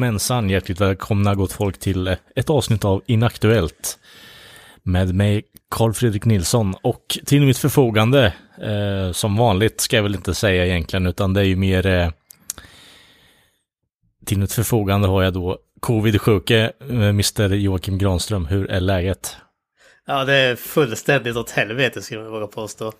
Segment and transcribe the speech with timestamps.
[0.00, 3.98] Jajamensan, hjärtligt välkomna gott folk till ett avsnitt av Inaktuellt.
[4.82, 10.14] Med mig Carl Fredrik Nilsson och till mitt förfogande, eh, som vanligt ska jag väl
[10.14, 12.10] inte säga egentligen, utan det är ju mer eh,
[14.26, 18.46] till mitt förfogande har jag då covid-sjuke, eh, Mr Joakim Granström.
[18.46, 19.36] Hur är läget?
[20.06, 22.92] Ja, det är fullständigt åt helvete skulle jag våga påstå.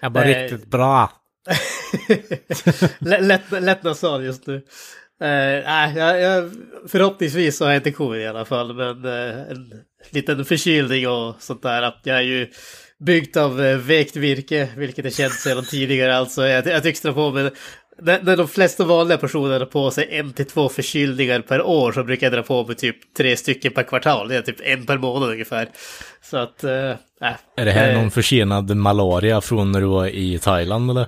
[0.00, 1.12] Jag bara Eh, riktigt bra.
[2.98, 4.62] lätt, lätt, lätt nasal just nu.
[5.20, 6.50] Eh, nej, jag, jag,
[6.88, 9.72] förhoppningsvis så har jag inte covid i alla fall, men eh, en
[10.10, 11.94] liten förkylning och sånt där.
[12.02, 12.48] Jag är ju
[12.98, 16.16] byggt av eh, vekt virke, vilket är känt sedan tidigare.
[16.16, 17.50] Alltså, jag, jag dra på mig...
[18.02, 21.92] När, när de flesta vanliga personer har på sig en till två förkylningar per år
[21.92, 24.28] så brukar jag dra på mig typ tre stycken per kvartal.
[24.28, 25.68] Det är typ en per månad ungefär.
[26.22, 26.62] Så att...
[27.20, 27.36] Nej.
[27.56, 31.06] Är det här Eh, någon försenad malaria från när du var i Thailand eller?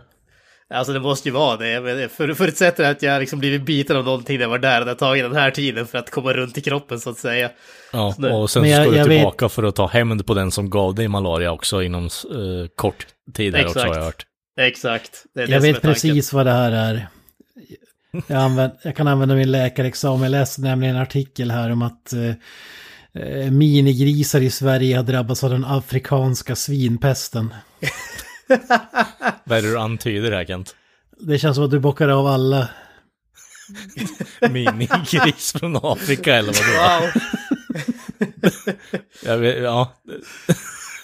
[0.72, 1.80] Alltså det måste ju vara det.
[1.80, 4.80] Men för, förutsätter att jag liksom blivit biten av någonting när jag var där.
[4.80, 7.50] Det har tagit den här tiden för att komma runt i kroppen så att säga.
[7.92, 8.30] Ja, Nej.
[8.32, 10.70] och sen jag- ska du jag vet- tillbaka för att ta hämnd på den som
[10.70, 12.10] gav dig malaria också inom eh,
[12.76, 13.96] kort tid här också har Exakt.
[13.98, 14.26] jag hört.
[14.60, 15.24] Exakt.
[15.34, 17.08] Det det Jag vet precis vad det här är.
[18.26, 20.22] Jag, använd, jag kan använda min läkarexamen.
[20.22, 25.50] Jag läste nämligen en artikel här om att eh, minigrisar i Sverige har drabbats av
[25.50, 27.54] den afrikanska svinpesten.
[29.44, 30.76] Vad är det du antyder här Kent?
[31.20, 32.68] Det känns som att du bockar av alla.
[34.50, 37.06] Minigris från Afrika eller vadå?
[37.06, 37.22] Wow.
[39.24, 39.92] Jag vet, ja.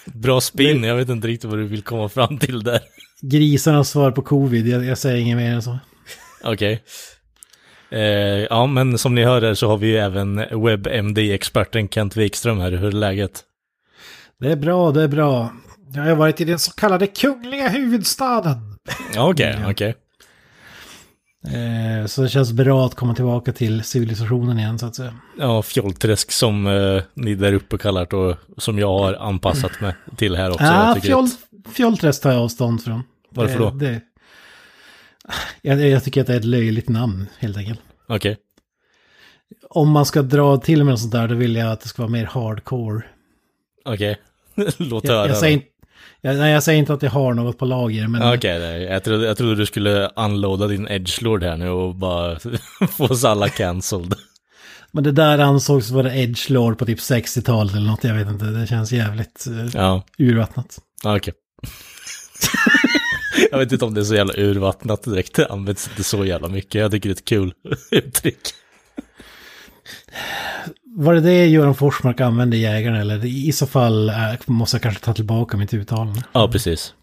[0.05, 2.79] Bra spin, jag vet inte riktigt vad du vill komma fram till där.
[3.21, 4.67] Grisarnas svar på covid.
[4.67, 5.79] Jag, jag säger inget mer än så.
[6.43, 6.83] Okej.
[7.91, 8.01] Eh,
[8.49, 12.71] ja, men som ni hör här så har vi ju även WebMD-experten Kent Wikström här.
[12.71, 13.43] Hur är läget?
[14.39, 15.53] Det är bra, det är bra.
[15.93, 18.77] Jag har varit i den så kallade kungliga huvudstaden.
[19.17, 19.95] Okej, okej.
[21.45, 25.13] Eh, så det känns bra att komma tillbaka till civilisationen igen så att säga.
[25.39, 29.93] Ja, fjollträsk som eh, ni där uppe kallar det och som jag har anpassat mig
[30.17, 30.63] till här också.
[30.63, 33.03] Ja, Jag tycker fjoll, att- fjollträsk tar jag avstånd från.
[33.29, 33.69] Varför då?
[33.69, 34.01] Det,
[35.61, 37.79] jag, jag tycker att det är ett löjligt namn helt enkelt.
[38.07, 38.37] Okej.
[39.69, 42.01] Om man ska dra till med något sånt där då vill jag att det ska
[42.01, 43.01] vara mer hardcore.
[43.85, 44.17] Okej.
[44.77, 45.27] Låt Jag, höra.
[45.27, 45.39] jag, då.
[45.39, 45.61] säger,
[46.21, 49.03] jag, nej, jag säger inte att jag har något på lager men Okej, nej, jag,
[49.03, 52.39] trodde, jag trodde du skulle unloada din edgelord här nu och bara
[52.97, 54.13] få oss alla cancelled.
[54.91, 58.45] Men det där ansågs vara edgelord på typ 60-talet eller något, jag vet inte.
[58.45, 60.79] Det känns jävligt uh, Ja, urvattnat.
[61.05, 61.33] okej.
[63.51, 66.47] jag vet inte om det är så jävla urvattnat direkt, det används inte så jävla
[66.47, 66.81] mycket.
[66.81, 67.53] Jag tycker det är ett kul
[67.91, 68.39] uttryck.
[70.95, 73.25] Var det det Göran Forsmark använde i Jägarna eller?
[73.25, 76.23] I så fall eh, måste jag kanske ta tillbaka mitt uttalande.
[76.31, 76.93] Ja, precis.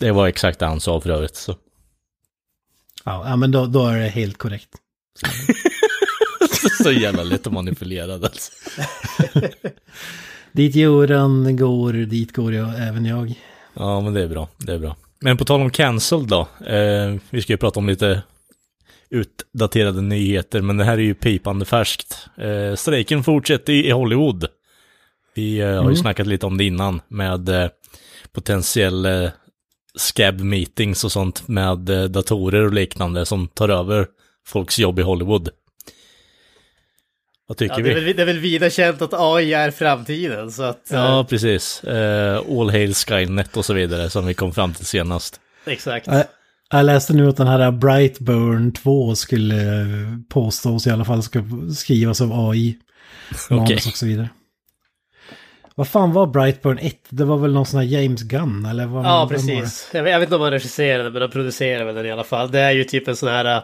[0.00, 1.36] Det var exakt det han sa för övrigt.
[1.36, 1.54] Så.
[3.04, 4.68] Ja, men då, då är det helt korrekt.
[6.82, 8.52] så jävla lätt att manipulera alltså.
[10.52, 13.34] Dit Göran går, dit går jag, även jag.
[13.74, 14.48] Ja, men det är bra.
[14.58, 14.96] Det är bra.
[15.20, 16.40] Men på tal om cancelled då.
[16.66, 18.22] Eh, vi ska ju prata om lite
[19.10, 22.26] utdaterade nyheter, men det här är ju pipande färskt.
[22.38, 24.46] Eh, strejken fortsätter i Hollywood.
[25.34, 25.96] Vi eh, har ju Mm.
[25.96, 27.68] snackat lite om det innan med eh,
[28.32, 29.30] potentiell eh,
[29.98, 34.06] scab meetings och sånt med eh, datorer och liknande som tar över
[34.46, 35.48] folks jobb i Hollywood.
[37.48, 37.90] Vad tycker Ja, det, vi?
[37.90, 40.88] är väl, det är väl vida känt att AI är framtiden så att...
[40.90, 41.84] Ja, eh, precis.
[41.84, 45.40] Eh, All Hail Skynet och så vidare som vi kom fram till senast.
[45.66, 46.08] exakt.
[46.70, 49.86] Jag, läste nu att den här Brightburn 2 skulle eh,
[50.28, 51.42] påstås i alla fall ska
[51.76, 52.76] skrivas av AI.
[53.50, 53.76] Okej.
[53.76, 54.28] och så vidare.
[55.74, 56.96] Vad fan var Brightburn 1?
[57.08, 58.86] Det var väl någon sån här James Gunn eller?
[58.86, 59.90] Vad, Ja, precis.
[59.92, 62.24] Jag vet, jag vet inte om han regisserade, men han producerar väl den i alla
[62.24, 62.50] fall.
[62.50, 63.56] Det är ju typ en sån här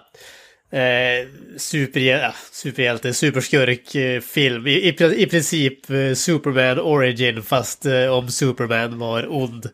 [0.72, 4.66] eh, superhjälte, superhjälte superskurk-film.
[4.66, 9.66] I, i, pri- I princip eh, Superman Origin, fast eh, om Superman var ond.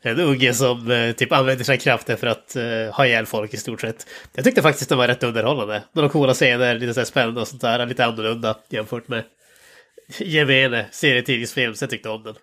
[0.00, 3.56] En unge som eh, typ använder sina krafter för att eh, ha ihjäl folk i
[3.56, 4.06] stort sett.
[4.34, 5.82] Jag tyckte faktiskt den var rätt underhållande.
[5.92, 7.86] Några coola scener, lite så här spännande och sånt där.
[7.86, 9.24] Lite annorlunda jämfört med
[10.18, 12.34] gemene serietidningsfilm, så jag tyckte om den.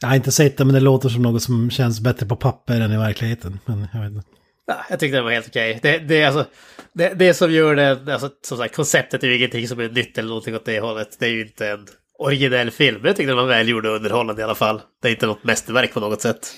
[0.00, 2.80] Jag har inte sett det men det låter som något som känns bättre på papper
[2.80, 3.58] än i verkligheten.
[3.64, 4.28] Men jag vet inte.
[4.66, 5.78] Ja, jag tyckte den var helt okej.
[5.82, 6.44] Det, det, alltså,
[6.92, 10.18] det, det som gör det, alltså, som sagt, konceptet är ju ingenting som är nytt
[10.18, 11.16] eller någonting åt det hållet.
[11.18, 11.86] Det är ju inte en
[12.18, 14.80] originell film, jag tyckte den var välgjord och underhållande i alla fall.
[15.02, 16.54] Det är inte något mästerverk på något sätt.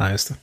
[0.00, 0.34] Ja, just det.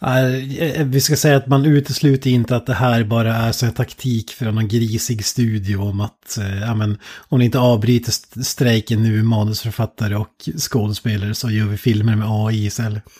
[0.00, 3.66] Nej, eh, Vi ska säga att man utesluter inte att det här bara är så
[3.66, 8.08] en taktik för någon grisig studio om att eh, ja, men, om ni inte avbryter
[8.10, 13.02] st- strejken nu, manusförfattare och skådespelare, så gör vi filmer med AI istället.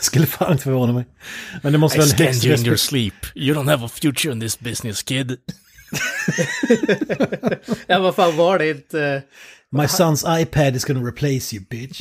[0.00, 1.06] Skulle fan inte förvåna mig.
[1.62, 3.14] Men det måste I väl högst you in your sleep.
[3.34, 5.36] You don't have a future in this business kid.
[7.86, 9.22] Ja, vad fan var det inte?
[9.72, 12.00] My son's iPad is gonna replace you bitch.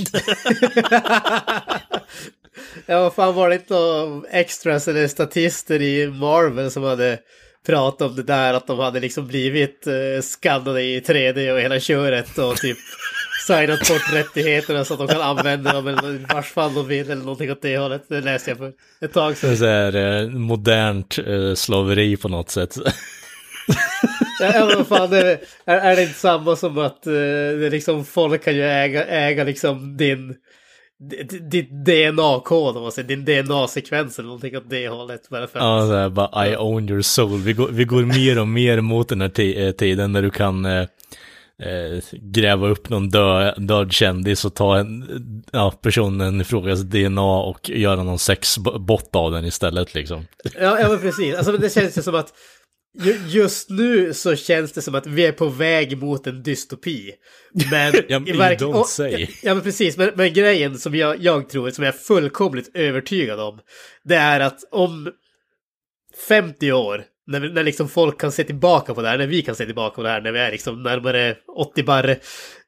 [2.86, 7.18] Ja, vad fan var det inte några extras eller statister i Marvel som hade
[7.68, 11.80] pratat om det där att de hade liksom blivit eh, skannade i 3D och hela
[11.80, 12.78] köret och typ
[13.48, 17.22] signat bort rättigheterna så att de kan använda dem eller vars fall de vill eller
[17.24, 18.04] någonting åt det hållet.
[18.10, 18.72] Det läste jag för
[19.02, 19.52] ett tag Det sedan.
[19.52, 22.76] är så här eh, modernt eh, slaveri på något sätt.
[24.40, 28.44] Ja, fan, det, är, är det inte samma som att eh, det är liksom folk
[28.44, 30.36] kan ju äga, äga liksom din
[31.52, 35.30] ditt DNA-kod, om man säger, din DNA-sekvens eller någonting åt det hållet.
[35.30, 37.40] Bara för att, Ja, så här, bara I own your soul.
[37.40, 40.66] Vi går, vi går mer och mer mot den här eh, tiden där du kan
[40.66, 40.82] eh,
[41.64, 47.40] eh, gräva upp någon dö, död kändis och ta en, ja, personen i frågas DNA
[47.42, 50.26] och göra någon sexbot av den istället liksom.
[50.44, 51.36] Ja, ja men precis.
[51.36, 52.34] Alltså, det känns ju som att
[53.28, 57.12] just nu så känns det som att vi är på väg mot en dystopi.
[57.72, 59.22] Men Ja, men verk- don't say.
[59.22, 59.98] Ja, ja, men precis.
[59.98, 63.60] Men, men grejen som jag, jag tror, som jag är fullkomligt övertygad om,
[64.04, 65.12] det är att om
[66.28, 69.56] 50 år, när, när liksom folk kan se tillbaka på det här, när vi kan
[69.56, 72.12] se tillbaka på det här, när vi är liksom närmare 80 barre,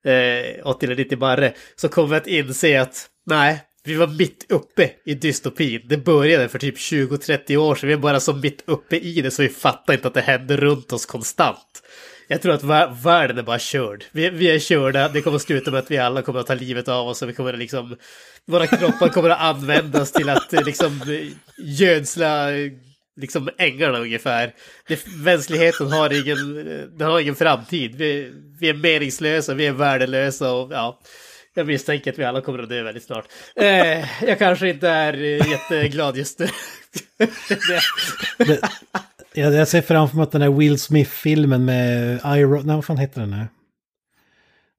[0.06, 4.46] eh, 80 eller 90 barre, så kommer vi att inse att nej, vi var mitt
[4.50, 5.82] uppe i dystopin.
[5.86, 7.88] Det började för typ 20-30 år sedan.
[7.88, 10.58] Vi är bara så mitt uppe i det så vi fattar inte att det händer
[10.58, 11.84] runt oss konstant.
[12.28, 12.64] Jag tror att
[13.06, 14.06] världen är bara körd.
[14.12, 16.54] Vi, vi är körda, det kommer att sluta med att vi alla kommer att ta
[16.54, 17.98] livet av oss och vi kommer att liksom...
[18.46, 22.72] Våra kroppar kommer att användas till att eh, liksom eh, gödsla eh,
[23.22, 24.54] liksom ängarna ungefär.
[24.88, 26.56] Det, mänskligheten har ingen,
[26.98, 27.96] den har ingen framtid.
[27.96, 31.00] Vi, vi är meningslösa, vi är värdelösa och ja...
[31.56, 33.26] Jag misstänker att vi alla kommer att dö väldigt snart.
[33.56, 36.48] Eh, jag kanske inte är eh, jätteglad just nu.
[38.38, 38.62] Det-
[39.34, 42.98] jag, jag ser framför mig att den här Will Smith-filmen med iRobot, nej vad fan
[42.98, 43.48] heter den här?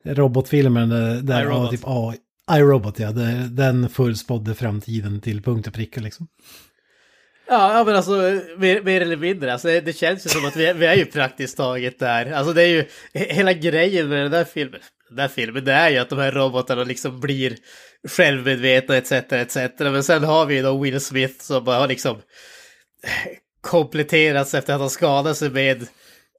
[0.04, 1.70] Robotfilmen där, där iRobot.
[1.70, 2.16] typ AI,
[2.58, 3.10] iRobot ja,
[3.50, 6.26] den förutspådde framtiden till punkt och pricka liksom.
[7.48, 8.12] Ja, men alltså
[8.58, 9.52] mer, mer eller mindre.
[9.52, 12.32] Alltså, det, känns ju som att vi, vi är ju praktiskt taget där.
[12.32, 12.82] Alltså det är ju
[13.14, 14.80] he- hela grejen med den där filmen.
[15.12, 17.56] Den där filmen, det är ju att de här robotarna liksom blir
[18.08, 19.12] självmedvetna etc.
[19.12, 19.56] etc.
[19.78, 22.22] Men sen har vi ju då Will Smith som bara har liksom
[23.60, 25.86] kompletterats efter att han skadat sig med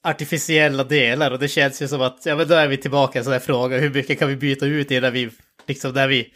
[0.04, 1.32] artificiella delar.
[1.32, 3.34] Och det känns ju som att, ja men då är vi tillbaka i en sån
[3.34, 3.78] här fråga.
[3.78, 5.30] Hur mycket kan vi byta ut innan vi,
[5.68, 6.34] liksom när vi,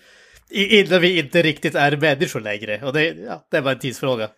[0.50, 2.82] innan vi inte riktigt är människor längre?
[2.84, 4.30] Och det, ja, det är bara en tidsfråga.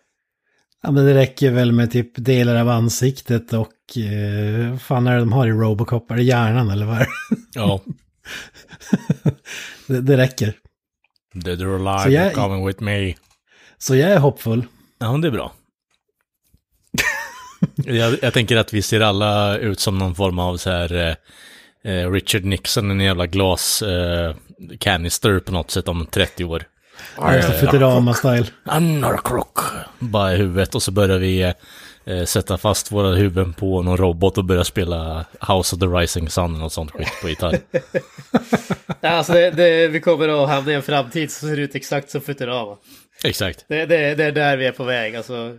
[0.82, 5.18] Ja men det räcker väl med typ delar av ansiktet och eh, fan är det
[5.20, 6.10] de har i Robocop?
[6.10, 7.06] Är det hjärnan eller vad?
[7.54, 7.80] Ja,
[9.86, 10.00] det?
[10.00, 10.54] Det räcker.
[11.34, 13.14] dead or Så alive, jag- coming with me.
[13.78, 14.66] Så jag är hoppfull.
[14.98, 15.52] Ja, det är bra.
[17.84, 21.92] jag, jag tänker att vi ser alla ut som någon form av så här eh,
[21.92, 24.34] eh, Richard Nixon, en jävla glas eh,
[24.80, 26.64] canister på något sätt om 30 år.
[27.20, 28.46] Alltså Futurama-style.
[28.64, 29.58] I'm not a crook.
[29.98, 31.42] Bara i huvudet och så börjar vi
[32.04, 36.30] eh, sätta fast våra huvuden på någon robot och börja spela House of the Rising
[36.30, 37.58] Sun och sånt skit på gitarr.
[39.00, 42.10] Ja, alltså det, det, vi kommer att hamna i en framtid som ser ut exakt
[42.10, 42.76] som Futurama.
[43.24, 43.64] Exakt.
[43.68, 45.16] Det, det, det är där vi är på väg.
[45.16, 45.56] Alltså,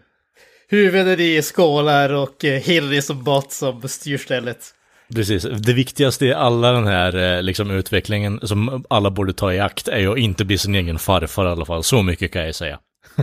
[0.69, 4.73] huvuden i skålar och eh, Hillary som bot som styr stället.
[5.15, 5.43] Precis.
[5.43, 9.87] Det viktigaste i alla den här eh, liksom, utvecklingen som alla borde ta i akt
[9.87, 11.83] är ju att inte bli sin egen farfar i alla fall.
[11.83, 12.79] Så mycket kan jag säga.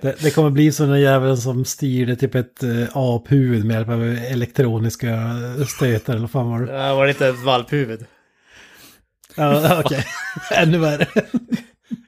[0.00, 3.88] Det, det kommer bli som den jäveln som styrde typ ett eh, aphuvud med hjälp
[3.88, 5.18] av elektroniska
[5.76, 6.72] stötar eller fan var det?
[6.72, 8.04] Ja, var det inte ett valphuvud?
[9.36, 10.04] Ja, okej.
[10.54, 11.06] Ännu värre.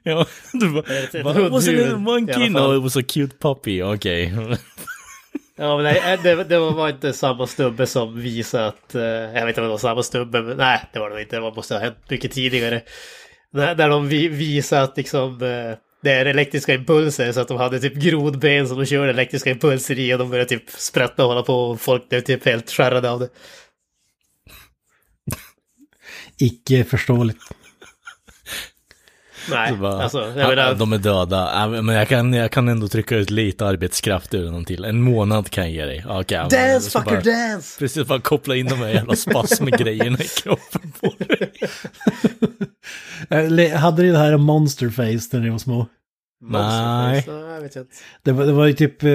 [0.03, 2.49] Ja, du bara, Ett- ett "What was a monkey?
[2.49, 3.81] No, it was a cute puppy.
[3.83, 4.33] Okej.
[5.55, 8.95] Ja, men nej, eh, det, det var inte samma stubbe som visade att...
[8.95, 11.35] eh, jag vet inte om det var samma stubbe, men nej, det var det inte.
[11.35, 12.81] Det måste ha hänt mycket tidigare.
[13.51, 15.33] När, när de vi, visade att liksom...
[15.33, 19.49] eh, det är elektriska impulser så att de hade typ grodben som de körde elektriska
[19.51, 22.71] impulser i och de började typ sprätta och hålla på och folk blev typ helt
[22.71, 23.29] skärrade av det.
[26.37, 27.39] Icke förståeligt.
[29.51, 30.75] Nej, Så bara, alltså jag "Ah, menar...
[30.75, 31.51] De är döda.
[31.53, 34.85] Ja, Men jag kan, jag kan ändå trycka ut lite arbetskraft ur dem till.
[34.85, 36.03] En månad kan jag ge dig.
[36.07, 37.21] Men Dance fucker bara-
[37.51, 37.79] dance!
[37.79, 41.51] Precis, bara koppla in de här jävla spasmgrejerna i kroppen på dig.
[43.29, 45.87] Eh, Hade ni det här Monsterface när ni var små?
[46.41, 46.51] Nej.
[46.51, 47.31] Monsterface?
[47.43, 47.89] Nej, jag vet inte.
[48.23, 49.11] Det var, det var ju typ, eh,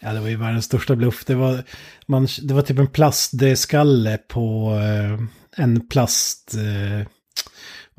[0.00, 1.24] ja det var ju världens största bluff.
[1.24, 1.62] Det var,
[2.06, 5.20] man, det var typ en plastskalle på eh,
[5.64, 7.06] en plast, eh,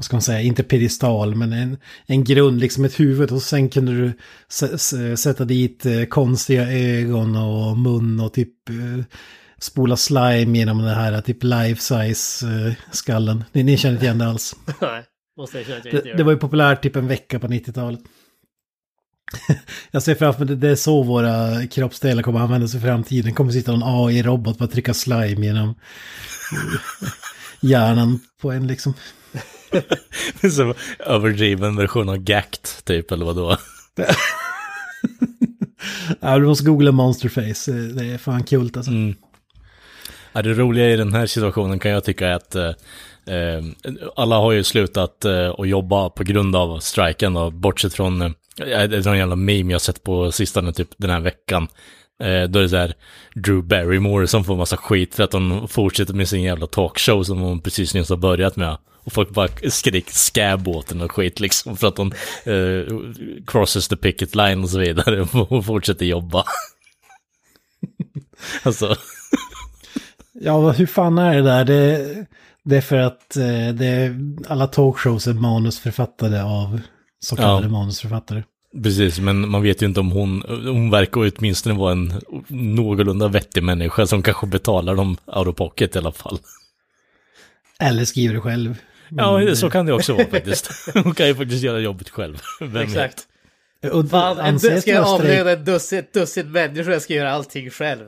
[0.01, 3.31] vad ska man säga, inte pedestal, men en, en grund, liksom ett huvud.
[3.31, 4.13] Och sen kunde du
[5.15, 9.05] sätta dit eh, konstiga ögon och mun och typ eh,
[9.59, 13.43] spola slime genom den här typ life-size eh, skallen.
[13.51, 14.55] Ni, ni känner inte igen det alls.
[14.81, 15.03] Nej,
[15.37, 16.17] måste jag känna att jag inte Det, gör.
[16.17, 17.99] det var ju populärt typ en vecka på 90-talet.
[19.91, 23.33] Jag ser framför mig, det är så våra kroppsdelar kommer användas i framtiden.
[23.33, 25.75] kommer sitta en AI-robot att trycka slime genom
[27.61, 28.93] hjärnan på en liksom.
[30.55, 33.57] Så överdriven version av Gact, typ, eller vadå?
[36.19, 38.91] Ja, du måste googla monsterface, det är fan kul alltså.
[38.91, 39.15] Mm.
[40.33, 42.69] Ja, det roliga i den här situationen kan jag tycka är att eh,
[43.35, 43.63] eh,
[44.15, 48.31] alla har ju slutat eh, att jobba på grund av striken då, bortsett från, eh,
[48.57, 51.67] det är någon jävla meme jag sett på sistone typ den här veckan.
[52.23, 52.93] Eh, då är det så här
[53.35, 57.39] Drew Barrymore som får massa skit för att hon fortsätter med sin jävla talkshow som
[57.39, 58.77] hon precis nyss har börjat med.
[59.03, 62.99] Och folk bara skrik scab åt den och skit liksom för att hon eh,
[63.47, 66.43] crosses the picket line och så vidare och fortsätter jobba.
[68.63, 68.95] alltså,
[70.33, 71.65] Ja, hur fan är det där?
[71.65, 72.25] Det,
[72.63, 76.79] det är för att eh, det är, alla talkshows är manusförfattade av
[77.19, 77.69] så kallade Ja.
[77.71, 78.43] manusförfattare.
[78.83, 83.63] Precis, men man vet ju inte om hon, hon verkar åtminstone vara en någorlunda vettig
[83.63, 86.39] människa som kanske betalar dem out of pocket i alla fall.
[87.79, 88.75] Eller skriver det själv.
[89.17, 90.71] Ja, så kan det också vara faktiskt.
[90.93, 92.37] Hon kan ju faktiskt göra jobbet själv.
[92.59, 92.83] Vem vet?
[92.83, 93.27] Exakt.
[93.93, 97.69] Och Fan, en, anses ska jag avlöna ett dussin, dussin människor, jag ska göra allting
[97.69, 98.05] själv.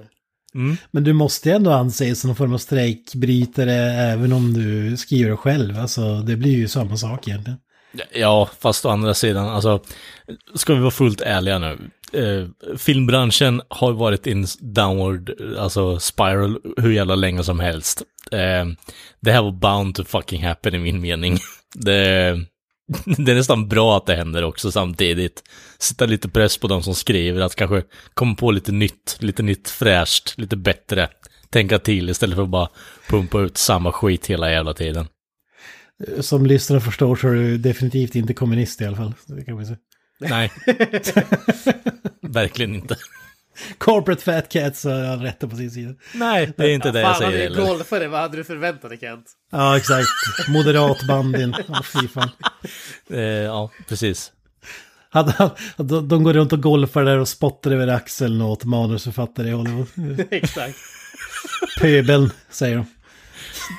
[0.56, 0.78] Mm.
[0.92, 5.30] Men du måste ju ändå anses som någon form av strejkbrytare även om du skriver
[5.32, 5.80] det själv.
[5.80, 7.60] Alltså det blir ju samma sak egentligen.
[8.14, 9.84] Ja, fast å andra sidan, alltså,
[10.56, 11.78] ska vi vara fullt ärliga nu.
[12.14, 18.02] Eh, filmbranschen har varit in downward, alltså spiral, hur jävla länge som helst.
[18.32, 18.66] Eh,
[19.22, 21.38] det här var bound to fucking happen i min mening.
[21.76, 22.40] Det,
[23.18, 25.44] det är nästan bra att det händer också samtidigt.
[25.80, 29.70] Sätta lite press på de som skriver, att kanske komma på lite nytt, lite nytt
[29.70, 31.10] fräscht, lite bättre.
[31.50, 32.70] Tänka till istället för att bara
[33.10, 35.08] pumpa ut samma skit hela jävla tiden.
[36.08, 39.14] Eh, som lyssnare förstår så är du definitivt inte kommunist i alla fall.
[39.26, 39.78] Det kan man säga.
[40.30, 40.52] Nej.
[42.22, 42.96] Verkligen inte.
[43.78, 45.94] Corporate fat cats har han rätt på sin sida.
[46.14, 48.90] Nej, det är inte det jag Fan, han säger är golfare, vad hade du förväntat
[48.90, 49.26] dig Kent?
[49.52, 50.08] Ja, exakt.
[50.50, 51.56] Moderat bandin.
[51.68, 52.30] Ja, fy fan.
[53.10, 54.32] Eh, ja, precis.
[55.10, 55.32] Han,
[55.78, 59.88] de, de går runt och golfar där och spottar över axeln åt manusförfattare i Hollywood.
[60.32, 60.78] Exakt.
[61.80, 62.86] Pöbeln, säger de.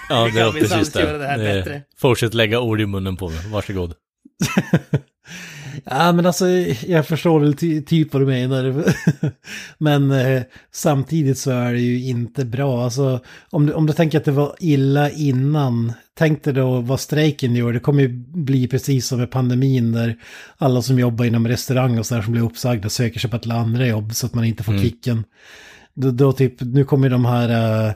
[0.08, 1.18] Ja, det kan var precis det.
[1.18, 1.82] det här Eh, bättre.
[1.98, 3.94] Fortsätt lägga ord i munnen på mig, varsågod.
[5.84, 6.48] Ja, men alltså
[6.86, 8.84] jag förstår väl ty typ vad du menar.
[9.78, 12.84] men eh, samtidigt så är det ju inte bra.
[12.84, 17.00] Alltså om du, om du tänker att det var illa innan, tänk dig då vad
[17.00, 17.72] strejken gör.
[17.72, 20.16] Det kommer ju bli precis som med pandemin där
[20.56, 23.50] alla som jobbar inom restaurang och så där som blir uppsagda söker sig på ett
[23.50, 25.24] andra jobb så att man inte får kicken.
[25.94, 27.92] Då, då typ, nu kommer de här, eh,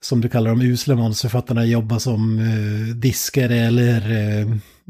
[0.00, 4.10] som du kallar dem, usla manusförfattarna jobba som eh, diskare eller,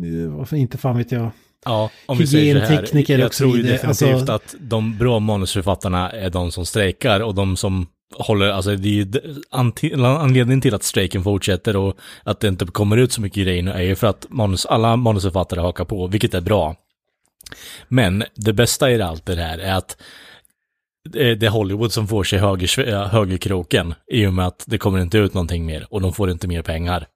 [0.01, 1.31] eh, inte fan vet jag.
[1.65, 3.19] Ja, om vi säger så här.
[3.21, 7.57] Jag tror ju definitivt Alltså- att de bra manusförfattarna är de som strejkar och de
[7.57, 9.13] som håller, alltså det är ju
[9.51, 13.71] anledningen till att strejken fortsätter och att det inte kommer ut så mycket grejer nu
[13.71, 16.77] är ju för att manus, alla manusförfattare hakar på, vilket är bra.
[17.89, 19.97] Men det bästa i allt det här är att
[21.11, 25.19] det är Hollywood som får sig höger, högerkroken i och med att det kommer inte
[25.19, 27.07] ut någonting mer och de får inte mer pengar.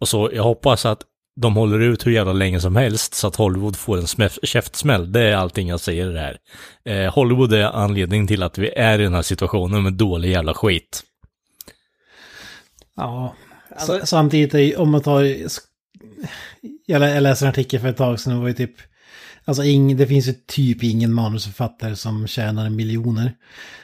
[0.00, 1.02] Och så jag hoppas att
[1.36, 5.12] de håller ut hur jävla länge som helst så att Hollywood får en käftsmäll.
[5.12, 6.36] Det är allting jag säger det här.
[6.84, 10.54] Eh, Hollywood är anledningen till att vi är i den här situationen med dålig jävla
[10.54, 11.02] skit.
[12.96, 13.34] Ja,
[13.76, 15.22] Alltså- S- samtidigt är, om man tar...
[16.86, 18.74] Jag lä- jag läste en artikel för ett tag sedan, det var ju typ...
[19.46, 23.32] Alltså ing, det finns ju typ ingen manusförfattare som tjänar miljoner.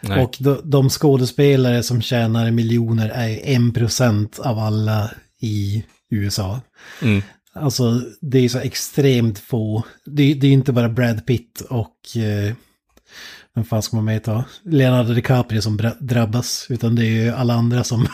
[0.01, 0.23] Nej.
[0.25, 6.61] Och de, de skådespelare som tjänar miljoner är ju en procent av alla i USA.
[7.03, 7.23] Mm.
[7.61, 9.85] Alltså det är så extremt få.
[10.05, 12.17] Det, det är inte bara Brad Pitt och...
[12.17, 12.55] Eh,
[13.55, 14.45] vem fan ska man med ta?
[14.65, 16.67] Leonardo DiCaprio som drabbas.
[16.71, 18.07] Utan det är ju alla andra som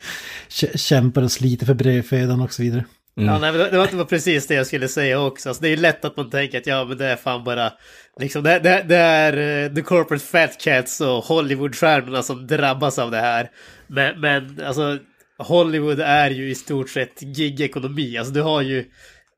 [0.48, 2.84] kä- kämpar och sliter för brödfödan och så vidare.
[3.16, 3.28] Mm.
[3.28, 5.48] Ja, nej, men det, var, det var precis det jag skulle säga också.
[5.48, 7.72] Alltså, det är ju lätt att man tänker att ja, men det är fan bara...
[8.20, 13.10] Liksom, det, det, det är uh, the corporate fat cats och Hollywoodstjärnorna som drabbas av
[13.10, 13.50] det här.
[13.86, 14.98] Men, men alltså,
[15.38, 18.18] Hollywood är ju i stort sett gig-ekonomi.
[18.18, 18.84] Alltså du har ju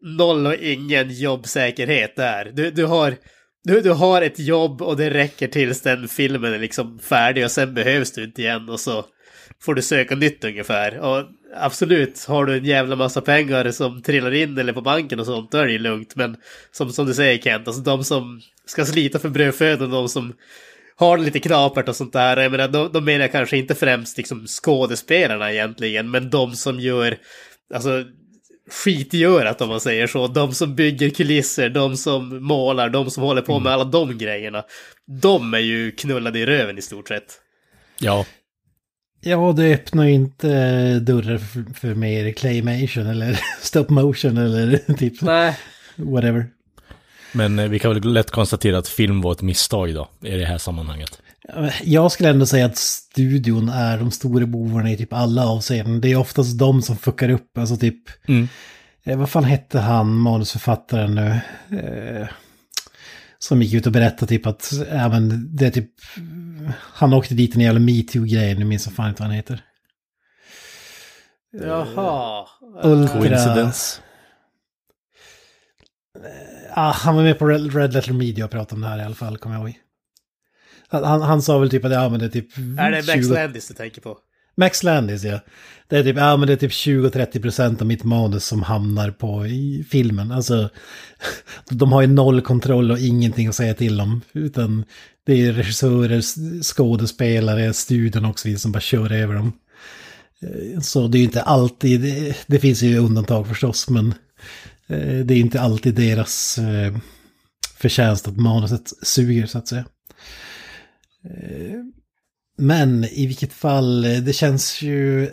[0.02, 2.50] noll och ingen jobbsäkerhet där.
[2.54, 3.16] Du, du har...
[3.64, 7.50] Du, du har ett jobb och det räcker tills den filmen är liksom färdig och
[7.50, 9.04] sen behövs du inte igen och så
[9.62, 10.98] får du söka nytt ungefär.
[10.98, 11.24] Och
[11.56, 15.52] absolut, har du en jävla massa pengar som trillar in eller på banken och sånt,
[15.52, 16.16] då är det ju lugnt.
[16.16, 16.36] Men
[16.72, 20.32] som, som du säger Kent, alltså de som ska slita för brödfödan, de som
[21.00, 22.36] har lite knapert och sånt där.
[22.36, 26.80] Jag menar, de, de menar jag kanske inte främst liksom skådespelarna egentligen, men de som
[26.80, 27.16] gör,
[27.74, 28.04] alltså
[28.70, 30.26] skitgörat om man säger så.
[30.26, 34.64] De som bygger kulisser, de som målar, de som håller på med alla de grejerna.
[35.22, 37.40] De är ju knullade i röven i stort sett.
[38.00, 38.26] Ja,
[39.22, 44.76] Ja, det öppnar ju inte eh, dörrar för, för mer claymation eller stop motion eller
[44.98, 45.56] typ Nej.
[45.96, 46.46] whatever.
[47.32, 50.46] Men eh, vi kan väl lätt konstatera att film var ett misstag då, i det
[50.46, 51.20] här sammanhanget.
[51.84, 56.00] Jag skulle ändå säga att studion är de stora bovarna i typ alla avseenden.
[56.00, 58.28] Det är oftast de som fuckar upp, alltså typ...
[58.28, 58.48] Mm.
[59.04, 61.40] Eh, vad fan hette han, manusförfattaren nu?
[61.78, 62.28] Eh,
[63.38, 65.90] som gick ut och berättade typ att, ja men det är typ...
[66.74, 69.64] Han åkte dit en jävla metoo-grej, nu minns jag fan inte vad han heter.
[71.52, 72.46] Jaha.
[72.82, 73.20] Ultra...
[73.20, 74.00] Coincidence.
[76.74, 79.14] Ah, han var med på Red, Letter Media och pratade om det här i alla
[79.14, 79.74] fall, kommer jag ihåg.
[80.88, 82.58] Han, han, sa väl typ att ja, men det är typ...
[82.78, 84.18] Är det Max 20 Landis du tänker på?
[84.56, 85.40] Max Landis, ja.
[85.88, 89.46] Det är typ, ja, men det är typ 20-30% av mitt manus som hamnar på
[89.46, 90.32] i filmen.
[90.32, 90.70] Alltså,
[91.70, 94.20] de har ju noll kontroll och ingenting att säga till om.
[94.32, 94.84] Utan
[95.26, 96.22] det är regissörer,
[96.62, 99.52] skådespelare, studion och så vidare som bara kör över dem.
[100.42, 104.14] Eh, Så det är ju inte alltid, det, det finns ju undantag förstås, men
[104.90, 106.96] Eh, det är inte alltid deras eh,
[107.76, 109.84] förtjänst att manuset suger så att säga.
[111.24, 111.80] Eh,
[112.58, 115.30] men i vilket fall, eh, det känns ju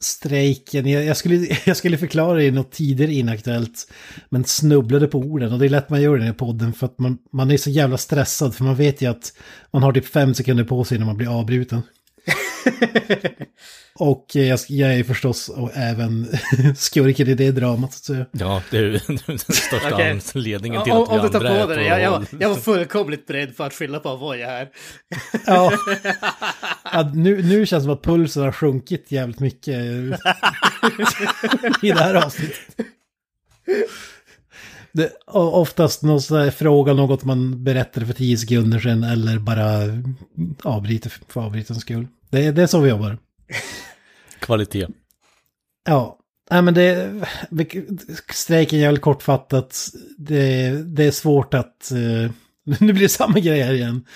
[0.00, 3.92] strejken, jag, skulle, jag skulle förklara det i något tidigare inaktuellt,
[4.28, 6.72] men snubblade på orden och det är lätt man gör det i den här podden
[6.72, 9.32] för att man, man är så jävla stressad för man vet ju att
[9.70, 11.82] man har typ fem sekunder på sig när man blir avbruten.
[14.00, 16.28] och jag, jag är förstås och även
[16.76, 17.92] skurken i det dramat.
[17.92, 17.98] Så.
[17.98, 18.26] att säga.
[18.32, 18.82] Ja, det är
[19.26, 20.20] den största Okej.
[20.34, 22.56] anledningen till Om, att vi andra är på det, jag, jag, var- på- jag var
[22.56, 24.68] fullkomligt beredd på att skylla på Avoya här.
[25.46, 25.72] Ja.
[26.92, 29.74] ja nu, nu känns det som att pulsen har sjunkit jävligt mycket
[31.82, 32.56] i det här avsnittet.
[34.92, 39.38] Det, och oftast någon sån här fråga, något man berättade för tio sekunder sedan eller
[39.38, 39.66] bara
[40.62, 42.06] avbryter för avbrytens skull.
[42.30, 43.18] Det, det är så vi jobbar.
[44.40, 44.86] Kvalitet.
[45.84, 46.18] Ja,
[46.50, 47.12] nej men det,
[48.32, 49.88] strejken är väldigt kortfattat.
[50.18, 52.30] Det, det är svårt att, eh,
[52.80, 54.06] nu blir det samma grej här igen.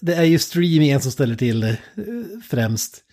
[0.00, 3.04] Det, är ju streamingen som ställer till det eh, främst.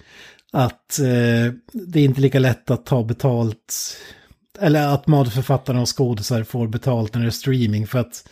[0.51, 3.97] Att eh, det är inte lika lätt att ta betalt,
[4.59, 7.87] eller att manusförfattarna och skådisar får betalt när det är streaming.
[7.87, 8.29] För att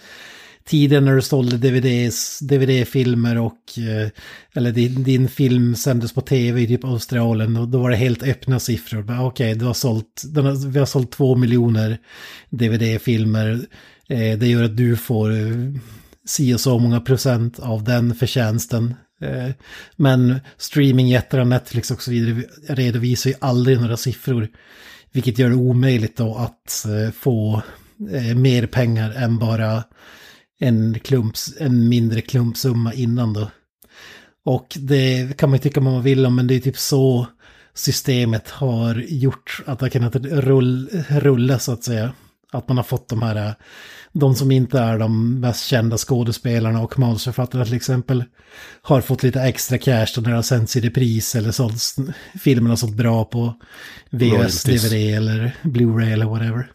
[0.67, 4.09] tiden när du sålde DVDs, DVD-filmer och, eh,
[4.53, 8.23] eller din, din film sändes på tv i typ Australien och då var det helt
[8.23, 9.03] öppna siffror.
[9.03, 11.97] Okej, Okej, du har sålt, den har, vi har sålt två miljoner
[12.49, 13.59] DVD-filmer.
[14.07, 15.73] Eh, det gör att du får eh,
[16.25, 18.95] si och så många procent av den förtjänsten.
[19.21, 19.49] Eh,
[19.95, 24.47] men streamingjättarna, Netflix och så vidare redovisar ju aldrig några siffror.
[25.11, 27.61] Vilket gör det omöjligt då att eh, få
[28.11, 29.83] eh, mer pengar än bara
[30.59, 33.51] en, klumps, en mindre klumpsumma innan då.
[34.45, 37.27] Och det kan man ju tycka vad man vill om, men det är typ så
[37.73, 42.13] systemet har gjort att det har kunnat rull, rulla så att säga.
[42.51, 43.55] Att man har fått de här,
[44.13, 48.23] de som inte är de mest kända skådespelarna och manusförfattarna till exempel,
[48.81, 51.95] har fått lite extra cash när det har sänts i repris eller sålts,
[52.39, 53.53] filmerna har sålt bra på
[54.09, 54.63] VS.
[54.63, 56.71] DVD eller Blu-ray eller whatever.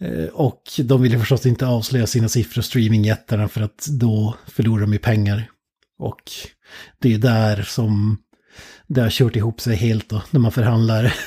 [0.00, 4.80] Eh, Och de vill ju förstås inte avslöja sina siffror streamingjättarna för att då förlorar
[4.80, 5.50] de ju pengar.
[5.98, 6.22] Och
[6.98, 8.18] det är där som
[8.86, 11.14] det har kört ihop sig helt då, när man förhandlar.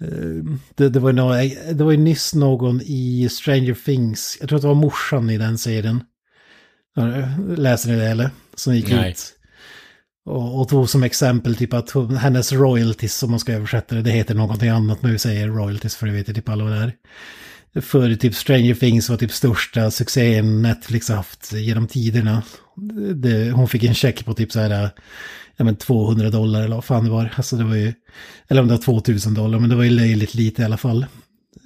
[0.00, 1.36] Eh, det, det, var några,
[1.72, 5.38] det var ju nyss någon i Stranger Things, jag tror att det var morsan i
[5.38, 6.04] den serien.
[7.56, 8.30] Läser ni det eller?
[8.54, 9.10] Som gick Nej.
[9.10, 9.32] ut.
[10.24, 14.10] Och, och tog som exempel typ att hennes royalties, som man ska översätta det, det
[14.10, 16.78] heter någonting annat, men vi säger royalties för det vet jag typ alla vad det
[16.78, 16.92] är.
[17.80, 22.42] För typ Stranger Things var typ största succén Netflix har haft genom tiderna.
[23.14, 24.90] Det, hon fick en check på typ så här,
[25.56, 27.34] ja men 200 dollar eller vad fan det var.
[27.36, 27.92] Alltså det var ju,
[28.48, 31.06] eller om det var 2000 dollar, men det var ju löjligt lite i alla fall.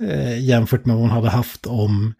[0.01, 2.15] Eh, jämfört med vad hon hade haft om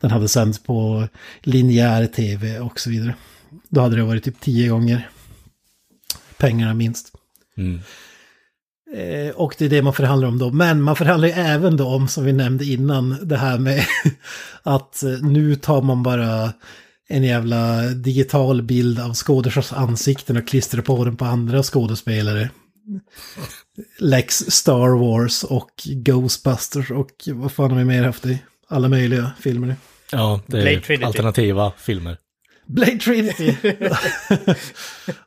[0.00, 1.08] den hade sänts på
[1.40, 3.14] linjär tv och så vidare.
[3.68, 5.08] Då hade det varit typ tio gånger
[6.42, 7.12] pengarna minst.
[7.56, 7.80] Mm.
[8.94, 10.50] Eh, och det är det man förhandlar om då.
[10.50, 13.84] Men man förhandlar ju även då om, som vi nämnde innan, det här med
[14.62, 16.52] att eh, nu tar man bara
[17.08, 22.50] en jävla digital bild av skådespelars ansikten och klistrar på den på andra skådespelare.
[23.98, 29.30] Lex Star Wars och Ghostbusters och vad fan har vi mer haft i alla möjliga
[29.40, 29.74] filmer nu?
[30.12, 32.16] Ja, det är alternativa filmer.
[32.72, 33.56] Blade Trinity!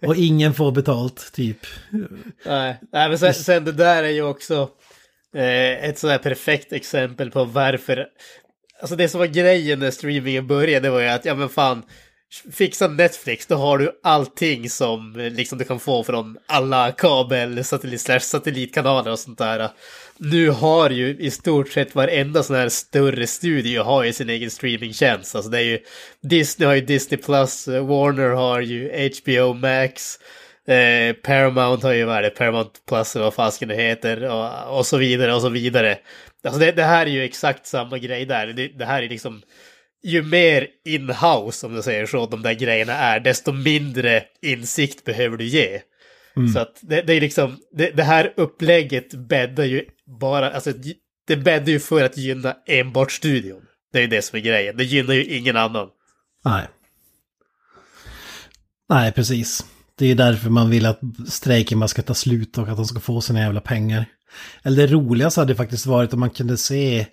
[0.08, 1.58] och ingen får betalt, typ.
[2.46, 4.70] Nej, nej men sen, sen det där är ju också
[5.36, 8.08] eh, ett sådär perfekt exempel på varför...
[8.82, 11.84] Alltså det som var grejen när streamingen började var ju att, ja men fan,
[12.52, 17.64] fixa Netflix, då har du allting som eh, liksom du kan få från alla kabel,
[17.64, 19.70] satellit, satellitkanaler och sånt där.
[20.18, 24.52] Nu har ju i stort sett varenda sån här större studio har ju sin egen
[24.52, 25.36] streamingtjänst.
[25.36, 25.80] Alltså det är ju,
[26.22, 30.20] Disney har ju Disney Plus, eh, Warner har ju HBO Max,
[30.68, 34.78] Eh, Paramount har ju vad är det, Paramount Plus eller vad fasken det heter och,
[34.78, 35.98] och så vidare och så vidare.
[36.44, 38.48] Alltså det, det här är ju exakt samma grej där.
[38.48, 39.42] Det, det här är liksom,
[40.04, 45.38] ju mer in-house om du säger så, de där grejerna är, desto mindre insikt behöver
[45.38, 45.82] du ge.
[46.54, 49.86] Så att det, det är liksom, det, det här upplägget bäddar ju
[50.20, 50.74] bara, alltså
[51.28, 53.62] det bäddar ju för att gynna enbart studion.
[53.92, 55.88] Det är ju det som är grejen, det gynnar ju ingen annan.
[56.46, 56.68] Nej.
[58.90, 59.66] Nej, precis.
[59.98, 63.00] Det är därför man vill att strejken bara ska ta slut och att de ska
[63.00, 64.06] få sina jävla pengar.
[64.64, 67.06] Eller det roligaste hade faktiskt varit om man kunde se,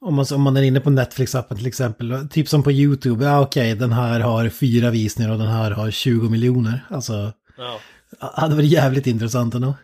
[0.00, 3.40] om man, om man är inne på Netflix-appen till exempel, typ som på YouTube, ja
[3.40, 6.86] okej, den här har fyra visningar och den här har 20 miljoner.
[6.90, 7.80] Alltså, Ja.
[8.20, 9.74] hade varit jävligt intressant ändå.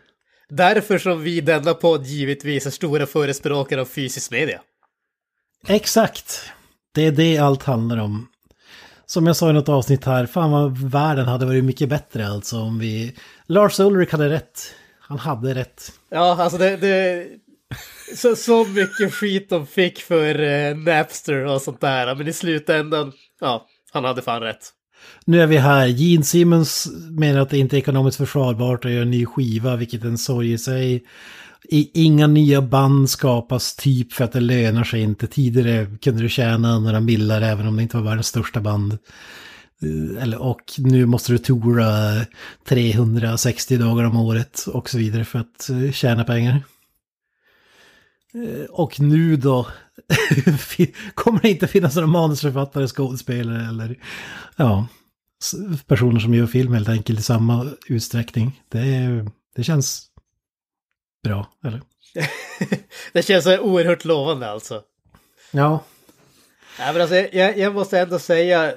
[0.56, 4.60] Därför som vi i denna podd givetvis är stora förespråkare av fysisk media.
[5.68, 6.40] Exakt.
[6.94, 8.28] Det är det allt handlar om.
[9.06, 12.60] Som jag sa i något avsnitt här, fan vad världen hade varit mycket bättre alltså
[12.60, 13.16] om vi...
[13.46, 14.74] Lars Ulrich hade rätt.
[15.00, 15.92] Han hade rätt.
[16.08, 16.76] Ja, alltså det...
[16.76, 17.26] det...
[18.16, 23.12] Så, så mycket skit de fick för eh, Napster och sånt där, men i slutändan,
[23.40, 24.72] ja, han hade fan rätt.
[25.24, 25.86] Nu är vi här.
[25.86, 30.04] Gene Simmons menar att det inte är ekonomiskt försvarbart att göra en ny skiva, vilket
[30.04, 31.04] är en sorg i sig.
[31.64, 35.26] I, inga nya band skapas typ för att det lönar sig inte.
[35.26, 38.92] Tidigare kunde du tjäna några millar även om det inte var världens största band.
[39.82, 41.86] Eh, eller, och nu måste du tora
[42.68, 46.62] 360 dagar om året och så vidare för att eh, tjäna pengar.
[48.34, 49.66] Eh, och nu då
[51.14, 53.96] kommer det inte finnas några manusförfattare, skådespelare eller
[54.56, 54.86] ja,
[55.86, 58.62] personer som gör film helt enkelt i samma utsträckning.
[58.68, 58.80] Det,
[59.56, 60.06] det känns
[61.24, 61.80] bra, eller?
[63.12, 64.82] det känns så oerhört lovande alltså.
[65.50, 65.84] Ja,
[66.78, 68.74] Ja, men alltså, jag, jag måste ändå säga,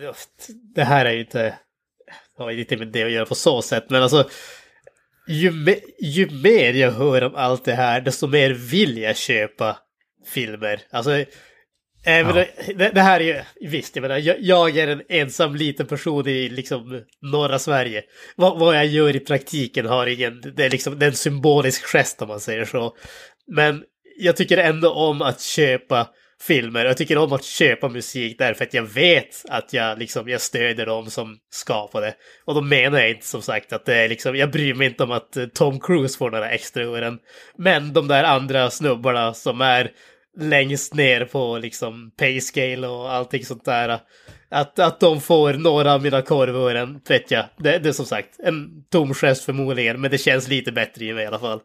[0.76, 1.58] det här är ju inte,
[2.38, 4.30] har inte med det att göra på så sätt, men alltså,
[5.28, 9.78] ju, me, ju mer jag hör om allt det här, desto mer vill jag köpa
[10.26, 10.82] filmer.
[10.92, 11.26] Alltså,
[12.06, 12.74] även, Ja.
[12.76, 16.28] det, det här är ju, visst, jag menar, jag, jag är en ensam liten person
[16.28, 18.04] i liksom norra Sverige.
[18.36, 21.84] Vad, vad jag gör i praktiken har ingen, det är liksom det är en symbolisk
[21.86, 22.96] gest om man säger så.
[23.48, 23.84] Men
[24.18, 26.08] jag tycker ändå om att köpa
[26.42, 26.86] filmer.
[26.86, 30.86] Jag tycker om att köpa musik därför att jag vet att jag, liksom, jag stöder
[30.86, 32.14] dem som skapar det.
[32.46, 35.04] Och då menar jag inte som sagt att det är liksom, jag bryr mig inte
[35.04, 37.20] om att eh, Tom Cruise får några extra ören.
[37.58, 39.92] Men de där andra snubbarna som är
[40.38, 44.00] längst ner på liksom payscale och allting sånt där.
[44.50, 47.46] Att, att de får några av mina korvören, vet jag.
[47.58, 51.14] Det, det är som sagt en tom gest förmodligen, men det känns lite bättre i
[51.14, 51.60] mig i alla fall.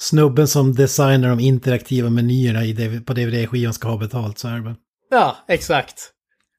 [0.00, 4.76] snubben som designar de interaktiva menyerna i på DVD-skivan ska ha betalt, så är det.
[5.10, 6.12] Ja, exakt.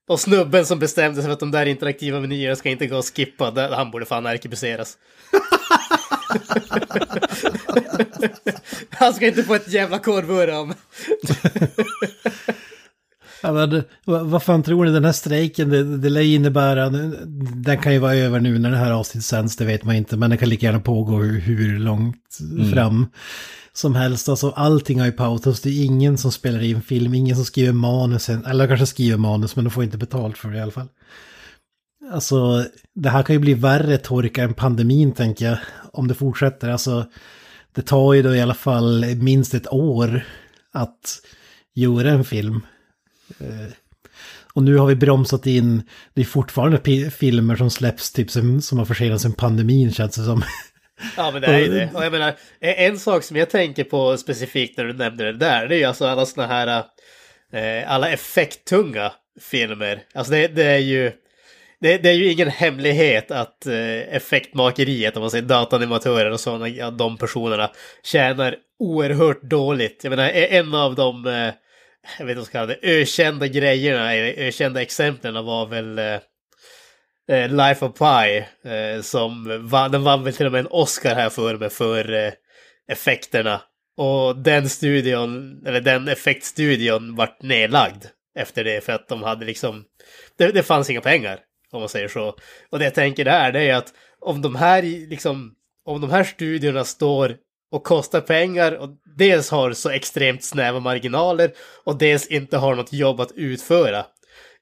[0.10, 3.06] Och snubben som bestämde sig för att de där interaktiva menyerna ska inte gå att
[3.16, 4.98] skippa, han borde fan ärkebuseras.
[8.90, 10.74] han ska inte få ett jävla korvöre om.
[13.42, 16.90] Ja, men, vad, vad fan tror ni, den här strejken, det, det lär innebära,
[17.56, 20.18] den kan ju vara över nu när det här avsnittet sänds, det vet man inte,
[20.18, 22.38] men det kan lika gärna pågå hur, hur långt
[22.74, 23.08] fram
[23.74, 24.30] som helst.
[24.30, 27.74] Alltså allting har ju pausats, det är ingen som spelar in film, ingen som skriver
[27.74, 30.88] manus, eller kanske skriver manus, men de får inte betalt för det i alla fall.
[32.12, 32.66] Alltså,
[32.96, 35.58] det här kan ju bli värre torka än pandemin, tänker jag,
[36.00, 36.70] om det fortsätter.
[36.70, 37.06] Alltså,
[37.76, 40.22] det tar ju då i alla fall minst ett år
[40.72, 41.20] att
[41.74, 42.62] göra en film.
[43.40, 43.74] Eh,
[44.54, 45.84] Och nu har vi bromsat in,
[46.14, 50.24] det är fortfarande filmer som släpps typ som, som har försenats sen pandemin känns det
[50.24, 50.44] som.
[51.18, 51.90] Ja, men det är det.
[51.94, 55.68] Och jag menar, en sak som jag tänker på specifikt när du nämnde det där,
[55.68, 56.84] det är ju alltså alla såna här,
[57.54, 60.02] eh, alla effekttunga filmer.
[60.14, 61.12] Alltså det, det är ju,
[61.82, 66.68] det, det är ju ingen hemlighet att eh, effektmakeriet, om man säger datanimatörer och sådana,
[66.68, 67.72] ja, de personerna
[68.04, 70.04] tjänar oerhört dåligt.
[70.04, 72.80] Jag menar, e-, en av de, eh, jag vet inte vad jag ska kalla det,
[72.82, 76.20] ökända grejerna, ökända exemplen var väl eh,
[77.32, 78.38] eh, Life of Pi.
[78.70, 82.14] Eh, som vann, den vann väl till och med en Oscar här för mig för
[82.14, 82.32] eh,
[82.92, 83.62] effekterna.
[83.98, 88.06] Och den studion, eller den effektstudion vart nedlagd
[88.40, 89.84] efter det för att de hade liksom,
[90.38, 91.40] det, det fanns inga pengar
[91.72, 92.36] om man säger så.
[92.70, 95.56] Och det jag tänker där det är att om de här liksom,
[95.86, 97.38] om de här studierna står
[97.72, 101.52] och kostar pengar och dels har så extremt snäva marginaler
[101.84, 104.06] och dels inte har något jobb att utföra.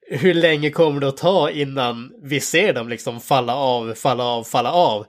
[0.09, 4.43] Hur länge kommer det att ta innan vi ser dem liksom falla av, falla av,
[4.43, 5.05] falla av?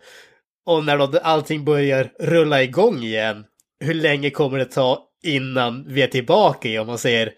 [0.67, 3.45] Och när då allting börjar rulla igång igen,
[3.81, 7.33] hur länge kommer det ta innan vi är tillbaka i, om man säger,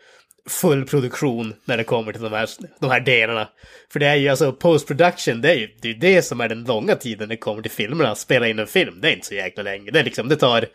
[0.50, 2.48] full produktion när det kommer till de här,
[2.80, 3.48] de här delarna.
[3.92, 6.48] För det är ju alltså post production, det är ju det, är det som är
[6.48, 8.14] den långa tiden det kommer till filmerna.
[8.14, 9.90] Spela in en film, det är inte så jäkla länge.
[9.90, 10.66] Det, är liksom, det tar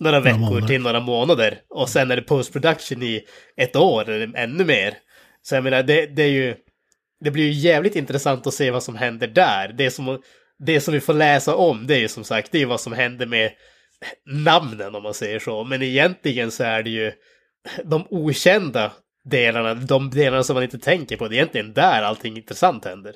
[0.00, 0.66] några veckor månader.
[0.66, 1.58] till några månader.
[1.68, 3.24] Och sen är det post production i
[3.56, 4.94] ett år eller ännu mer.
[5.42, 6.54] Så jag menar, det, det är ju...
[7.24, 9.74] Det blir ju jävligt intressant att se vad som händer där.
[9.78, 10.22] Det som,
[10.58, 12.92] det som vi får läsa om, det är ju som sagt, det är vad som
[12.92, 13.50] händer med
[14.26, 15.64] namnen om man säger så.
[15.64, 17.12] Men egentligen så är det ju
[17.84, 18.92] de okända
[19.24, 21.28] delarna, de delarna som man inte tänker på.
[21.28, 23.12] Det är egentligen där allting intressant händer.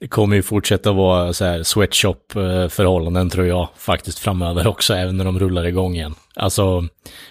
[0.00, 5.24] Det kommer ju fortsätta vara så här sweatshop-förhållanden tror jag faktiskt framöver också, även när
[5.24, 6.14] de rullar igång igen.
[6.34, 6.84] Alltså,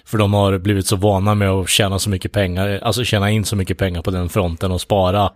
[0.05, 3.45] för de har blivit så vana med att tjäna så mycket pengar, alltså tjäna in
[3.45, 5.31] så mycket pengar på den fronten och spara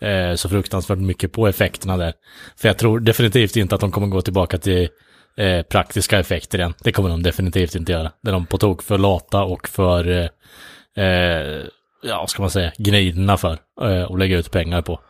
[0.00, 2.12] eh, så fruktansvärt mycket på effekterna där.
[2.56, 4.88] För jag tror definitivt inte att de kommer gå tillbaka till
[5.36, 6.74] eh, praktiska effekter igen.
[6.80, 8.12] Det kommer de definitivt inte göra.
[8.22, 11.62] Det är de på tok för lata och för eh, eh
[12.04, 15.00] ja, ska man säga, gnidna för eh, att lägga ut pengar på.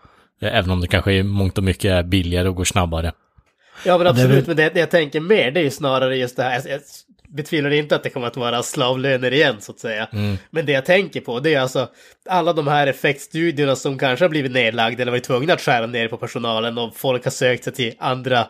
[0.42, 3.12] Eh, även om det kanske i mångt och mycket är billigare och går snabbare.
[3.84, 6.42] Ja men absolut, men det, det jag tänker mer det är ju snarare just det
[6.42, 6.80] här, jag, jag
[7.28, 10.08] betvivlar inte att det kommer att vara slavlöner igen så att säga.
[10.12, 10.36] Mm.
[10.50, 11.88] Men det jag tänker på det är alltså
[12.28, 16.08] alla de här effektstudiorna som kanske har blivit nedlagda eller varit tvungna att skära ner
[16.08, 18.46] på personalen och folk har sökt sig till andra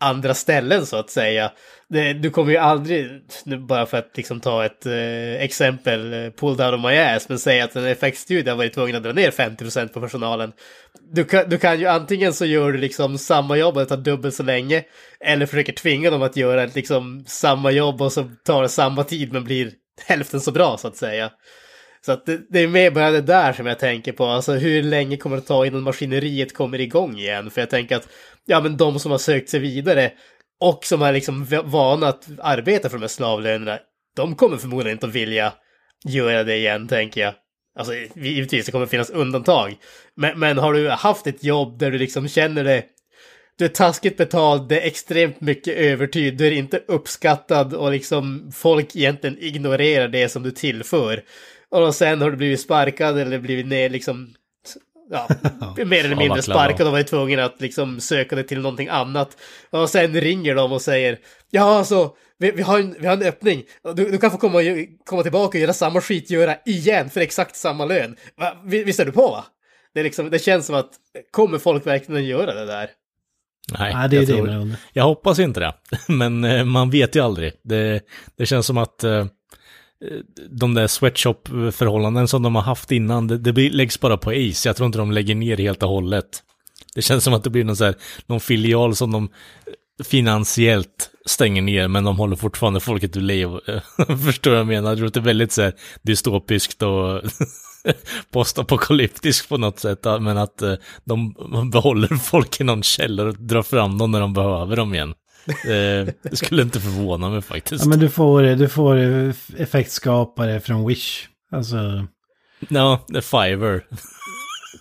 [0.00, 1.52] andra ställen så att säga.
[1.88, 3.10] Det, du kommer ju aldrig,
[3.44, 7.28] nu bara för att liksom ta ett eh, exempel, eh, pulled out of my ass,
[7.28, 10.52] men säga att en effektstudie har varit tvungen att dra ner 50% på personalen.
[11.10, 13.96] Du kan, du kan ju antingen så gör du liksom samma jobb och det tar
[13.96, 14.84] dubbelt så länge,
[15.20, 19.32] eller försöker tvinga dem att göra liksom samma jobb och så tar det samma tid
[19.32, 19.72] men blir
[20.06, 21.30] hälften så bra så att säga.
[22.08, 24.24] Så att det, det, är mer bara det där som jag tänker på.
[24.24, 27.50] Alltså hur länge kommer det ta innan maskineriet kommer igång igen?
[27.50, 28.08] För jag tänker att,
[28.46, 30.12] ja men de som har sökt sig vidare
[30.60, 33.78] och som är liksom vana att arbeta för de här slavlönerna,
[34.16, 35.52] de kommer förmodligen inte att vilja
[36.04, 37.34] göra det igen, tänker jag.
[37.78, 39.76] Alltså givetvis, det kommer finnas undantag.
[40.16, 42.84] Men, men har du haft ett jobb där du liksom känner det
[43.58, 48.50] du är taskigt betald, det är extremt mycket övertid, du är inte uppskattad och liksom
[48.54, 51.22] folk egentligen ignorerar det som du tillför.
[51.70, 54.34] Och sen har du blivit sparkad eller blivit ner liksom
[55.10, 55.28] ja,
[55.86, 59.36] mer eller mindre sparkad och varit tvungen att liksom söka dig till någonting annat.
[59.70, 61.18] Och sen ringer de och säger
[61.50, 63.64] ja alltså vi, vi, har, en, vi har en öppning.
[63.94, 64.58] Du, du kan få komma,
[65.06, 68.16] komma tillbaka och göra samma skit, göra igen för exakt samma lön.
[68.36, 69.44] Va, visst är du på va?
[69.94, 70.90] Det, är liksom, det känns som att
[71.30, 72.90] kommer folk verkligen göra det där?
[73.78, 75.74] Nej, Nej det är jag, det tror, jag hoppas inte det.
[76.08, 77.52] Men eh, man vet ju aldrig.
[77.64, 78.00] Det,
[78.36, 79.26] det känns som att eh,
[80.50, 84.66] de där sweatshop-förhållanden som de har haft innan, det, det läggs bara på is.
[84.66, 86.42] Jag tror inte de lägger ner helt och hållet.
[86.94, 87.94] Det känns som att det blir någon, så här,
[88.26, 93.48] någon filial som de eh, finansiellt stänger ner, men de håller fortfarande folket ur liv.
[94.24, 94.90] Förstår vad jag menar?
[94.90, 97.22] Jag tror att det är väldigt så här dystopiskt och
[98.30, 101.34] postapokalyptiskt på något sätt, men att eh, de
[101.72, 105.14] behåller folk i någon källare och drar fram dem när de behöver dem igen.
[105.48, 107.84] Eh, det skulle inte förvåna mig faktiskt.
[107.84, 108.96] Ja, men du får, du får
[109.56, 111.28] effektskapare från Wish.
[111.52, 112.06] Alltså...
[112.68, 113.84] Ja, är Fiverr.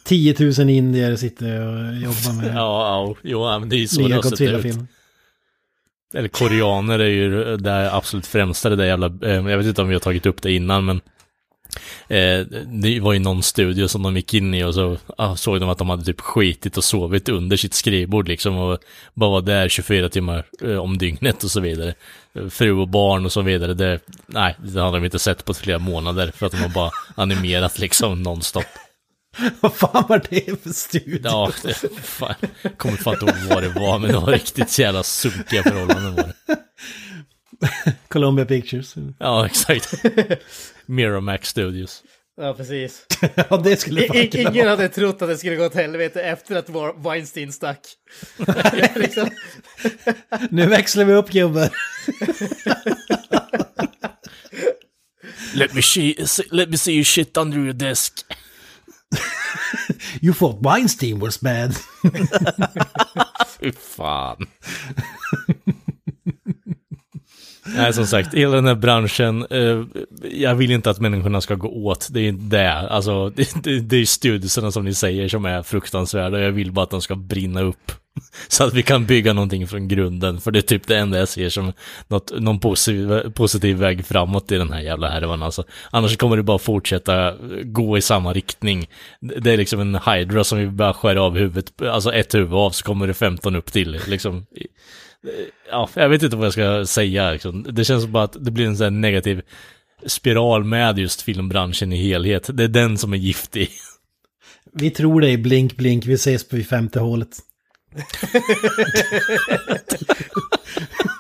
[0.06, 2.48] 10 000 indier sitter och jobbar med...
[2.48, 4.76] ja, ja, jo, men det är ju så det har sett ut.
[6.14, 9.06] Eller koreaner är ju det absolut främsta, det där jävla...
[9.06, 11.02] Eh, jag vet inte om vi har tagit upp det innan, men
[12.08, 15.60] Eh, det var ju någon studio som de gick in i och så ah, såg
[15.60, 18.80] de att de hade typ skitit och sovit under sitt skrivbord liksom och
[19.14, 21.94] bara var där 24 timmar eh, om dygnet och så vidare.
[22.50, 25.80] Fru och barn och så vidare, det, nej, det hade de inte sett på flera
[25.80, 28.66] månader för att de har bara animerat liksom nonstop.
[29.60, 31.20] Vad fan var det för studio?
[31.24, 32.36] Ja, det, fan,
[32.78, 36.24] kommer fan inte ihåg vad det var, men det var riktigt jävla sunkiga förhållanden var
[36.24, 36.36] det.
[38.08, 38.96] Columbia Pictures.
[39.20, 39.94] Ja, exakt.
[40.86, 42.04] Miramax Studios.
[42.42, 43.06] Ja, precis.
[43.50, 44.70] ja, det skulle I, Ingen vara.
[44.70, 46.70] hade trott att det skulle gå åt helvete efter att
[47.06, 47.80] Weinstein stack.
[48.96, 49.30] liksom.
[50.50, 51.70] nu växlar vi upp gubbar.
[55.56, 56.16] let, me see,
[56.52, 58.14] let me see you shit under your desk.
[60.22, 61.76] You thought Weinstein was bad.
[63.60, 64.48] Fy fan.
[67.76, 69.84] Nej, som sagt, hela den här branschen, eh,
[70.32, 72.74] jag vill inte att människorna ska gå åt, det är inte det.
[72.74, 76.84] Alltså, det, det, det är studierna som ni säger som är fruktansvärda, jag vill bara
[76.84, 77.92] att de ska brinna upp.
[78.48, 81.28] Så att vi kan bygga någonting från grunden, för det är typ det enda jag
[81.28, 81.74] ser som
[82.08, 85.64] något, någon positiv, positiv väg framåt i den här jävla härvan alltså.
[85.92, 88.90] Annars kommer det bara fortsätta gå i samma riktning.
[89.20, 92.72] Det är liksom en hydra som vi bara skär av huvudet, alltså ett huvud av
[92.72, 94.46] så kommer det 15 upp till liksom.
[95.70, 97.64] Ja, jag vet inte vad jag ska säga liksom.
[97.64, 99.42] Det känns bara att det blir en sån negativ
[100.06, 102.50] spiral med just filmbranschen i helhet.
[102.54, 103.70] Det är den som är giftig.
[104.74, 107.30] Vi tror dig, blink blink, vi ses på femte hålet.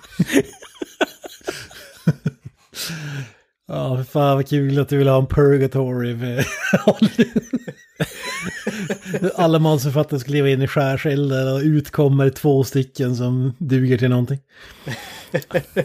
[3.68, 6.46] Ja, för fan vad kul att du vill ha en purgatory med
[9.36, 14.40] Alla manusförfattare ska leva in i skärselden och utkommer två stycken som duger till någonting.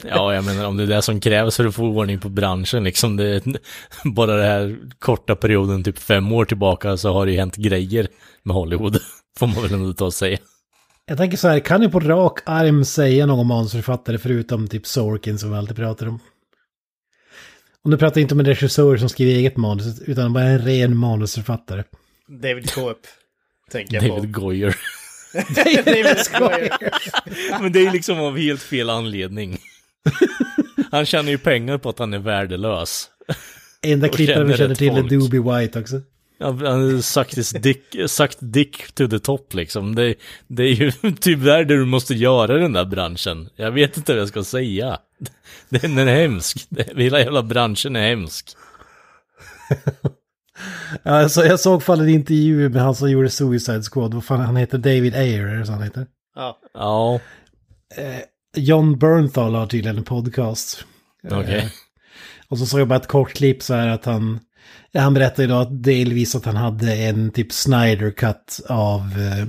[0.04, 2.84] Ja, jag menar om det är det som krävs för att få ordning på branschen
[2.84, 3.16] liksom.
[3.16, 3.44] Det,
[4.04, 8.06] bara den här korta perioden, typ fem år tillbaka, så har det ju hänt grejer
[8.42, 8.98] med Hollywood.
[9.38, 10.38] Får man väl ändå ta och säga.
[11.06, 15.38] Jag tänker så här, kan du på rak arm säga någon manusförfattare förutom typ Sorkin
[15.38, 16.20] som vi alltid pratar om?
[17.84, 20.58] Och nu pratar jag inte om en regissör som skriver eget manus, utan bara en
[20.58, 21.84] ren manusförfattare.
[22.28, 22.98] David Coep.
[23.70, 24.40] Tänker jag David på.
[24.40, 24.76] Goyer.
[25.54, 26.72] David Coep.
[27.60, 29.58] Men det är liksom av helt fel anledning.
[30.90, 33.08] Han tjänar ju pengar på att han är värdelös.
[33.82, 35.10] Enda klipparen vi känner till är folk.
[35.10, 36.00] Doobie White också.
[36.38, 36.62] Ja, Han
[36.94, 39.94] har sagt dick, sagt dick to the top liksom.
[39.94, 40.14] Det,
[40.46, 43.48] det är ju tyvärr det du måste göra i den där branschen.
[43.56, 44.98] Jag vet inte vad jag ska säga.
[45.68, 46.68] Den är hemsk.
[46.96, 48.46] Hela jävla branschen är hemsk.
[51.02, 54.14] Ja, alltså, jag såg fall en intervju med han som gjorde Suicide Squad.
[54.14, 56.06] Vad fan, han heter David Ayer, är det så han heter?
[56.34, 56.58] Ja.
[56.74, 57.20] Ja,
[58.56, 60.84] John Bernthal har tydligen en podcast.
[61.30, 61.72] okej.
[62.48, 64.40] Och så såg jag bara ett kort klipp så här att han...
[64.94, 69.00] Han berättade då att delvis att han hade en typ Snyder cut av...
[69.00, 69.46] Eh,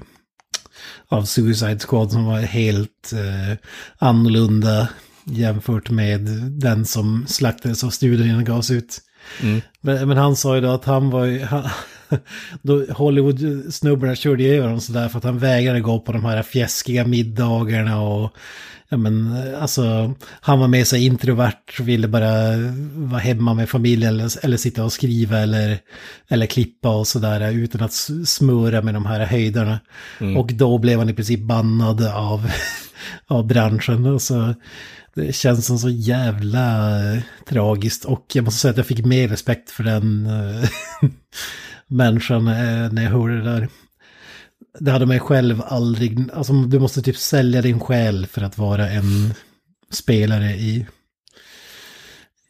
[1.08, 3.58] av Suicide Squad som var helt eh,
[3.98, 4.88] annorlunda
[5.26, 9.02] jämfört med den som slaktades av studion innan gavs ut.
[9.42, 9.62] Mm.
[9.82, 11.44] Men, men han sa ju då att han var ju...
[11.46, 11.64] Han,
[12.62, 17.06] då Hollywood-snubbarna körde över honom sådär för att han vägrade gå på de här fjäskiga
[17.06, 18.32] middagarna och...
[18.90, 22.58] Ja men alltså, han var med sig introvert ville bara
[22.94, 25.80] vara hemma med familjen eller, eller sitta och skriva eller,
[26.28, 27.94] eller klippa och sådär utan att
[28.26, 29.80] smöra med de här höjderna.
[30.38, 32.52] Och då blev han i princip bannad av,
[33.28, 34.06] av branschen.
[34.06, 34.54] Och så,
[35.15, 39.28] det känns som så jävla eh, tragiskt och jag måste säga att jag fick mer
[39.28, 40.69] respekt för den eh,
[41.88, 43.67] människan eh, när jag hörde det där.
[44.80, 48.89] Det hade man själv aldrig, alltså du måste typ sälja din själ för att vara
[48.89, 49.34] en
[49.91, 50.86] spelare i,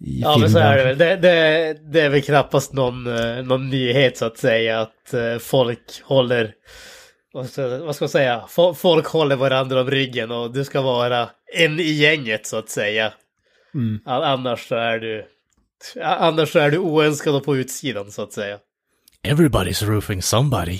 [0.05, 0.97] Ja, men så är det väl.
[0.97, 3.03] Det, det, det är väl knappast någon,
[3.47, 6.53] någon nyhet så att säga att folk håller...
[7.33, 8.43] Vad ska, vad ska man säga?
[8.49, 12.69] Fo- Folk håller varandra om ryggen och du ska vara en i gänget så att
[12.69, 13.13] säga.
[13.75, 13.99] Mm.
[14.05, 15.25] Annars så är du...
[16.03, 18.57] Annars så är du oönskad och på utsidan så att säga.
[19.27, 20.79] Everybody's roofing somebody.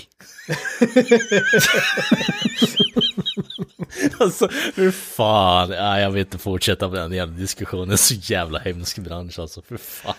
[4.18, 5.70] alltså, hur fan.
[5.70, 7.98] Ja, jag vill inte fortsätta med den jävla diskussionen.
[7.98, 10.14] Så jävla hemsk bransch alltså, för fan.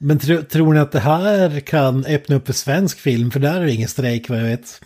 [0.00, 3.30] Men tro, tror ni att det här kan öppna upp för svensk film?
[3.30, 4.80] För där är det ingen strejk vad jag vet.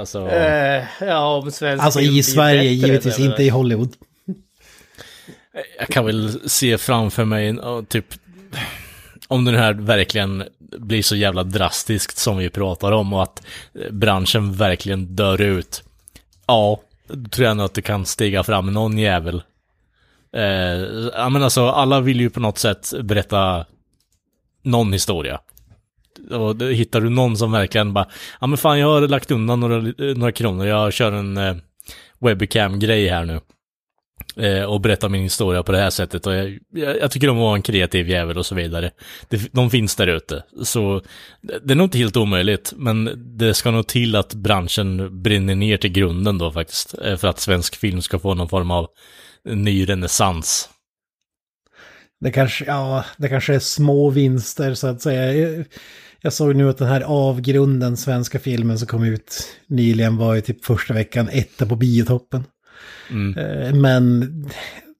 [0.00, 3.92] Alltså, Eh, ja, om svensk Alltså i Sverige, bättre, givetvis det- inte i Hollywood.
[5.78, 7.58] jag kan väl se framför mig,
[7.88, 8.06] typ,
[9.28, 10.44] om den här verkligen
[10.78, 13.42] blir så jävla drastiskt som vi pratar om och att
[13.90, 15.82] branschen verkligen dör ut.
[16.46, 19.42] Ja, då tror jag nog att det kan stiga fram någon jävel.
[20.36, 20.42] Eh,
[21.14, 23.66] ja men alltså, alla vill ju på något sätt berätta
[24.62, 25.40] någon historia.
[26.30, 28.08] Och då hittar du någon som verkligen bara,
[28.40, 31.56] ja men fan jag har lagt undan några, några kronor, jag kör en eh,
[32.20, 33.40] webcam-grej här nu.
[34.36, 36.26] Eh, och berättar min historia på det här sättet.
[36.26, 38.90] Och jag, jag, jag tycker om att vara en kreativ jävel och så vidare.
[39.28, 40.44] Det, de finns där ute.
[40.62, 41.02] Så
[41.42, 45.54] det, det är nog inte helt omöjligt, men det ska nog till att branschen brinner
[45.54, 46.94] ner till grunden då faktiskt.
[47.04, 48.88] eh, För att svensk film ska få någon form av
[49.44, 50.68] ny renässans.
[52.20, 55.64] Det kanske, ja, det kanske är små vinster så att säga.
[56.22, 60.40] Jag, såg nu att den här avgrunden, svenska filmen som kom ut nyligen var ju
[60.40, 62.44] typ första veckan etta på biotoppen.
[63.10, 63.38] Mm.
[63.38, 64.30] Eh, Men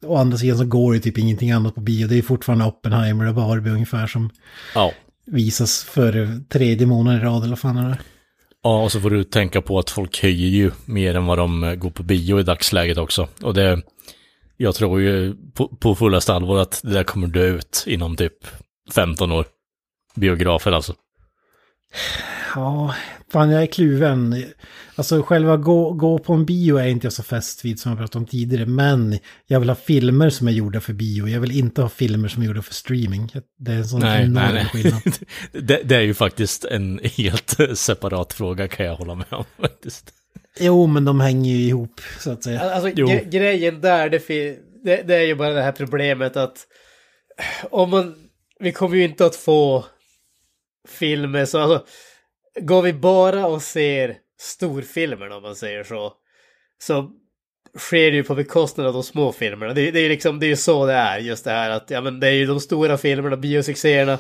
[0.07, 2.07] å andra sidan så går det typ ingenting annat på bio.
[2.07, 4.31] Det är fortfarande Oppenheimer och Barbie ungefär som
[4.75, 4.93] Ja.
[5.27, 7.99] visas för tredje månaden i rad eller vad fan är det?
[8.63, 11.65] Ja, och så får du tänka på att folk höjer ju mer än vad de
[11.65, 13.29] eh, går på bio i dagsläget också.
[13.43, 13.83] Och det,
[14.57, 18.33] jag tror ju på, på fullaste allvar att det där kommer dö ut inom typ
[18.95, 19.47] 15 år.
[20.15, 20.95] Biografer alltså.
[22.55, 22.95] Ja,
[23.33, 24.45] fan jag är kluven.
[24.95, 27.99] Alltså själva gå, gå på en bio är inte jag så fäst vid som jag
[27.99, 28.67] pratade om tidigare.
[28.67, 31.29] Men jag vill ha filmer som är gjorda för bio.
[31.29, 33.33] Jag vill inte ha filmer som är gjorda för streaming.
[33.59, 34.65] Det är en sån Nej, enorm nej, nej.
[34.83, 35.03] skillnad.
[35.69, 40.13] det, det är ju faktiskt en helt separat fråga kan jag hålla med om faktiskt.
[40.61, 42.61] Jo, men de hänger ju ihop så att säga.
[42.61, 44.29] Alltså gre- grejen där, det,
[44.85, 46.67] det, det är ju bara det här problemet att
[47.71, 48.15] om man,
[48.61, 49.85] vi kommer ju inte att få
[50.89, 51.87] filmer så, alltså,
[52.61, 56.13] går vi bara och ser storfilmerna om man säger så,
[56.83, 57.11] så
[57.79, 59.75] sker det ju på bekostnad av de små filmerna.
[59.75, 61.91] Det, det är ju liksom, det är ju så det är, just det här att,
[61.91, 64.19] ja men det är ju de stora filmerna, biosuccéerna,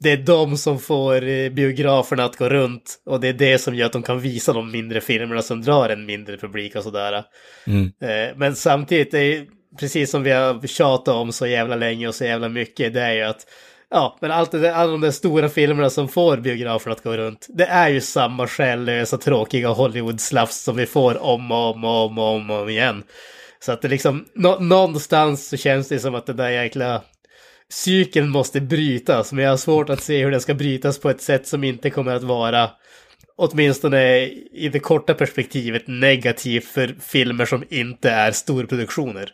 [0.00, 3.74] det är de som får eh, biograferna att gå runt och det är det som
[3.74, 7.24] gör att de kan visa de mindre filmerna som drar en mindre publik och sådär.
[7.66, 7.92] Mm.
[8.02, 9.46] Eh, Men samtidigt, det är
[9.80, 13.12] precis som vi har tjatat om så jävla länge och så jävla mycket, det är
[13.12, 13.46] ju att
[13.94, 17.16] Ja, men allt det där, alla de där stora filmerna som får biograferna att gå
[17.16, 22.04] runt, det är ju samma själlösa tråkiga Hollywood-slafs som vi får om och om och
[22.04, 23.02] om och om, om igen.
[23.60, 27.02] Så att det liksom, nå- någonstans så känns det som att det där jäkla
[27.72, 31.22] cykeln måste brytas, men jag har svårt att se hur den ska brytas på ett
[31.22, 32.70] sätt som inte kommer att vara
[33.36, 39.30] åtminstone i det korta perspektivet negativt för filmer som inte är storproduktioner.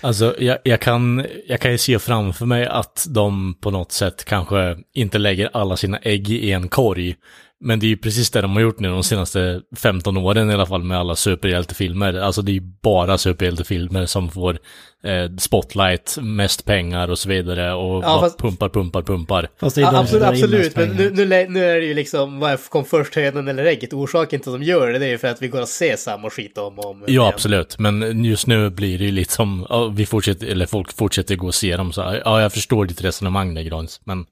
[0.00, 4.24] Alltså, jag, jag, kan, jag kan ju se framför mig att de på något sätt
[4.24, 7.16] kanske inte lägger alla sina ägg i en korg.
[7.60, 10.54] Men det är ju precis det de har gjort nu de senaste 15 åren i
[10.54, 12.14] alla fall med alla superhjältefilmer.
[12.14, 14.58] Alltså det är ju bara superhjältefilmer som får
[15.04, 19.48] eh, spotlight, mest pengar och så vidare och Ja, fast- pumpar, pumpar, pumpar.
[19.60, 20.76] Fast det är Ja, absolut, absolut.
[20.76, 23.92] men nu, nu, nu är det ju liksom, vad kom först hönan eller ägget?
[23.92, 25.96] Orsaken till att de gör det, det är ju för att vi går och ser
[25.96, 27.22] samma skit om och om Ja, igen.
[27.26, 27.78] absolut.
[27.78, 31.46] Men just nu blir det ju lite som, ja, vi fortsätter, eller folk fortsätter gå
[31.46, 32.20] och se dem så.
[32.24, 34.00] Ja, jag förstår ditt resonemang där, Grans.
[34.04, 34.26] Men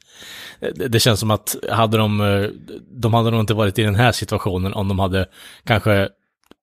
[0.74, 2.48] det, det känns som att hade de, eh,
[2.90, 5.26] de hade nog inte varit i den här situationen om de hade
[5.64, 6.08] kanske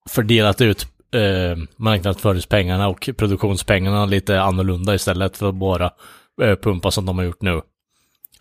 [0.10, 5.91] fördelat ut eh, marknadsföringspengarna och produktionspengarna lite annorlunda istället för att bara
[6.41, 7.62] eh, pumpa som de har gjort nu.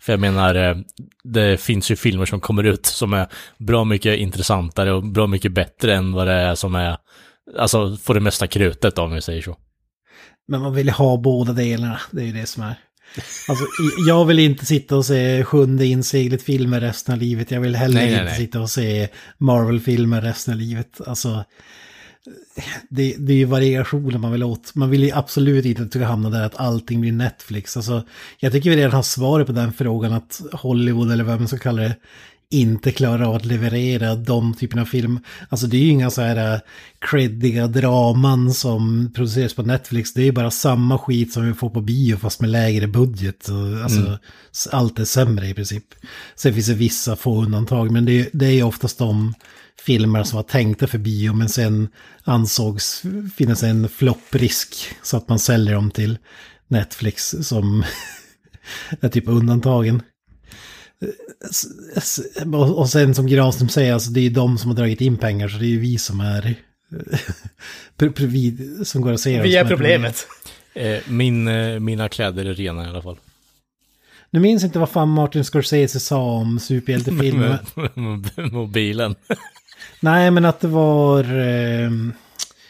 [0.01, 0.75] För jag menar, eh,
[1.23, 5.51] det finns ju filmer som kommer ut som är bra mycket intressantare och bra mycket
[5.51, 6.97] bättre än vad det är som är,
[7.57, 9.57] alltså får det mesta krutet om vi säger så.
[10.47, 12.75] Men man vill ju ha båda delarna, det är ju det som är.
[13.47, 13.65] Alltså,
[14.07, 17.51] jag vill inte sitta och se sjunde inseglet-filmer resten av livet.
[17.51, 18.37] Jag vill heller Nej, nej, inte nej.
[18.37, 21.01] sitta och se Marvel-filmer resten av livet.
[21.07, 21.43] Alltså,
[22.89, 24.75] det, det är ju variationer man vill åt.
[24.75, 27.77] Man vill ju absolut inte att det ska hamna där att allting blir Netflix.
[27.77, 28.03] Alltså,
[28.39, 31.57] jag tycker vi redan har svaret på den frågan att Hollywood, eller vad man ska
[31.57, 31.95] kalla det,
[32.53, 35.19] inte klarar av att leverera de typerna av film.
[35.49, 36.59] Alltså det är ju inga så här äh,
[37.11, 40.13] creddiga draman som produceras på Netflix.
[40.13, 43.49] Det är ju bara samma skit som vi får på bio fast med lägre budget.
[43.83, 44.19] Alltså
[44.51, 45.83] s- allt är sämre i princip.
[46.35, 49.33] Sen finns det vissa få undantag men det är, det är ju oftast de
[49.85, 51.87] filmer som var tänkta för bio men sen
[52.23, 53.03] ansågs
[53.35, 56.17] finnas en flopprisk så att man säljer dem till
[56.67, 57.83] Netflix som
[59.01, 60.01] är typ undantagen.
[61.47, 62.19] S-
[62.75, 65.47] Och sen som Granström säger, alltså det är ju de som har dragit in pengar
[65.47, 66.55] så det är ju vi som är...
[68.27, 70.27] vi som går ser dem Vi som är problemet.
[70.73, 73.17] Eh, min, eh, mina kläder är rena i alla fall.
[74.29, 77.59] Nu minns inte vad fan Martin Scorsese sa om superhjältefilmer.
[78.51, 79.15] Mobilen.
[79.99, 81.23] Nej, men att det var...
[81.23, 82.13] ehm,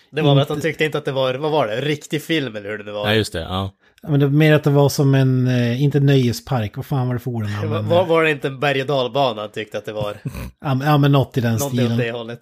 [0.10, 2.56] Det var väl att de tyckte inte att det var, vad var det, riktig film
[2.56, 3.06] eller hur det var.
[3.06, 3.40] Nej, just det.
[3.42, 3.72] Ja.
[4.08, 7.14] Men det var mer att det var som en, eh, inte nöjespark, vad fan var
[7.14, 8.06] det för han var, använde?
[8.10, 10.18] var, det inte en berg och dalbana tyckte att det var?
[10.62, 11.98] Ja, men- ja, men något i den åt stilen.
[11.98, 12.42] det hållet.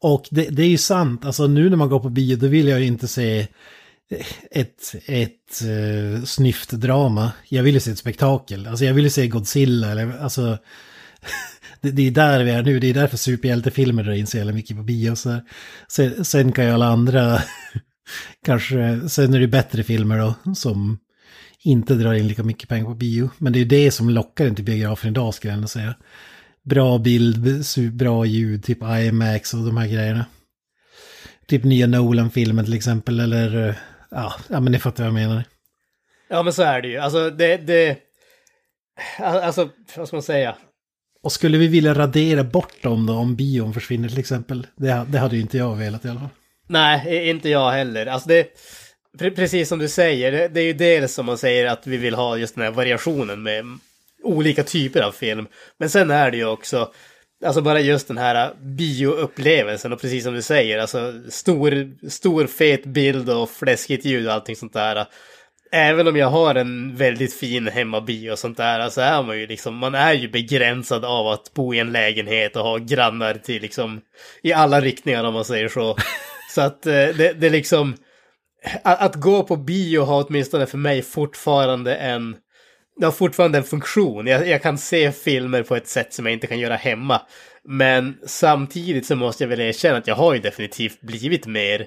[0.00, 2.68] Och det, det är ju sant, alltså nu när man går på bio då vill
[2.68, 3.46] jag ju inte se
[4.50, 7.32] ett, ett uh, snyft drama.
[7.48, 8.66] Jag vill ju se ett spektakel.
[8.66, 10.58] Alltså jag vill ju se Godzilla eller alltså...
[11.80, 14.52] det, det är där vi är nu, det är därför superhjältefilmer drar in så jävla
[14.52, 15.14] mycket på bio.
[15.16, 15.40] Så,
[15.88, 17.42] sen, sen kan ju alla andra,
[18.44, 20.98] kanske, sen är det bättre filmer då som
[21.62, 23.30] inte drar in lika mycket pengar på bio.
[23.38, 25.94] Men det är ju det som lockar en till biografen idag skulle jag ändå säga.
[26.62, 30.26] Bra bild, bra ljud, typ IMAX och de här grejerna.
[31.46, 33.74] Typ nya Nolan-filmen till exempel, eller eh,
[34.10, 35.44] ja, ja men ni fattar vad jag menar.
[36.28, 36.98] Ja men så är det ju.
[36.98, 37.98] Alltså det, det...
[39.18, 40.56] Alltså, vad ska man säga?
[41.22, 44.66] Och skulle vi vilja radera bort dem då om bion försvinner till exempel?
[44.76, 46.28] Det, det hade ju inte jag velat i alla fall.
[46.72, 48.06] Nej, inte jag heller.
[48.06, 48.46] Alltså det...
[49.18, 52.14] Precis som du säger, det, det är ju dels som man säger att vi vill
[52.14, 53.64] ha just den här variationen med
[54.22, 55.46] olika typer av film.
[55.78, 56.92] Men sen är det ju också,
[57.44, 62.84] alltså bara just den här bioupplevelsen och precis som du säger, alltså stor, stor fet
[62.84, 65.06] bild och fläskigt ljud och allting sånt där.
[65.72, 69.46] Även om jag har en väldigt fin hemmabio och sånt där, så är man ju
[69.46, 73.62] liksom, man är ju begränsad av att bo i en lägenhet och ha grannar till
[73.62, 74.00] liksom,
[74.42, 75.96] i alla riktningar om man säger så.
[76.54, 77.96] Så att eh, det, det är liksom,
[78.82, 82.36] att, att gå på bio har åtminstone för mig fortfarande en,
[82.96, 84.26] det har fortfarande en funktion.
[84.26, 87.20] Jag, jag, kan se filmer på ett sätt som jag inte kan göra hemma.
[87.64, 91.86] Men samtidigt så måste jag väl erkänna att jag har ju definitivt blivit mer,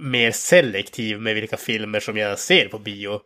[0.00, 3.20] mer selektiv med vilka filmer som jag ser på bio.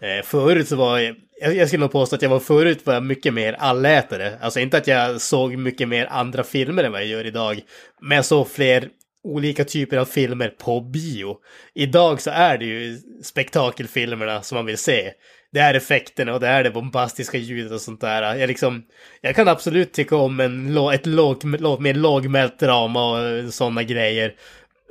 [0.00, 3.02] Eh, förut så var jag, jag skulle nog påstå att jag var förut var jag
[3.02, 4.38] mycket mer allätare.
[4.40, 7.60] Alltså inte att jag såg mycket mer andra filmer än vad jag gör idag.
[8.00, 8.88] Men jag såg fler
[9.24, 11.36] olika typer av filmer på bio.
[11.74, 15.12] Idag så är det ju spektakelfilmerna som man vill se.
[15.52, 18.36] Det är effekterna och det är det bombastiska ljudet och sånt där.
[18.36, 18.82] Jag, liksom,
[19.20, 24.34] jag kan absolut tycka om en, ett låg, mer lågmält drama och sådana grejer.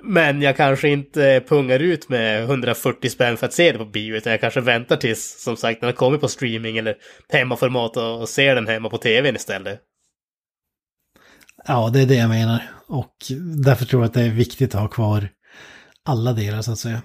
[0.04, 4.16] Men jag kanske inte pungar ut med 140 spänn för att se det på bio,
[4.16, 6.96] utan jag kanske väntar tills, som sagt, när har kommer på streaming eller
[7.30, 9.80] hemmaformat och, och ser den hemma på tvn istället.
[11.68, 12.72] Ja, det är det jag menar.
[12.88, 13.16] Och
[13.64, 15.30] därför tror jag att det är viktigt att ha kvar
[16.06, 17.02] alla delar så att säga.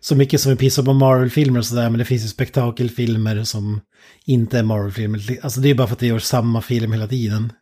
[0.00, 3.80] Så mycket som vi pissar på Marvel-filmer och sådär, men det finns ju spektakelfilmer som
[4.24, 5.38] inte är Marvel-filmer.
[5.42, 7.52] Alltså det är bara för att det gör samma film hela tiden.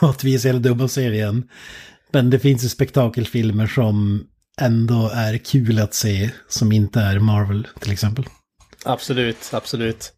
[0.00, 1.48] och att vi är så jävla dumma och ser igen.
[2.12, 4.26] Men det finns ju spektakelfilmer som
[4.60, 8.24] ändå är kul att se, som inte är Marvel till exempel.
[8.84, 10.12] Absolut, absolut.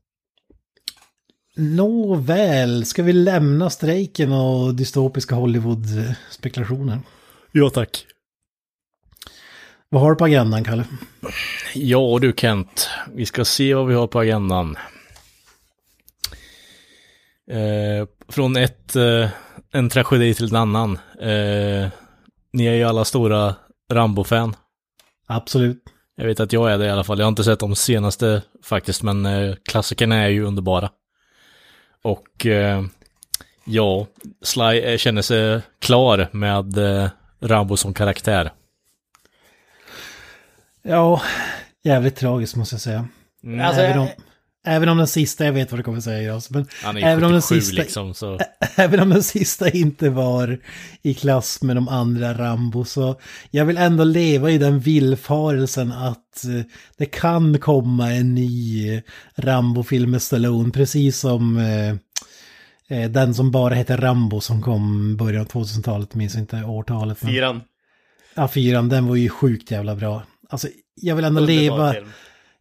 [1.56, 6.98] Nåväl, ska vi lämna strejken och dystopiska Hollywood-spekulationer?
[7.52, 8.06] Ja, tack.
[9.88, 10.84] Vad har du på agendan, Kalle?
[11.74, 14.76] Ja du Kent, vi ska se vad vi har på agendan.
[17.50, 19.28] Eh, från ett, eh,
[19.72, 20.98] en tragedi till en annan.
[21.20, 21.88] Eh,
[22.52, 23.54] ni är ju alla stora
[23.92, 24.56] Rambo-fan.
[25.26, 25.82] Absolut.
[26.16, 27.18] Jag vet att jag är det i alla fall.
[27.18, 30.90] Jag har inte sett de senaste faktiskt, men eh, klassikerna är ju underbara.
[32.02, 32.84] Och eh,
[33.64, 34.06] ja,
[34.42, 37.08] Sly känner sig klar med eh,
[37.40, 38.52] Rambo som karaktär.
[40.82, 41.22] Ja,
[41.82, 43.08] jävligt tragiskt måste jag säga.
[43.44, 43.66] Mm.
[43.66, 44.08] Alltså,
[44.66, 47.20] även om den sista, jag vet vad du kommer säga alltså, men Han är även
[47.20, 48.38] 77 om den sista, liksom, så.
[48.76, 50.58] Även om den sista inte var
[51.02, 56.44] i klass med de andra Rambo så jag vill ändå leva i den villfarelsen att
[56.44, 56.60] eh,
[56.96, 59.02] det kan komma en ny
[59.34, 61.90] Rambo-film med Stallone, precis som eh,
[62.98, 67.22] eh, den som bara heter Rambo som kom början av 2000-talet, minns inte årtalet.
[67.22, 67.32] Men...
[67.32, 67.60] Fyran.
[68.34, 70.22] Ja, fyran, den var ju sjukt jävla bra.
[70.48, 71.92] Alltså, jag vill ändå leva...
[71.92, 72.08] Film.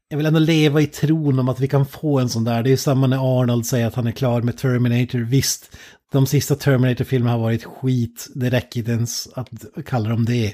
[0.10, 2.64] Jag vill ändå leva i tron om att vi kan få en sån där.
[2.64, 5.20] Det är samma när Arnold säger att han är klar med Terminator.
[5.20, 5.78] Visst,
[6.12, 8.28] de sista Terminator-filmerna har varit skit.
[8.36, 9.50] Det räcker inte ens att
[9.86, 10.54] kalla dem det.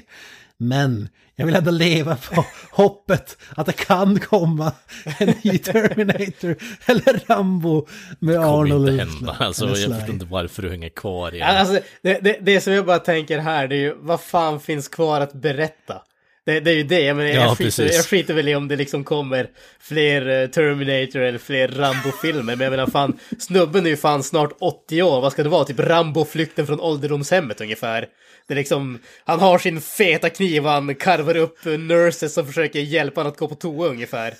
[0.58, 4.72] Men jag vill ändå leva på hoppet att det kan komma
[5.18, 7.86] en ny Terminator eller Rambo
[8.18, 8.86] med Arnold.
[8.86, 9.36] Det kommer inte hända.
[9.38, 12.86] Alltså, jag vet inte varför du hänger kvar i Alltså, det, det, det som jag
[12.86, 16.02] bara tänker här, det är ju vad fan finns kvar att berätta?
[16.44, 18.68] Det, det, är ju det, jag, menar, ja, jag, skiter, jag skiter väl i om
[18.68, 22.42] det liksom kommer fler uh, Terminator eller fler Rambo-filmer.
[22.42, 25.20] Men jag menar fan, snubben är ju fan snart 80 år.
[25.20, 25.64] Vad ska det vara?
[25.64, 28.06] Typ Rambo-flykten från ålderdomshemmet ungefär.
[28.48, 32.80] Det är liksom, han har sin feta kniv och han karvar upp nurses som försöker
[32.80, 34.34] hjälpa honom att gå på toa ungefär.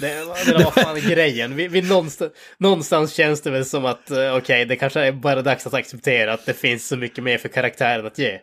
[0.00, 0.08] Det,
[0.46, 1.56] det var fan grejen.
[1.56, 5.12] Vi, vi någonstans, någonstans känns det väl som att, uh, okej, okay, det kanske är
[5.12, 8.38] bara dags att acceptera att det finns så mycket mer för karaktären att ge.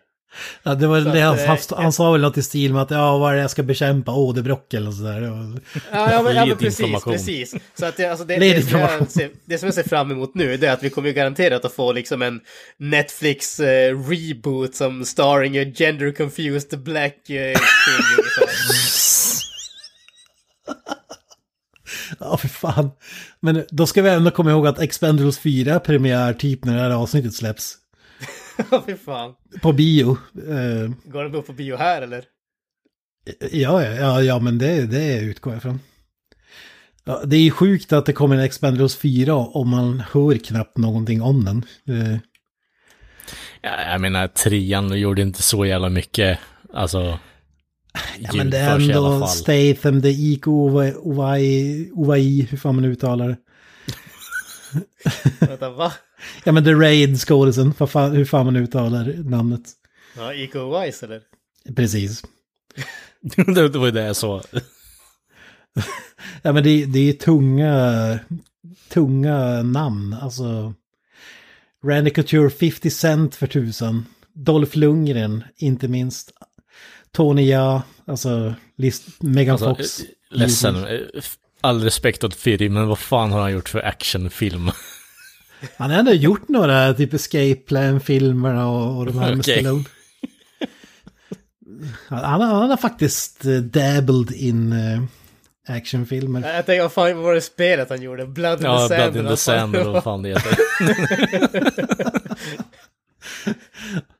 [0.63, 3.17] Ja, det var det han, han, han, sa väl något i stil med att ja,
[3.17, 4.11] vad är det jag ska bekämpa?
[4.11, 5.21] Åderbråck eller sådär.
[5.21, 7.55] Ja, ja, men, ja, men precis, precis.
[7.75, 10.35] Så att det, alltså det, det, som jag ser, det som jag ser fram emot
[10.35, 12.41] nu det är att vi kommer garanterat att få liksom en
[12.77, 13.65] Netflix uh,
[14.09, 17.37] reboot som starring a gender confused black uh.
[22.19, 22.91] Ja, för fan.
[23.39, 26.89] Men då ska vi ändå komma ihåg att Expendables 4 premiär typ när det här
[26.89, 27.77] avsnittet släpps.
[28.85, 29.33] Fy fan.
[29.61, 30.17] På bio.
[30.47, 32.25] Uh, Går den upp på bio här eller?
[33.51, 35.79] Ja, ja, ja, men det, det utgår jag från.
[37.03, 40.77] Ja, det är ju sjukt att det kommer en Expendables 4 och man hör knappt
[40.77, 41.65] någonting om den.
[41.95, 42.17] Uh.
[43.61, 46.39] Ja, jag menar, trean gjorde inte så jävla mycket,
[46.73, 47.19] alltså...
[48.19, 53.27] Ja, men det är ändå Statham, det är Iko Ovai, Ovai, hur fan man uttalar
[53.27, 53.37] det.
[55.39, 55.93] Vänta, va?
[56.43, 57.73] Ja men The Raid skådisen,
[58.11, 59.61] hur fan man uttalar namnet.
[60.17, 61.21] Ja, Iko Wise eller?
[61.75, 62.23] Precis.
[63.55, 64.41] det var ju det jag sa.
[66.41, 68.19] ja men det, det är tunga,
[68.89, 70.13] tunga namn.
[70.21, 70.73] Alltså
[71.85, 74.05] Randy Couture 50 Cent för tusen.
[74.35, 76.31] Dolph Lundgren, inte minst.
[77.11, 78.53] Tony Ja, alltså
[79.19, 79.99] Megan Alltså, Fox.
[79.99, 80.99] eh, ledsen, eh,
[81.61, 84.71] all respekt åt Firi, men vad fan har han gjort för actionfilm?
[85.77, 89.59] Han har ändå gjort några typ Escape Plan-filmerna och, och de här med Okej.
[89.59, 89.83] Stallone.
[92.07, 95.03] Han, har- han har faktiskt eh, dabbled in uh,
[95.67, 96.41] actionfilmer.
[96.55, 98.25] Jag tänkte, vad fan var det spelet han gjorde?
[98.25, 99.13] Blood in Ja, the Sand.
[99.13, 100.57] Blood in the Sand vad fan det heter.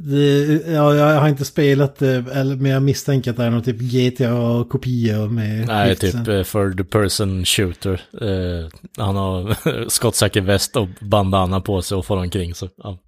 [0.00, 3.62] Det, ja, jag har inte spelat det, eller- men jag misstänker att det är någon
[3.62, 5.66] typ GTA-kopia med...
[5.66, 8.00] Nej, typ for the person shooter.
[8.20, 9.56] Eh, han har
[9.88, 12.98] skottsäker väst och bandana på sig och får omkring så ja.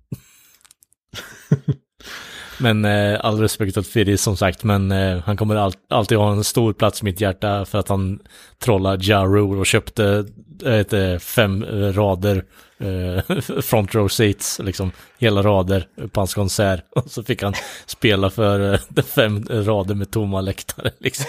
[2.62, 6.32] Men eh, all respekt åt Firi som sagt, men eh, han kommer all, alltid ha
[6.32, 8.18] en stor plats i mitt hjärta för att han
[8.58, 10.24] trollar Ja Rule och köpte
[10.64, 12.44] eh, ett, eh, fem eh, rader
[12.78, 16.84] eh, front row seats, liksom hela rader på hans konsert.
[16.96, 17.54] Och så fick han
[17.86, 21.26] spela för eh, fem rader med tomma läktare liksom.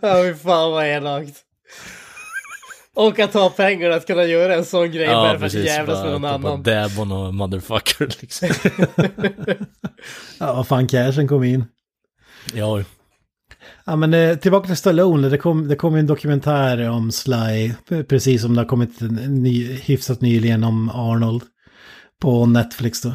[0.00, 1.36] Ja, fy fan vad elakt.
[2.94, 6.12] Och att ha pengarna att kunna göra en sån grej bara för att jävlas med
[6.12, 6.62] någon bara, annan.
[6.62, 8.48] Bara dab on a motherfucker liksom.
[10.40, 11.64] Ja, vad fan cashen kom in.
[12.54, 12.82] ja,
[13.84, 15.28] Ja, men eh, tillbaka till Stallone.
[15.28, 17.72] Det kom, det kom en dokumentär om Sly,
[18.08, 21.42] precis som det har kommit en ny, hyfsat nyligen om Arnold
[22.20, 23.08] på Netflix då.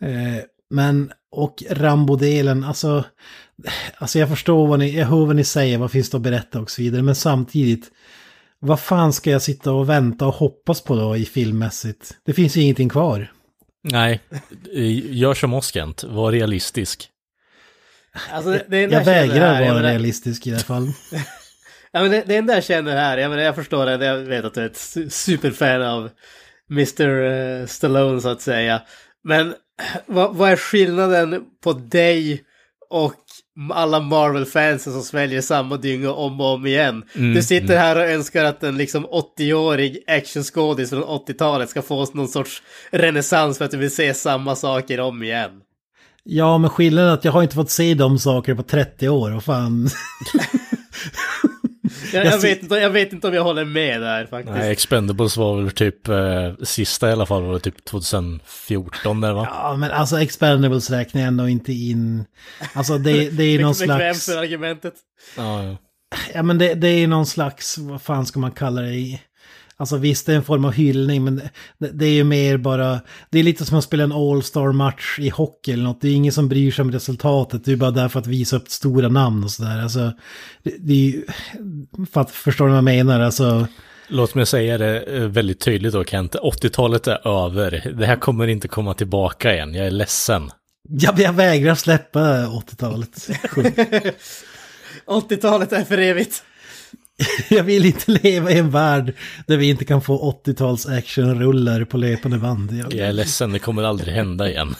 [0.00, 3.04] Eh, men, och Rambo-delen, alltså,
[3.98, 6.60] alltså jag förstår vad ni, jag hör vad ni säger, vad finns det att berätta
[6.60, 7.90] och så vidare, men samtidigt,
[8.66, 12.16] vad fan ska jag sitta och vänta och hoppas på då i filmmässigt?
[12.24, 13.32] Det finns ju ingenting kvar.
[13.82, 14.20] nej.
[14.74, 17.08] Eh, Gör som oss Kent, var realistisk.
[18.30, 20.94] Alltså, det, det Jag vägrar här, vara menar- realistisk i det här fallet.
[21.96, 24.44] Ja, men det, det enda jag känner här, jag, menar, jag förstår det, jag vet
[24.44, 26.10] att du är ett su- superfan av
[26.70, 27.22] Mr.
[27.60, 28.82] eh, Stallone så att säga.
[29.24, 29.54] Men
[30.06, 32.42] vad, vad är skillnaden på dig
[32.90, 33.14] och
[33.70, 37.02] alla Marvel-fansen som sväljer samma dynga om och om igen?
[37.14, 42.06] Mm, du sitter här och önskar att en liksom 80-årig actionskådis från 80-talet ska få
[42.12, 45.50] någon sorts renässans för att du vill se samma saker om igen.
[46.26, 49.30] Ja, men skillnaden är att jag har inte fått se de saker på 30 år.
[49.30, 49.88] Vad fan.
[52.14, 54.56] Jag, Jag vet inte, jag vet inte om jag håller med där faktiskt.
[54.56, 59.32] Nej, Expendables var väl typ, eh, sista i alla fall, var det typ 2014 där
[59.32, 59.48] va?
[59.50, 62.24] Ja, men alltså Expendables räknar jag ändå inte in.
[62.72, 64.26] Alltså det, det är någon Mycket bekvämt slags...
[64.26, 64.94] för argumentet.
[65.36, 65.76] Ja, ja.
[66.34, 69.18] Ja, men det, det är någon slags, vad fan ska man kalla det?
[69.76, 71.36] Alltså visst, det är en form av hyllning, men
[71.78, 73.00] det, det är ju mer bara...
[73.30, 76.00] Det är lite som att spela en All-Star-match i hockey eller något.
[76.00, 77.64] Det är ingen som bryr sig om resultatet.
[77.64, 79.82] Det är bara där för att visa upp stora namn och sådär.
[79.82, 80.12] Alltså,
[80.62, 81.24] det, det är ju...
[82.12, 83.20] För att, förstår ni vad jag menar?
[83.20, 83.66] Alltså...
[84.08, 87.92] Låt mig säga det eh, väldigt tydligt då Kent, 80-talet är över.
[87.98, 90.50] Det här kommer inte komma tillbaka igen, jag är ledsen.
[90.88, 93.28] Jag, jag vägrar släppa 80-talet.
[95.06, 96.42] 80-talet är för evigt.
[97.48, 99.14] Jag vill inte leva i en värld
[99.46, 102.72] där vi inte kan få 80-tals actionrullar på löpande band.
[102.72, 104.74] Jag, Jag är ledsen, det kommer aldrig hända igen.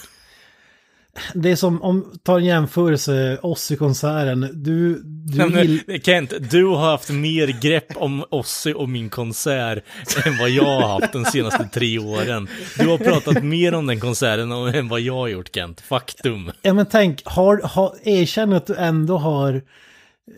[1.34, 6.00] Det är som, om tar en jämförelse, oss i konserten, du, du vill...
[6.02, 9.84] Kent, du har haft mer grepp om Ossi och min konsert
[10.26, 12.48] än vad jag har haft de senaste tre åren.
[12.78, 16.52] Du har pratat mer om den konserten än vad jag har gjort Kent, faktum.
[16.62, 19.62] Ja men tänk, har, har, erkänn att du ändå har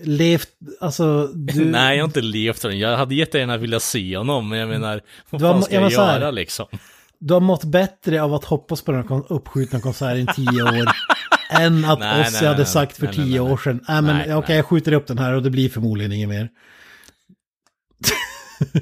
[0.05, 0.49] levt,
[0.81, 1.65] alltså du...
[1.71, 2.79] Nej, jag har inte levt den.
[2.79, 5.85] Jag hade jättegärna velat se honom, men jag menar, vad Du har- fan ska jag
[5.85, 6.67] jag så här- göra liksom?
[7.19, 10.89] Du har mått bättre av att hoppas på den här uppskjutna konserten i tio år.
[11.51, 13.81] än att Nej, oss nej, hade nej, sagt för tio år sedan.
[13.89, 14.57] Nej men okej, nej.
[14.57, 16.49] jag skjuter upp den här och det blir förmodligen inget mer.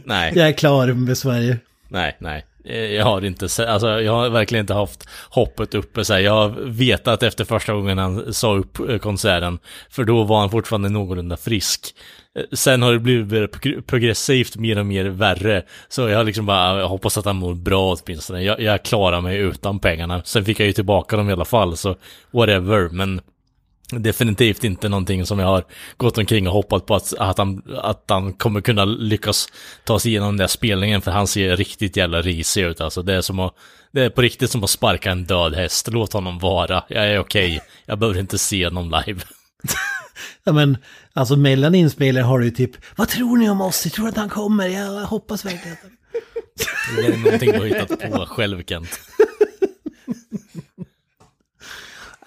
[0.05, 0.33] Nej.
[0.37, 1.59] Jag är klar med Sverige.
[1.89, 2.45] Nej, nej.
[2.65, 6.21] Eh, jag har inte, alltså jag har verkligen inte haft hoppet uppe så här.
[6.21, 9.59] Jag har vetat efter första gången han sa upp eh, konserten,
[9.91, 11.95] för då var han fortfarande någorlunda frisk.
[12.39, 16.81] Eh, sen har det blivit progressivt mer och mer värre, så jag har liksom bara,
[16.81, 18.43] jag hoppas att han mår bra åtminstone.
[18.43, 20.23] Jag, jag klarar mig utan pengarna.
[20.25, 21.97] Sen fick jag ju tillbaka dem i alla fall, så
[22.31, 23.21] whatever, men
[23.91, 25.65] definitivt inte någonting som jag har
[25.97, 29.49] gått omkring och hoppat på att, att, han, att han kommer kunna lyckas
[29.85, 33.03] ta sig igenom den där spelningen för han ser riktigt jävla risig ut alltså.
[33.03, 33.55] Det är som att,
[33.93, 35.89] det är på riktigt som att sparka en död häst.
[35.93, 36.85] Låt honom vara.
[36.89, 37.61] Jag är okej.
[37.87, 39.21] Jag behöver inte se honom live.
[40.45, 40.79] Ja men,
[41.13, 43.87] alltså mellan inspelningar har du ju typ, vad tror ni om oss?
[43.87, 45.77] Jag tror att han kommer, jag hoppas verkligen.
[46.97, 49.01] Det är någonting du har hittat på själv Kent.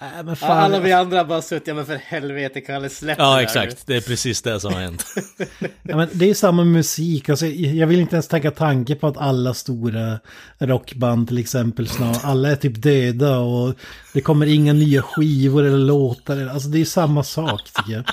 [0.00, 3.86] Ja, Alla vi andra bara suttit, ja men för helvete Kalle, släpp Ja, exakt.
[3.86, 5.04] Det är precis det som har hänt.
[5.82, 7.28] Ja, men det är samma med musik.
[7.28, 10.18] Alltså, jag vill inte ens tänka tanke på att alla stora
[10.58, 13.74] rockband till exempel snart, alla är typ döda och
[14.12, 16.46] det kommer inga nya skivor eller låtar.
[16.46, 18.04] Alltså det är samma sak tycker jag.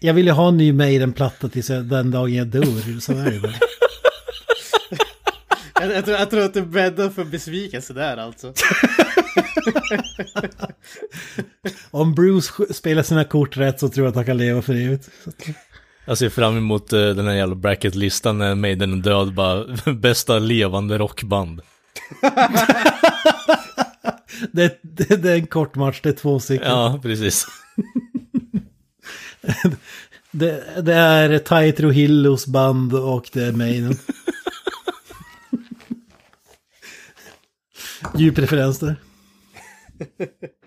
[0.00, 3.30] Jag vill ju ha en ny Maiden-platta tills jag, den dagen jag dör, så är
[3.30, 3.54] det väl.
[5.80, 8.52] Jag, jag, tror, jag tror att du bäddar för besvikelse där alltså.
[11.90, 15.08] Om Bruce spelar sina kort rätt så tror jag att han kan leva för evigt.
[16.04, 20.38] Jag ser fram emot eh, den här jävla bracket-listan när Maiden är död, bara bästa
[20.38, 21.60] levande rockband.
[24.52, 26.68] Det, det, det är en kort match, det är två stycken.
[26.68, 27.46] Ja, precis.
[30.30, 33.98] Det, det är Taitro Hillos band och det är Maiden.
[38.16, 38.96] Djup referens där.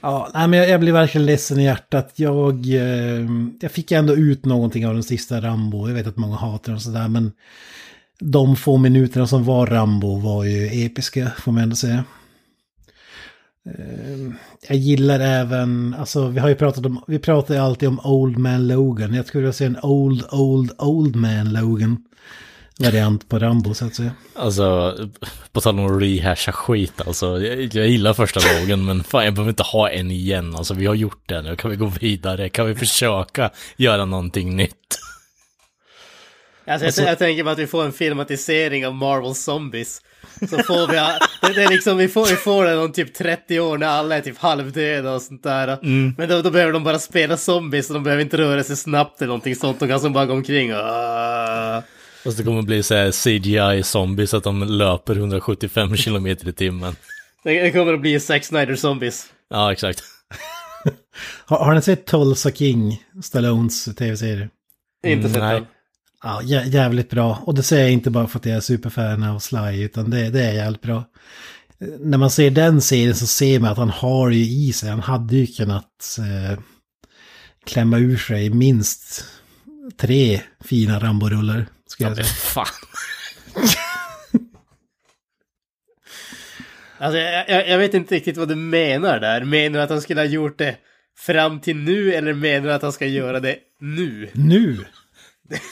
[0.00, 2.12] Ja, nej, men jag, jag blir verkligen ledsen i hjärtat.
[2.16, 3.26] Jag, eh,
[3.60, 5.88] jag fick ändå ut någonting av den sista Rambo.
[5.88, 7.32] Jag vet att många hatar den sådär, men
[8.20, 12.04] de få minuterna som var Rambo var ju episka, får man ändå säga.
[13.66, 14.32] Eh,
[14.68, 18.38] jag gillar även, alltså vi har ju pratat om, vi pratar ju alltid om Old
[18.38, 19.14] Man Logan.
[19.14, 22.04] Jag skulle vilja se en Old, Old, Old Man Logan.
[22.80, 24.12] Variant på Rambo så att säga.
[24.34, 24.96] Alltså,
[25.52, 27.40] på tal om att rehasha skit alltså.
[27.40, 30.56] Jag, jag gillar första dagen, men fan jag behöver inte ha en igen.
[30.56, 32.48] Alltså vi har gjort det nu, kan vi gå vidare?
[32.48, 34.98] Kan vi försöka göra någonting nytt?
[36.66, 40.02] Alltså, jag, jag tänker mig att vi får en filmatisering av Marvel Zombies.
[40.40, 40.96] Så får vi,
[41.48, 44.16] det, det är liksom, vi får, vi får den om typ 30 år när alla
[44.16, 45.78] är typ halvdöda och sånt där.
[46.16, 49.20] Men då, då behöver de bara spela zombies så de behöver inte röra sig snabbt
[49.20, 49.80] eller någonting sånt.
[49.80, 50.80] De kan som bara gå omkring och...
[50.82, 51.82] ah.
[52.28, 56.96] Fast det kommer bli så här CGI-zombies, att de löper 175 km i timmen.
[57.44, 59.26] Det, det kommer att bli Zack Snyder Zombies.
[59.50, 60.02] Ja, exakt.
[61.46, 64.48] Har, har ni sett Tulsa King, Stallones tv-serie?
[65.06, 65.66] Inte sett den.
[66.22, 67.42] Ja, jä jävligt bra.
[67.44, 70.30] Och det säger jag inte bara för att jag är superfan av Sly, utan det,
[70.30, 71.04] det är jävligt bra.
[72.00, 75.00] När man ser den serien så ser man att han har ju i sig, han
[75.00, 76.58] hade ju kunnat eh,
[77.66, 79.24] klämma ur sig minst
[80.00, 81.66] tre fina Rambo-rullar.
[81.88, 82.26] Skulle jag säga.
[82.26, 82.66] Fan.
[86.98, 89.44] Alltså, jag, jag, jag vet inte riktigt vad du menar där.
[89.44, 90.76] Menar du att han skulle ha gjort det
[91.18, 94.30] fram till nu eller menar du att han ska göra det nu?
[94.32, 94.84] Nu!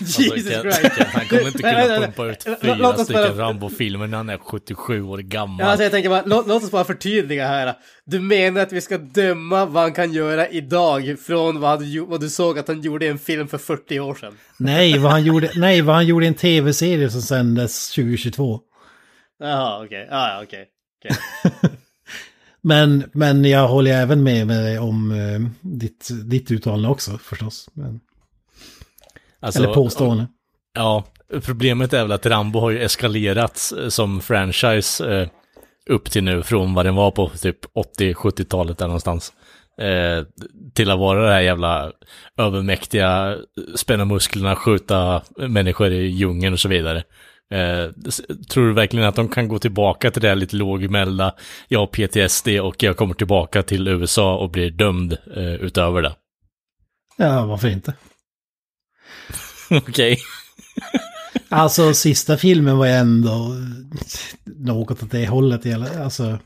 [0.00, 0.98] Jesus Alltså, Christ!
[1.12, 5.18] Han kommer inte kunna pumpa ut fyra stycken bara- Rambo-filmer när han är 77 år
[5.18, 5.56] gammal.
[5.60, 7.74] Ja, alltså jag tänker bara, låt, låt oss bara förtydliga här.
[8.04, 12.20] Du menar att vi ska döma vad han kan göra idag från vad, du, vad
[12.20, 14.38] du såg att han gjorde i en film för 40 år sedan?
[14.58, 18.60] Nej, vad han gjorde, nej, vad han gjorde i en tv-serie som sändes 2022.
[19.38, 20.08] Jaha, okej.
[20.10, 20.66] Ja, ja, okej.
[21.04, 21.70] okej.
[22.62, 27.68] Men, men jag håller även med mig om eh, ditt, ditt uttalande också förstås.
[27.72, 28.00] Men,
[29.46, 30.26] Alltså, eller påstående.
[30.74, 31.04] Ja,
[31.44, 35.28] problemet är väl att Rambo har ju eskalerat eh, som franchise eh,
[35.90, 37.58] upp till nu från vad den var på typ
[37.98, 39.32] 80-70-talet där någonstans.
[39.80, 40.24] Eh,
[40.74, 41.92] till att vara det här jävla
[42.38, 43.36] övermäktiga,
[43.74, 47.02] spänna musklerna, skjuta människor i djungeln och så vidare.
[47.50, 47.90] Eh,
[48.48, 51.34] tror du verkligen att de kan gå tillbaka till det här lite lågmälda,
[51.68, 56.14] jag har PTSD och jag kommer tillbaka till USA och blir dömd eh, utöver det?
[57.16, 57.94] Ja, varför inte?
[59.88, 60.18] Okej.
[61.48, 63.54] Alltså sista filmen var ändå
[64.44, 65.60] något åt det hållet.
[66.00, 66.38] Alltså,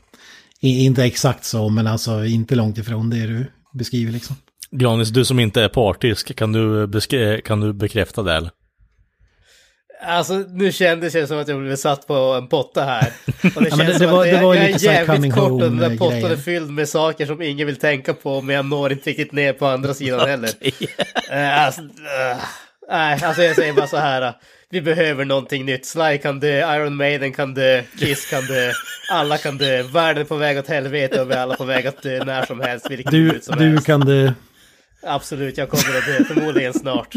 [0.59, 4.35] inte exakt så, men alltså inte långt ifrån det du beskriver liksom.
[4.71, 6.87] Granis, du som inte är partisk, kan du,
[7.45, 8.51] kan du bekräfta det eller?
[10.05, 13.13] Alltså, nu kändes det som att jag blev satt på en potta här.
[13.55, 14.93] Och det Ja, känns det- som det var- att det jag, var jag lite är
[14.93, 16.35] jävligt kort och den där pottan är grejer.
[16.37, 19.65] fylld med saker som ingen vill tänka på, men jag når inte riktigt ner på
[19.67, 20.49] andra sidan heller.
[21.31, 22.37] Eh, alltså, eh,
[22.91, 24.33] nej, alltså jag säger bara så här.
[24.69, 25.85] Vi behöver någonting nytt.
[25.85, 28.71] Sly kan dö, Iron Maiden kan dö, Kiss kan dö,
[29.11, 29.83] alla kan dö.
[29.83, 32.45] Världen är på väg åt helvete och vi är alla på väg att dö när
[32.45, 33.85] som helst, vilket Du, som du helst.
[33.85, 34.33] kan det...
[35.03, 37.13] Absolut, jag kommer att dö, förmodligen snart.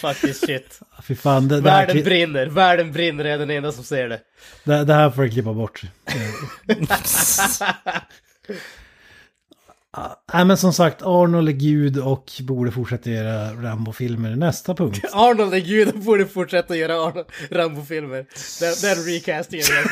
[0.00, 0.80] Faktiskt shit.
[1.08, 4.08] Fy fan, det, det, här, Världen brinner, världen brinner, jag är den enda som ser
[4.08, 4.20] det.
[4.64, 5.82] det, det här får du klippa bort.
[9.96, 14.36] Ja, Nej men som sagt, Arnold är gud och borde fortsätta göra Rambo-filmer.
[14.36, 15.04] Nästa punkt.
[15.12, 18.26] Arnold är gud och borde fortsätta göra Rambo-filmer.
[18.60, 19.90] Den, den recastingen jag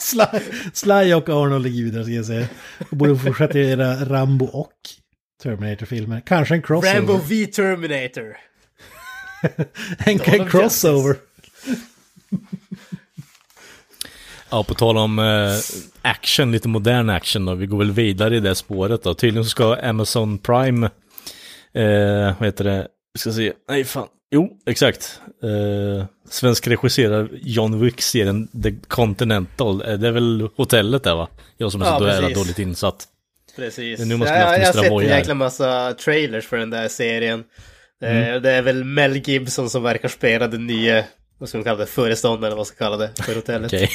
[0.00, 0.40] se.
[0.72, 2.48] Sly, och Arnold är gudar ska jag säga.
[2.90, 4.72] Och borde fortsätta göra Rambo och
[5.42, 6.22] Terminator-filmer.
[6.26, 6.94] Kanske en crossover.
[6.94, 8.36] Rambo V Terminator.
[9.98, 11.16] en, en crossover.
[14.50, 15.52] Ja, på tal om eh,
[16.02, 17.54] action, lite modern action då.
[17.54, 19.14] Vi går väl vidare i det spåret då.
[19.14, 20.86] Tydligen så ska Amazon Prime,
[21.74, 25.20] eh, vad heter det, vi ska se, nej fan, jo, exakt.
[25.42, 31.28] Eh, svensk regisserare John Wick-serien The Continental, eh, det är väl hotellet där va?
[31.56, 32.38] Jag som är Ja, så precis.
[32.38, 33.04] dåligt insatt.
[33.56, 33.98] Precis.
[33.98, 37.44] Nu skulle haft jag, har sett en jäkla massa trailers för den där serien.
[38.02, 38.42] Mm.
[38.42, 41.04] Det är väl Mel Gibson som verkar spela den nya,
[41.38, 43.72] vad ska man kalla det, föreståndaren eller vad man ska kalla det, för hotellet.
[43.74, 43.90] Okej.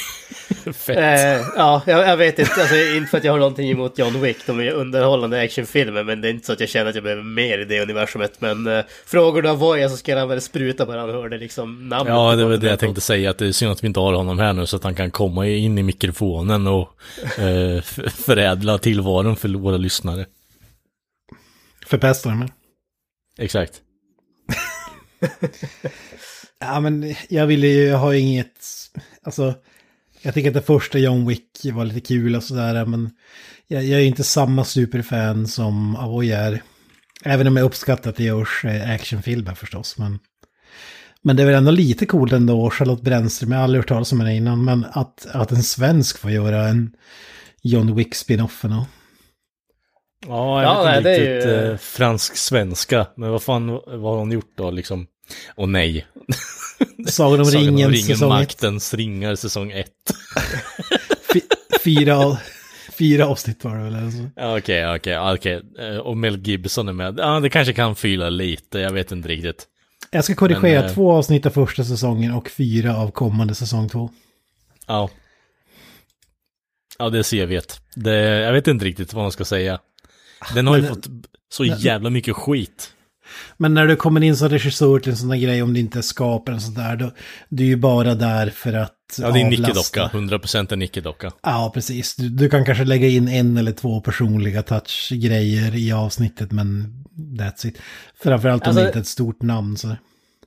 [0.74, 0.98] Fett.
[0.98, 4.20] Eh, ja, jag, jag vet inte, alltså, inte för att jag har någonting emot John
[4.20, 7.04] Wick, de är underhållande actionfilmer, men det är inte så att jag känner att jag
[7.04, 8.40] behöver mer i det universumet.
[8.40, 12.14] Men eh, frågar du Avoya så ska han väl spruta bara han hörde liksom namnet.
[12.14, 14.12] Ja, det var det jag tänkte säga, att det är synd att vi inte har
[14.12, 16.88] honom här nu så att han kan komma in i mikrofonen och
[17.38, 20.26] eh, förädla tillvaron för våra lyssnare.
[22.22, 22.48] De här.
[23.38, 23.80] Exakt.
[26.62, 28.60] Ja, men jag ville ju, jag har inget,
[29.22, 29.54] alltså,
[30.22, 33.10] jag tycker att det första John Wick var lite kul och sådär, men
[33.66, 36.62] jag, jag är inte samma superfan som Avoy är.
[37.24, 40.18] Även om jag uppskattar att det görs eh, actionfilmer förstås, men...
[41.24, 44.12] Men det är väl ändå lite coolt ändå, Charlotte Brännström, jag har aldrig hört talas
[44.12, 46.90] om henne innan, men att, att en svensk får göra en
[47.62, 53.06] John Wick spin-off Ja, jag Ja, vet nej, inte det är riktigt ju- eh, fransk-svenska,
[53.16, 55.06] men vad fan vad har hon gjort då liksom?
[55.54, 56.06] Och nej.
[57.06, 58.38] Sagan om Sagan ringen, om ringen, säsong ett.
[58.38, 59.88] maktens ringar, säsong ett.
[61.32, 61.40] Fy-
[61.84, 62.38] fyra,
[62.98, 63.94] fyra avsnitt var det väl?
[64.04, 64.18] Alltså.
[64.36, 65.62] Okej, okej, okej.
[65.78, 67.14] Eh, Och Mel Gibson är med.
[67.18, 69.66] Ja, det kanske kan fylla lite, jag vet inte riktigt.
[70.10, 73.88] Jag ska korrigera Men, eh, två avsnitt av första säsongen och fyra av kommande säsong
[73.88, 74.10] två.
[74.86, 75.10] Ja.
[76.98, 77.80] Ja, det ser jag vet.
[77.94, 79.78] Det, jag vet inte riktigt vad man ska säga.
[80.54, 81.06] Den har ju Men- fått
[81.52, 82.92] så jävla mycket skit.
[83.62, 85.98] Men när du kommer in som regissör till en sån där grej, om det inte
[85.98, 87.10] är skaparen och sådär, då
[87.48, 90.10] du är ju bara där för att Ja, det är en nickedocka.
[90.12, 91.32] 100% en nickedocka.
[91.42, 92.16] Ja, precis.
[92.16, 96.94] Du, du kan kanske lägga in en eller två personliga touch-grejer i avsnittet, men
[97.38, 97.78] that's it.
[98.22, 99.88] Framförallt om Alltså- det inte är ett stort namn så.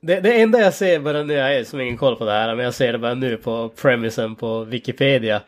[0.02, 2.54] Det, det enda jag ser bara nu, jag har som ingen koll på det här,
[2.54, 5.42] men jag ser det bara nu på premisen på Wikipedia.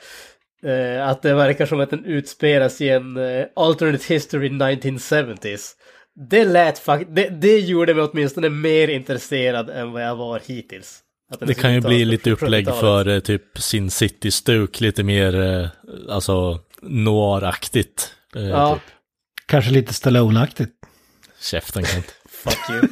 [0.65, 5.75] Eh, att det verkar som att den utspelas i en eh, alternate history 1970s.
[6.21, 11.01] Det lät faktiskt, det, det gjorde mig åtminstone mer intresserad än vad jag var hittills.
[11.41, 12.81] Det kan ju bli lite upplägg 70-talet.
[12.81, 15.69] för eh, typ Sin City-stuk, lite mer, eh,
[16.09, 18.15] alltså, noiraktigt.
[18.37, 18.83] Eh, Ja, typ.
[19.47, 20.73] Kanske lite Stallone-aktigt.
[21.41, 22.07] Käften Kent.
[22.29, 22.89] fuck you.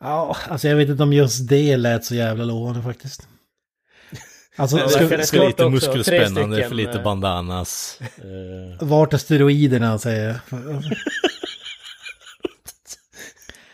[0.00, 3.28] Ja, alltså jag vet inte om just det lät så jävla lovande faktiskt.
[4.60, 8.00] Alltså, Ja, ska, För, det för lite muskelspännande, för lite eh, bandanas.
[8.00, 10.38] Eh, vart är steroiderna säger jag.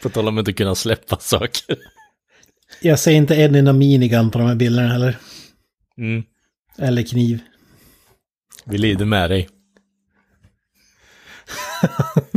[0.02, 1.76] på tal om att inte kunna släppa saker.
[2.80, 5.16] Jag ser inte en enda minigun på de här bilderna heller.
[5.98, 6.24] Mm.
[6.78, 7.40] Eller kniv.
[8.64, 9.48] Vi lider med dig.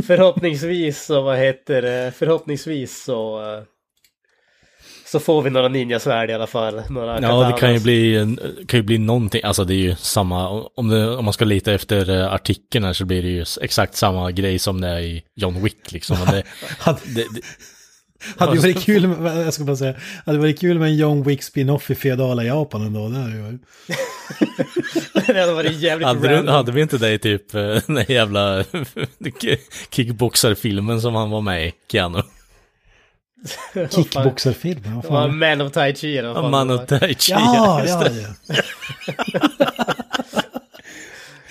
[0.06, 3.40] Förhoppningsvis så, vad heter det, förhoppningsvis så...
[5.10, 6.82] Så får vi några ninjasvärd i alla fall.
[6.88, 8.36] Några Ja, det kan ju bli,
[8.66, 11.72] kan ju bli någonting, alltså det är ju samma, om, det, om man ska leta
[11.72, 15.22] efter eh, artikeln här så blir det ju exakt samma grej som det är i
[15.34, 16.16] John Wick liksom.
[16.16, 16.32] Det,
[17.04, 17.40] det, det,
[18.36, 19.94] hade ju varit kul med, jag ska bara säga,
[20.26, 23.08] hade varit kul med en John Wick spin-off i feodala Japan ändå.
[23.08, 23.60] Det hade ju varit.
[25.26, 28.64] det hade varit jävligt hade, du, hade vi inte det i typ eh, den jävla
[29.90, 32.22] kickboxarfilmen som han var med i, Keanu?
[33.90, 35.38] Kickboxarfilm, vad Ja, fan.
[35.38, 36.86] Man of Tai Chi fan Man det och var.
[36.98, 37.32] Tai Chi.
[37.32, 38.20] Ja, just ja, det.
[38.20, 38.56] ja.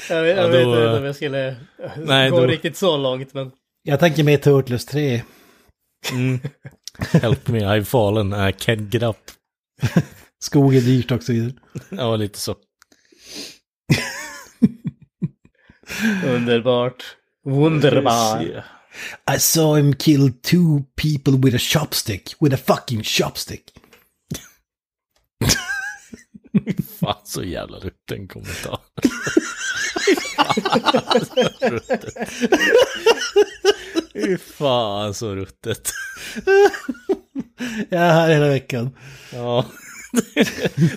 [0.10, 1.56] Jag, vet, Ja, jag då, vet inte om jag skulle
[1.98, 3.52] nej, gå då- riktigt så långt men...
[3.84, 5.24] Jag tänker mer Turtles 3.
[6.12, 6.40] Mm.
[7.12, 9.18] Help me, I've fallen, I can't get up.
[10.40, 11.32] Skog är dyrt också.
[11.90, 12.56] Ja, lite så.
[16.26, 17.04] Underbart.
[17.46, 18.64] Wunderbar.
[19.36, 22.34] I saw him kill two people with a chopstick.
[22.40, 23.64] With a fucking chopstick.
[27.00, 28.80] Fan så jävla rutten kommentar.
[34.14, 35.92] Fy fan så ruttet.
[37.90, 38.90] Jag är här hela veckan.
[39.34, 39.66] Ja.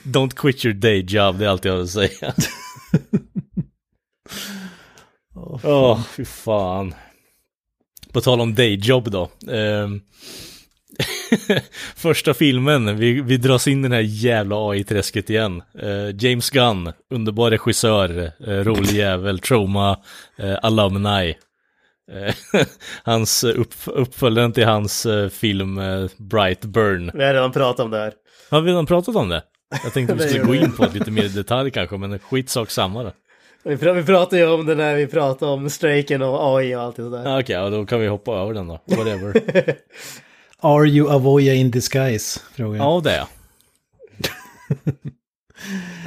[0.02, 2.34] Don't quit your day job, det är allt jag vill säga.
[5.62, 6.94] Åh, fy fan.
[8.12, 9.30] På tal om dayjob då.
[9.52, 10.00] Ehm,
[11.96, 15.62] Första filmen, vi, vi dras in i den här jävla AI-träsket igen.
[15.78, 19.98] Eh, James Gunn, underbar regissör, uh, rolig jävel, trauma,
[20.42, 21.34] uh, alumni.
[22.12, 22.34] Eh,
[23.02, 27.10] hans upp, uppföljaren till hans eh, film eh, Bright Burn.
[27.14, 28.12] Vi har redan pratat om det här.
[28.50, 29.42] Har vi redan pratat om det?
[29.84, 32.70] Jag tänkte vi skulle gå in på det lite mer i detalj kanske, men skitsak
[32.70, 33.12] samma då.
[33.64, 36.82] Vi, pr- vi pratade ju om det när vi pratade om strejken och AI och
[36.82, 37.24] allt det där.
[37.30, 38.80] Ja, Okej, ja, då kan vi hoppa över den då.
[38.86, 39.42] Whatever.
[40.60, 42.40] Are you Avoya in disguise?
[42.54, 42.86] Frågar jag.
[42.86, 43.26] ja, det är jag.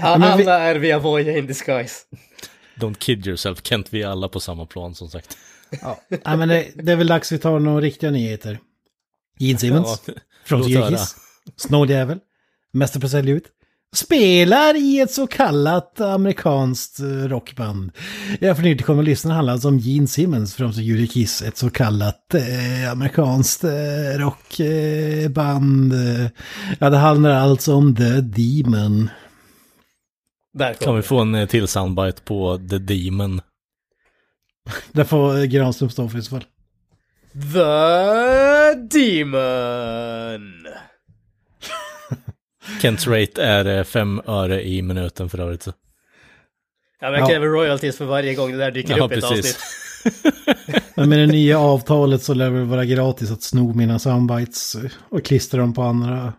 [0.02, 1.96] Ja, men vi- Alla är via Voya in disguise.
[2.76, 5.38] Don't kid yourself, Kent, vi är alla på samma plan som sagt.
[5.82, 6.00] Ja.
[6.10, 8.60] Nej, men det, det är väl dags vi tar några riktiga nyheter.
[9.40, 10.14] Gene Simmons Ja,
[10.46, 11.16] från låt Syrkiss.
[11.56, 12.20] Snåljävel.
[12.74, 13.46] Mästare på att sälja ut.
[13.96, 17.92] Spelar i ett så kallat amerikanskt eh, rockband.
[18.40, 22.34] Jag för nytillkomna lyssnare handlar alltså om Gene Simmons från Jury Kiss, ett så kallat
[22.34, 25.94] eh, amerikanskt eh, rockband.
[25.94, 26.28] Eh,
[26.80, 29.10] ja, det handlar alltså om The Demon.
[30.54, 33.42] Där Kan vi få en eh, till soundbite på The Demon?
[34.92, 36.46] Där får Granström stå för i så fall.
[37.54, 40.66] The Demon!
[42.82, 45.64] Kents rate är eh, fem öre i minuten för övrigt.
[45.64, 45.74] så.
[47.02, 47.30] Ja, men jag Ja.
[47.30, 49.58] kräver royalties för varje gång det där dyker Ja, upp i ett avsnitt.
[50.96, 54.76] Men med det nya avtalet så lär det vara gratis att sno mina soundbites
[55.10, 56.34] och klistra dem på andra.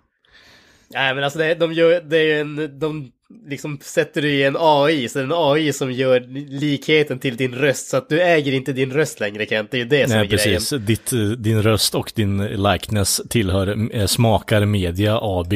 [0.90, 3.10] Nej, men alltså det, de gör, det är en, de
[3.48, 6.20] liksom sätter det i en AI, så det är en AI som gör
[6.60, 9.78] likheten till din röst, så att du äger inte din röst längre Kent, det är
[9.78, 10.54] ju det som Nej, är grejen.
[10.60, 10.78] precis.
[10.80, 15.52] Ditt, eh, din röst och din likeness tillhör eh, Smakar Media AB.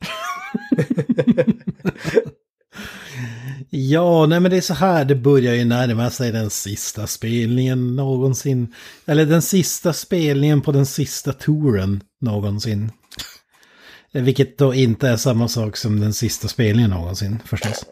[3.70, 7.96] Ja, nej men det är så här, det börjar ju närma sig den sista spelningen
[7.96, 8.74] någonsin.
[9.06, 12.92] Eller den sista spelningen på den sista touren någonsin.
[14.12, 17.84] Eh, vilket då inte är samma sak som den sista spelningen någonsin förstås.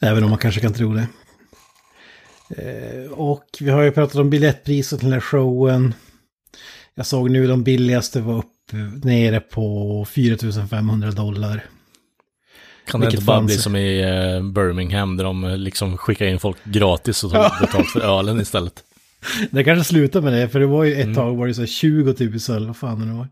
[0.00, 1.08] Även om man kanske kan tro det.
[2.56, 5.94] Eh, och vi har ju pratat om biljettpriset till den här showen.
[6.94, 8.57] Jag såg nu de billigaste var upp
[9.02, 11.64] nere på 4500 dollar.
[12.86, 16.26] Kan det Vilket inte bara bli som i eh, Birmingham där de eh, liksom skickar
[16.26, 18.84] in folk gratis och tar betalt för ölen istället?
[19.50, 21.66] Det kanske slutar med det, för det var ju ett tag var det så här
[21.66, 23.28] 20 000 eller vad fan det var.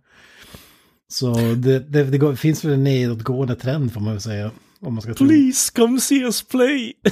[1.08, 4.50] Så det, det, det går, finns väl en nedåtgående trend får man väl säga.
[4.80, 5.26] Om man ska tro.
[5.26, 6.92] Please come see us play!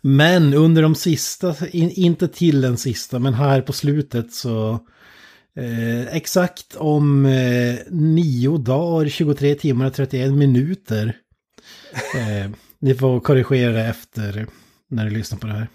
[0.00, 4.80] Men under de sista, in, inte till den sista, men här på slutet så...
[5.56, 11.16] Eh, exakt om eh, nio dagar, 23 timmar och 31 minuter.
[12.16, 14.46] Eh, ni får korrigera det efter
[14.90, 15.68] när ni lyssnar på det här.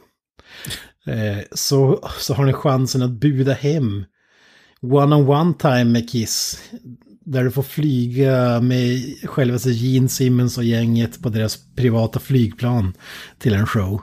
[1.06, 4.06] Eh, så, så har ni chansen att buda hem
[4.82, 6.60] one-on-one time med Kiss.
[7.26, 12.94] Där du får flyga med självaste Gene Simmons och gänget på deras privata flygplan
[13.40, 14.02] till en show.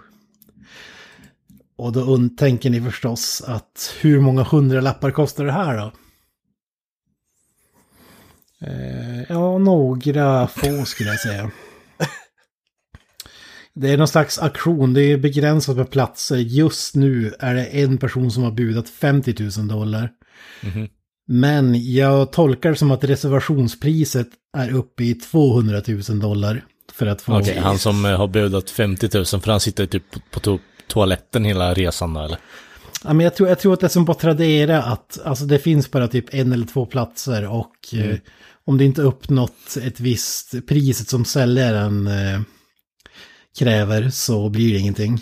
[1.77, 5.93] Och då tänker ni förstås att hur många hundralappar kostar det här då?
[8.67, 11.51] Eh, ja, några få skulle jag säga.
[13.75, 16.37] Det är någon slags auktion, det är begränsat med platser.
[16.37, 20.11] Just nu är det en person som har budat 50 000 dollar.
[20.63, 20.89] Mhm.
[21.27, 26.65] Men jag tolkar det som att reservationspriset är uppe i 200 000 dollar.
[26.93, 27.39] För att få...
[27.39, 30.59] Okej, han som eh, har budat 50 000 för han sitter typ på to
[30.93, 32.39] toaletten hela resan då eller?
[33.05, 35.59] Ja, men jag, tror, jag tror att det är som på Tradera att alltså, det
[35.59, 38.17] finns bara typ en eller två platser och eh,
[38.67, 42.41] om det inte uppnått ett visst priset som säljaren eh,
[43.59, 45.21] kräver så blir det ingenting.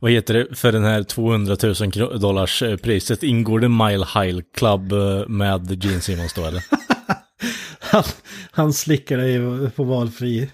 [0.00, 3.22] Vad heter det för den här 200 000 kro- dollars eh, priset?
[3.22, 6.64] Ingår det Mile High Club eh, med Gene Simmons då eller?
[7.80, 8.04] Han,
[8.50, 10.50] han slickar dig på valfri.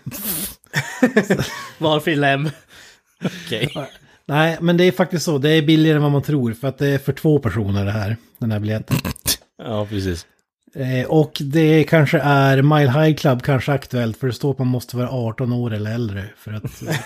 [1.78, 2.50] Valfri lem.
[3.24, 3.72] Okej.
[4.28, 5.38] Nej, men det är faktiskt så.
[5.38, 7.90] Det är billigare än vad man tror för att det är för två personer det
[7.90, 8.16] här.
[8.38, 8.96] Den här biljetten.
[9.58, 10.26] Ja, precis.
[10.74, 14.66] Eh, och det kanske är Mile High Club kanske aktuellt för det står att man
[14.68, 16.82] måste vara 18 år eller äldre för att...
[16.82, 16.96] Eh,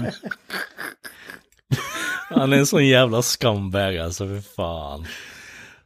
[2.28, 5.06] Han är en sån jävla scumbag alltså, för fan.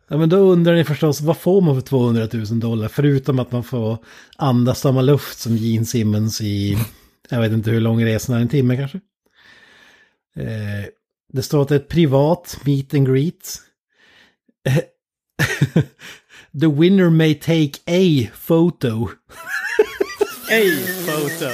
[0.08, 2.88] ja, men då undrar ni förstås, vad får man för 200 000 dollar?
[2.88, 3.98] Förutom att man får
[4.36, 6.78] andas samma luft som Gene Simmons i,
[7.30, 9.00] jag vet inte hur lång resan är, en timme kanske?
[10.38, 10.84] Eh,
[11.32, 13.60] det står att det är ett privat meet and greet.
[16.60, 19.08] The winner may take a photo.
[20.50, 20.76] Ej,
[21.06, 21.50] photo.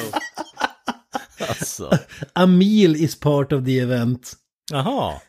[1.49, 1.91] Alltså.
[2.33, 4.33] A meal is part of the event.
[4.73, 5.21] Jaha.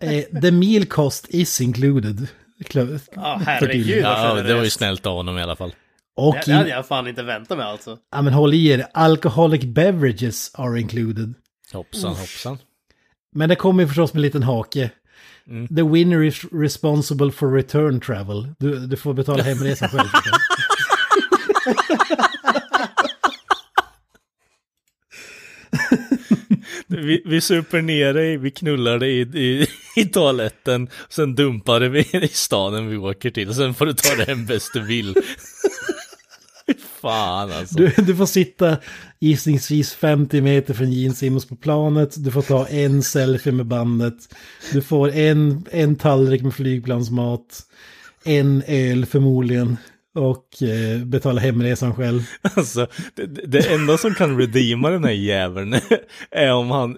[0.00, 2.28] Eh, the meal cost is included.
[2.64, 5.74] Kla- Ja, herregud Ja, det var ju snällt av honom i alla fall.
[6.16, 7.98] Och Det, det hade jag fan inte väntat mig alltså.
[8.12, 11.34] ja, men håll i er, alcoholic beverages are included.
[11.72, 12.58] Hoppsan, hoppsan.
[13.34, 14.90] Men det kommer ju förstås med en liten hake.
[15.48, 15.68] Mm.
[15.68, 18.48] The winner is responsible for return travel.
[18.58, 20.08] Du, du får betala hemresan själv.
[26.90, 29.66] Vi, vi super ner dig, vi knullar dig i, i,
[29.96, 34.24] i toaletten, sen dumpar vi i staden vi åker till, sen får du ta det
[34.24, 35.14] hem bäst du vill.
[37.00, 37.74] Fan alltså.
[37.74, 38.76] Du, du får sitta
[39.20, 42.24] gissningsvis 50 meter från Gene Simmons på planet.
[42.24, 44.34] Du får ta en selfie med bandet.
[44.72, 47.62] Du får en, en tallrik med flygplansmat.
[48.24, 49.76] En öl förmodligen.
[50.14, 52.22] Och eh, betala hemresan själv.
[52.42, 55.74] Alltså, det, det enda som kan redeema den här jäveln
[56.30, 56.96] är om han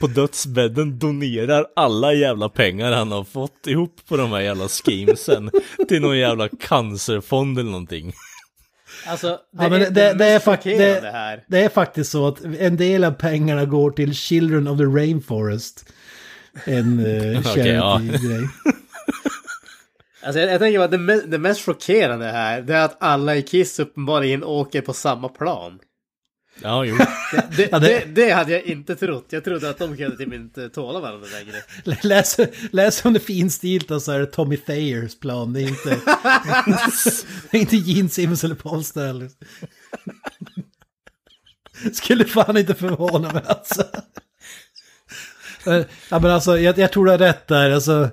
[0.00, 5.50] på dödsbädden donerar alla jävla pengar han har fått ihop på de här jävla schemesen
[5.88, 8.12] till någon jävla cancerfond eller någonting.
[9.06, 11.40] Alltså, det, Ja, men det- det, det- är fakt- det-.
[11.48, 15.84] Det är faktiskt så att en del av pengarna går till Children of the Rainforest.
[16.64, 18.48] En uh, charity-grej.
[20.24, 23.36] Alltså, jag, jag tänker att det, me- det mest chockerande här, det är att alla
[23.36, 25.78] i Kiss uppenbarligen åker på samma plan.
[26.62, 26.96] Ja, jo.
[27.56, 27.88] Det, Ja, det...
[27.88, 29.26] det- Det, hade jag inte trott.
[29.28, 31.96] Jag trodde att de kunde typ inte tåla varandra längre.
[32.08, 32.36] Läs,
[32.70, 35.52] läs om det finstilta så är det Tommy Thayers plan.
[35.52, 35.88] Det är inte,
[37.50, 39.28] det är inte Gene Simmons eller Paul Stanley.
[41.92, 43.82] Skulle fan inte förvåna mig alltså.
[45.66, 47.70] Eh, Ja men alltså jag, jag tror du har rätt där.
[47.70, 48.10] Alltså,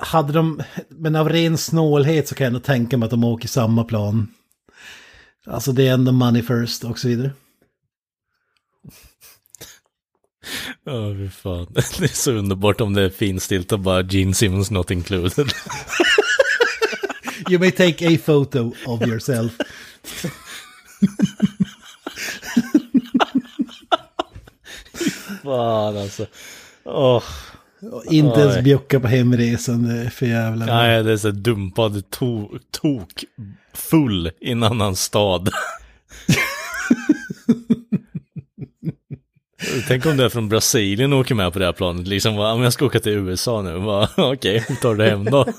[0.00, 3.48] hade de, men av ren snålhet så kan jag ändå tänka mig att de åker
[3.48, 4.28] samma plan.
[5.46, 7.30] Alltså det är ändå money first och så vidare.
[10.84, 11.66] Ja, fy fan.
[11.74, 15.48] Det är så underbart om det är finstilt och bara Gene Simmons not included.
[17.50, 19.52] You may take a photo of yourself.
[25.42, 26.26] Fan alltså.
[26.84, 27.22] Åh.
[28.10, 30.66] Inte ens bjucka på hemresan, det är för jävla...
[30.66, 33.24] Nej, det är så dumpad to- tok
[33.74, 35.48] full i en annan stad.
[39.88, 42.06] Tänk om det är från Brasilien och åker med på det här planet.
[42.08, 43.76] Liksom, men jag ska åka till USA nu.
[44.16, 45.46] Okej, hur tar du hem då?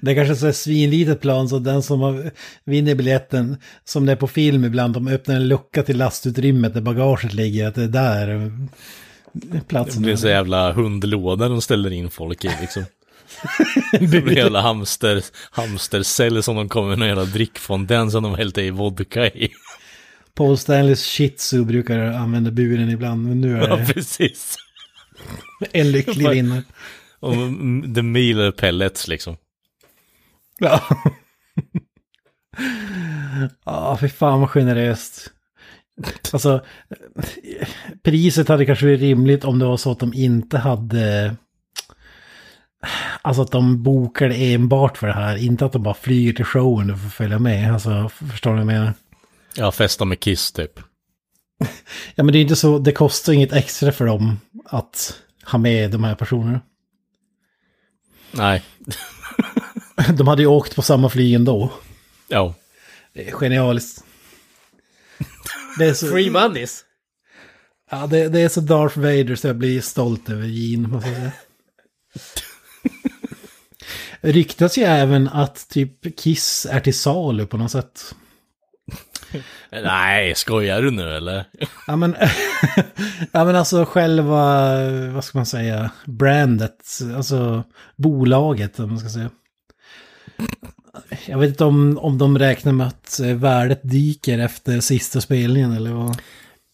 [0.00, 2.30] Det är kanske här svinlitet plan så den som
[2.64, 6.80] vinner biljetten, som det är på film ibland, de öppnar en lucka till lastutrymmet där
[6.80, 8.50] bagaget ligger, att det är där eh,
[9.32, 10.16] Det platsen blir är.
[10.16, 12.84] så jävla hundlåda de ställer in folk i liksom.
[13.92, 18.58] Det blir jävla hamster, hamstercell som de kommer med någon jävla drickfondän som de hällt
[18.58, 19.50] i vodka i.
[20.36, 24.56] Paul Stanleys shih brukar använda buren ibland, men nu är Ja, det precis.
[25.72, 26.62] en lycklig vinnare.
[27.20, 27.34] Och
[27.94, 29.36] the meal pellets liksom.
[30.58, 30.82] Ja.
[33.64, 35.30] Ja, fy fan vad generöst.
[36.32, 36.64] Alltså,
[38.02, 41.36] priset hade kanske varit rimligt om det var så att de inte hade...
[43.22, 46.90] Alltså att de bokade enbart för det här, inte att de bara flyger till showen
[46.90, 47.72] och får följa med.
[47.72, 48.92] Alltså, förstår du vad jag menar?
[49.56, 50.80] Ja, festa med Kiss typ.
[52.14, 55.90] Ja, men det är inte så, det kostar inget extra för dem att ha med
[55.90, 56.60] de här personerna.
[58.30, 58.62] Nej.
[60.18, 61.72] De hade ju åkt på samma flyg ändå.
[62.28, 62.54] Ja.
[63.12, 64.04] Det är genialiskt.
[65.78, 66.06] Det är så...
[66.06, 66.84] Free moneys.
[67.90, 71.16] Ja, det, det är så Darth Vader så jag blir stolt över Gene, måste jag
[71.16, 71.32] säga.
[74.32, 78.14] Ryktas ju även att typ Kiss är till salu på något sätt.
[79.70, 81.44] Nej, skojar du nu eller?
[81.86, 82.16] Ja men,
[83.32, 84.74] ja, men alltså själva,
[85.10, 87.64] vad ska man säga, brandet, alltså
[87.96, 89.30] bolaget om man ska säga.
[91.26, 95.72] Jag vet inte om, om de räknar med att eh, värdet dyker efter sista spelningen
[95.72, 96.22] eller vad.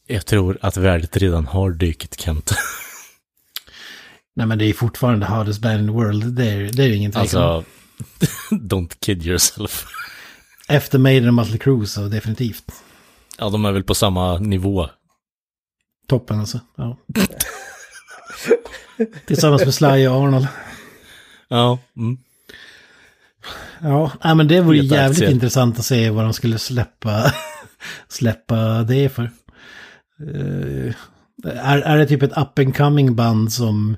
[0.06, 2.52] Jag tror att värdet redan har dykt Kent.
[4.34, 6.96] Nej men det är fortfarande hardest band in the world, det är, det är ju
[6.96, 7.42] ingen tvekan.
[7.42, 7.48] om.
[7.50, 7.70] Alltså,
[8.50, 9.86] don't kid yourself.
[10.72, 12.72] Efter Maiden och Mötley Crüe så definitivt.
[13.38, 14.88] Ja, de är väl på samma nivå.
[16.08, 16.60] Toppen alltså.
[16.76, 16.98] Ja.
[19.26, 20.46] Tillsammans med Sly och Arnold.
[21.48, 22.18] Ja, mm.
[23.80, 25.30] Ja, men det vore jävligt aktier.
[25.30, 27.32] intressant att se vad de skulle släppa,
[28.08, 29.30] släppa det för.
[30.20, 30.94] Eh,
[31.44, 33.96] är, är det typ ett up and coming band som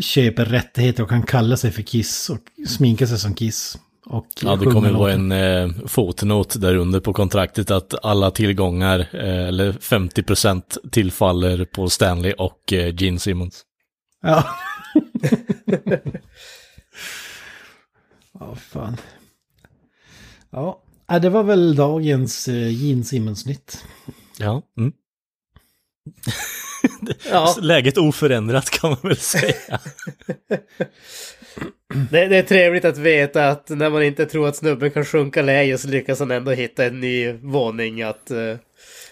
[0.00, 3.78] köper rättigheter och kan kalla sig för Kiss och sminka sig som Kiss?
[4.06, 5.32] Och ja det kommer vara låten?
[5.32, 11.90] en eh, fotnot där under på kontraktet att alla tillgångar, eh, eller 50% tillfaller på
[11.90, 13.62] Stanley och eh, Gene Simmons.
[14.22, 14.44] Ja.
[18.40, 18.96] Ja, fan.
[20.50, 23.84] Ja, äh, det var väl dagens uh, Gene Simmons-nytt.
[24.38, 24.92] Ja, mm.
[27.30, 29.80] Ja, Läget oförändrat kan man väl säga.
[32.10, 35.42] det, det är trevligt att veta att när man inte tror att snubben kan sjunka
[35.42, 38.56] läge så lyckas han ändå hitta en ny våning att uh,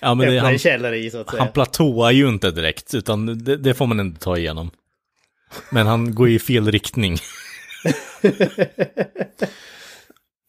[0.00, 1.42] Ja, men det, öppna han, en källare i så att säga.
[1.42, 4.70] han platåar ju inte direkt, utan det, det får man ändå ta igenom.
[5.70, 7.18] Men han går i fel riktning.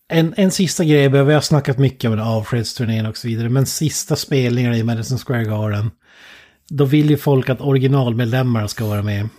[0.07, 4.15] En, en sista grej, vi har snackat mycket om avskedsturnén och så vidare, men sista
[4.15, 5.91] spelningarna i Madison Square Garden,
[6.69, 9.29] då vill ju folk att originalmedlemmar ska vara med.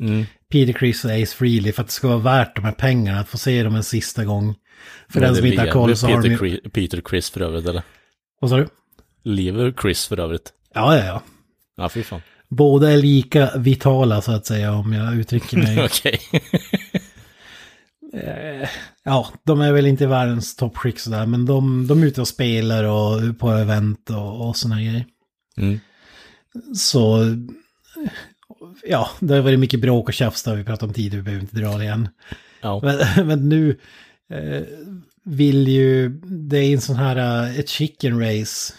[0.00, 0.24] Mm.
[0.52, 3.28] Peter Criss och Ace Frehley för att det ska vara värt de här pengarna, att
[3.28, 4.54] få se dem en sista gång.
[5.08, 6.50] För den som inte har koll så har de Peter, ju...
[6.50, 7.82] Chris, Peter Chris för övrigt, eller?
[8.40, 8.68] Vad sa du?
[9.22, 10.52] Lever Chris för övrigt?
[10.74, 11.22] Ja, ja, ja.
[11.76, 12.20] Ja, fy fan.
[12.48, 15.84] Båda är lika vitala så att säga om jag uttrycker mig.
[15.84, 16.20] Okej.
[18.14, 18.68] Eh,
[19.04, 22.84] ja, de är väl inte världens toppskick sådär, men de, de är ute och spelar
[22.84, 25.04] och på event och, och sådana grejer.
[25.56, 25.80] Mm.
[26.74, 27.18] Så,
[28.84, 31.22] ja, det har varit mycket bråk och tjafs, det har vi pratat om tidigare, vi
[31.22, 32.08] behöver inte dra det igen.
[32.60, 32.80] Ja.
[32.82, 33.78] Men, men nu
[34.32, 34.62] eh,
[35.24, 38.74] vill ju, det är en sån här, eh, ett chicken race.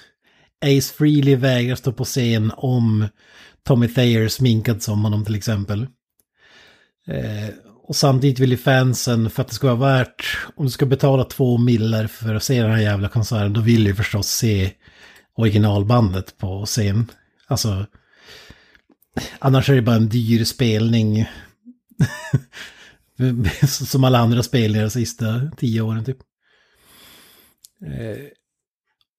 [0.65, 3.07] Ace Frehley vägrar stå på scen om
[3.67, 5.87] Tommy Thayer sminkad som honom till exempel.
[7.07, 7.49] Eh,
[7.87, 11.23] och samtidigt vill ju fansen, för att det ska vara värt, om du ska betala
[11.23, 14.71] två millar för att se den här jävla konserten, då vill ju förstås se
[15.35, 17.11] originalbandet på scen.
[17.47, 17.85] Alltså,
[19.39, 21.25] annars är det bara en dyr spelning.
[23.67, 26.17] Som alla andra spelningar de sista tio åren typ.
[27.85, 28.25] Eh,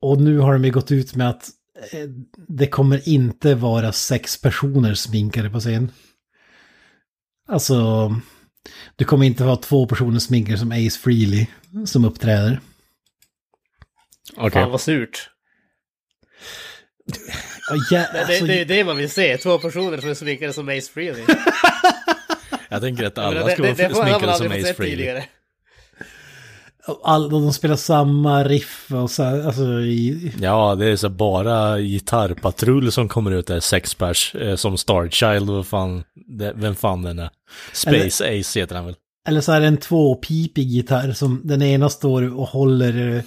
[0.01, 1.51] och nu har de ju gått ut med att
[1.93, 2.09] eh,
[2.49, 5.91] det kommer inte vara sex personer sminkade på scen.
[7.49, 8.11] Alltså,
[8.97, 11.47] du kommer inte ha två personer sminkade som Ace Frehley
[11.87, 12.61] som uppträder.
[14.37, 14.63] Okej.
[14.63, 15.31] Fan vad surt.
[17.71, 20.15] Ja, ja, Det, alltså, det, det är det man vill se, två personer som är
[20.15, 21.25] sminkade som Ace Frehley.
[22.69, 24.97] Jag tänker att alla ska vara sminkade som aldrig fått Ace se Frehley.
[24.97, 25.25] tidigare.
[27.05, 31.79] all, de spelar samma riff och så här, alltså i, Ja, det är så bara
[31.81, 36.05] gitarrpatrull som kommer ut där, sex pers, eh, som Starchild och fan,
[36.39, 37.31] det, vem fan den är.
[37.73, 38.95] Space Ace heter han väl?
[39.29, 43.23] Eller så är det en tvåpipig gitarr som den ena står och håller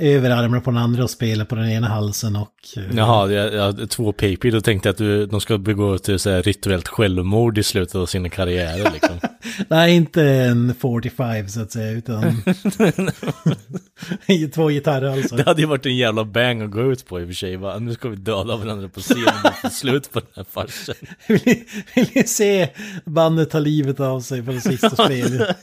[0.00, 2.54] eh, över armarna på den andra och spelar på den ena halsen och...
[2.76, 6.18] eh, Jaha, jag, jag, två PP, då tänkte jag att du, de ska begå till
[6.18, 9.20] så här rituellt självmord i slutet av sina karriärer liksom.
[9.68, 12.42] Nej, inte en 45 så att säga, utan...
[14.54, 15.36] Två gitarrer alltså.
[15.36, 17.56] Det hade ju varit en jävla bang att gå ut på i och för sig,
[17.56, 17.78] va?
[17.78, 20.94] Nu ska vi döda varandra på scenen och få slut på den här farsen.
[21.28, 21.64] Vill ni,
[21.94, 22.68] vill ni se
[23.04, 25.56] bandet ta livet av sig på det sista spelet?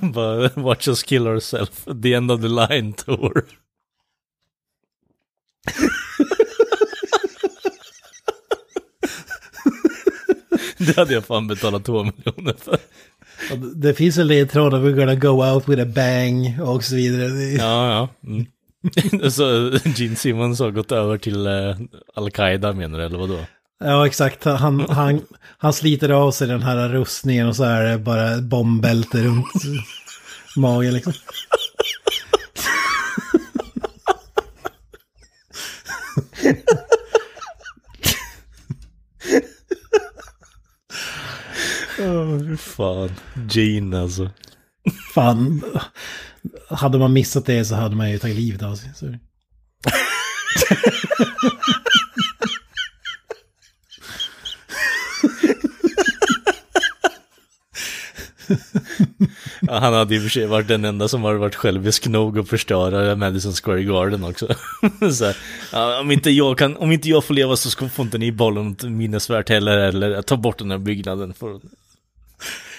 [0.00, 3.42] Bara, watch us kill ourselves, the end of the line tour.
[10.78, 12.78] Det hade jag fan betalat två miljoner för.
[13.74, 17.28] Det finns en ledtråd, we're gonna go out with a bang och så vidare.
[17.42, 18.08] Ja, ja.
[18.30, 18.46] Mm.
[19.30, 21.76] Så Gene Simmons har gått över till eh,
[22.14, 23.38] Al-Qaida menar du, eller vadå?
[23.84, 24.44] Ja, exakt.
[24.44, 25.20] Han, han,
[25.58, 29.46] han sliter av sig den här rustningen och så är det bara bombbälte runt
[30.56, 31.12] magen liksom.
[42.00, 43.10] Åh, fan.
[43.50, 44.30] Gene alltså.
[45.14, 45.64] Fan,
[46.70, 48.90] hade man missat det så hade man ju tagit livet av sig.
[59.60, 62.38] Ja, han hade i och för sig varit den enda som har varit självisk nog
[62.38, 64.46] att förstöra Madison Square Garden också.
[65.12, 65.36] så här,
[65.72, 68.32] ja, om, inte jag kan, om inte jag får leva så ska, får inte ni
[68.32, 71.34] bollen något minnesvärt heller, eller ta bort den här byggnaden.
[71.34, 71.60] För...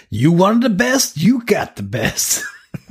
[0.09, 2.43] You want the best, you got the best.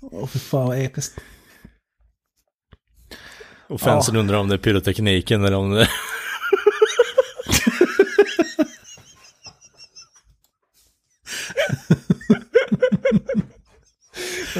[0.00, 1.20] Åh, för fan vad episkt.
[3.68, 5.88] Och fansen undrar om det är pyrotekniken eller om det...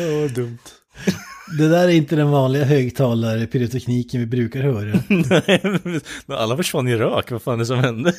[0.01, 0.59] Åh, vad dumt.
[1.59, 5.03] Det där är inte den vanliga högtalare pyrotekniken vi brukar höra.
[6.27, 8.13] Nej, alla försvann i rök, vad fan är det som hände?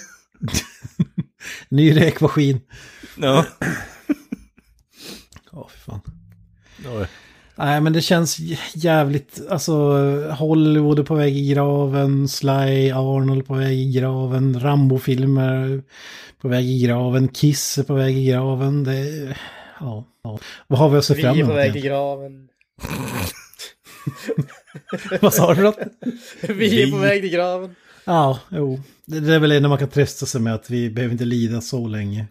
[1.69, 2.59] Ny räkmaskin.
[3.17, 3.45] Ja.
[5.51, 6.01] Ja, för fan.
[7.55, 8.39] Nej, men det känns
[8.73, 9.73] jävligt, alltså
[10.31, 15.83] Hollywood är på väg i graven, Sly Arnold på väg i graven, Rambo-filmer
[16.41, 18.83] på väg i graven, Kiss är på väg i graven.
[18.83, 19.35] Det,
[19.81, 20.39] ja, ja.
[20.67, 21.55] Vad har vi att se Vi fram är på emot?
[21.55, 22.47] väg till graven.
[25.21, 25.73] Vad sa du då?
[26.53, 27.75] Vi är på väg till graven.
[28.05, 28.81] Ja, jo.
[29.05, 31.87] Det, är väl det man kan trösta sig med att vi behöver inte lida så
[31.87, 32.27] länge.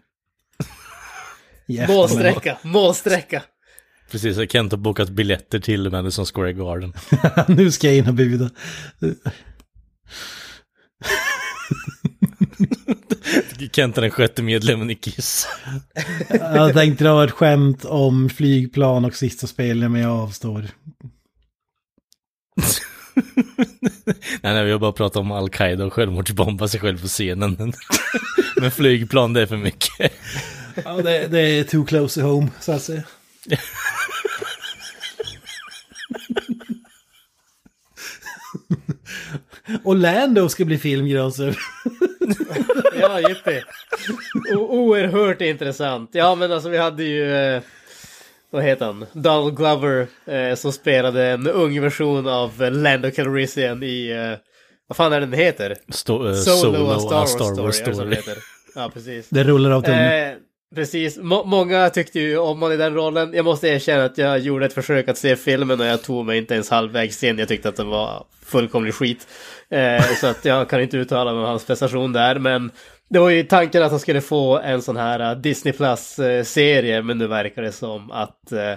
[1.87, 3.43] Målsträcka, målsträcka.
[4.11, 6.93] Precis, Kent har bokat biljetter till Madison Square Garden.
[7.47, 8.49] nu ska jag in och buda.
[13.71, 15.47] Kent är den sjätte medlemmen i Kiss.
[16.29, 20.59] Jag tänkte dra ett skämt om flygplan och sista spelen, men jag avstår.
[24.41, 27.55] nej, nej, vi har bara pratat om Al-Qaida och självmordsbomba sig själv på scenen.
[27.59, 27.73] Men,
[28.57, 30.13] men flygplan, det är för mycket.
[30.85, 33.03] Ja, det, det är too close to home, så att säga.
[39.83, 41.57] Och Lando ska bli filmgröser.
[42.99, 43.61] Ja, jippi.
[44.55, 46.09] O- Oerhört intressant.
[46.13, 47.33] Ja, men alltså vi hade ju...
[47.35, 47.61] Eh,
[48.49, 49.05] vad heter han?
[49.13, 54.09] Donald Glover eh, som spelade en ung version av eh, Lando Calrissian i...
[54.11, 54.37] Eh,
[54.87, 55.75] vad fan är den heter?
[55.87, 57.93] Sto- eh, Solo, A Star Wars, Star Wars Story.
[57.93, 58.09] så Story.
[58.09, 58.37] den heter?
[58.75, 59.29] Ja, precis.
[59.29, 60.37] Det rullar av tummen.
[60.75, 61.17] Precis.
[61.17, 63.33] M många tyckte ju om honom i den rollen.
[63.33, 66.37] Jag måste erkänna att jag gjorde ett försök att se filmen och jag tog mig
[66.37, 67.39] inte ens halvvägs in.
[67.39, 69.27] Jag tyckte att den var fullkomlig skit.
[69.69, 72.39] Eh, så att jag kan inte uttala mig om hans prestation där.
[72.39, 72.71] Men
[73.09, 76.97] det var ju tanken att han skulle få en sån här eh, Disney Plus-serie.
[76.97, 78.73] Eh, men nu verkar det som att eh,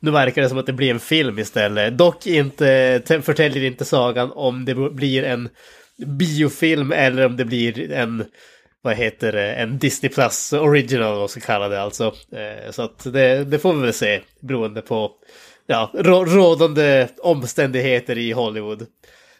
[0.00, 1.98] nu verkar det som att det blir en film istället.
[1.98, 5.48] Dock inte, förtäljer inte sagan om det blir en
[6.06, 8.24] biofilm eller om det blir en
[8.82, 12.04] vad heter det, en Disney Plus original vad man ska kalla det alltså.
[12.32, 15.10] Eh, så att det, det får vi väl se beroende på
[15.66, 18.86] ja, rå, rådande omständigheter i Hollywood.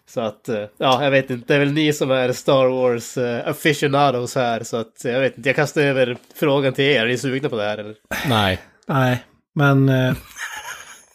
[0.09, 3.19] Så att, eh, ja, jag vet inte, det är väl ni som är Star Wars
[3.19, 7.09] uh, aficionados här, så att jag vet inte, jag kastar över frågan till er, är
[7.09, 7.95] ni sugna på det här eller?
[8.29, 8.59] Nej.
[8.87, 9.25] Nej,
[9.55, 10.15] men eh,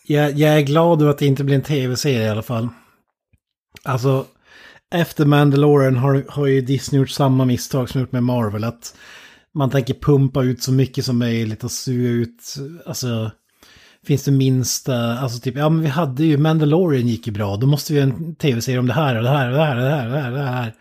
[0.04, 2.70] jag, jag är glad över att det inte blir en tv-serie i alla fall.
[3.84, 4.26] Alltså,
[4.96, 8.64] efter Mandalorian har, har ju Disney gjort samma misstag som gjort med Marvel.
[8.64, 8.96] Att
[9.54, 12.56] man tänker pumpa ut så mycket som möjligt och suga ut,
[12.86, 13.32] alltså,
[14.06, 17.68] finns det minsta, alltså typ, ja men vi hade ju, Mandalorian gick ju bra, då
[17.68, 19.84] måste vi ha en tv-serie om det här och det här och det här och
[19.84, 20.32] det här och det här.
[20.32, 20.74] Och det här.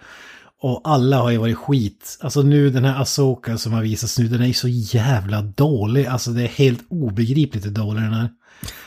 [0.61, 2.19] Och alla har ju varit skit.
[2.21, 6.07] Alltså nu den här Asoka som har visats nu, den är ju så jävla dålig.
[6.07, 8.29] Alltså det är helt obegripligt hur dålig den är.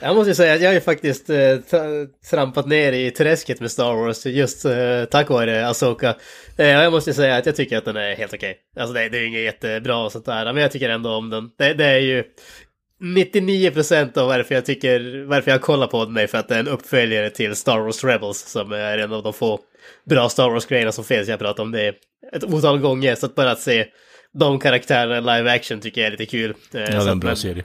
[0.02, 3.72] Jag måste säga att jag har ju faktiskt eh, tra- trampat ner i träsket med
[3.72, 6.16] Star Wars just eh, tack vare Asoka.
[6.58, 8.58] Eh, jag måste säga att jag tycker att den är helt okej.
[8.80, 11.30] Alltså det, det är ju inget jättebra och sånt där, men jag tycker ändå om
[11.30, 11.50] den.
[11.58, 12.24] Det, det är ju
[13.04, 16.60] 99% av varför jag tycker, varför jag kollar på den är för att det är
[16.60, 19.60] en uppföljare till Star Wars Rebels som är en av de få
[20.10, 21.28] bra Star Wars-grejerna som finns.
[21.28, 21.94] Jag har pratat om det
[22.34, 23.86] ett otal gånger, så att bara att se
[24.34, 26.50] de karaktärerna i live action tycker jag är lite kul.
[26.74, 27.64] Eh, Ja, det är en bra men- serie.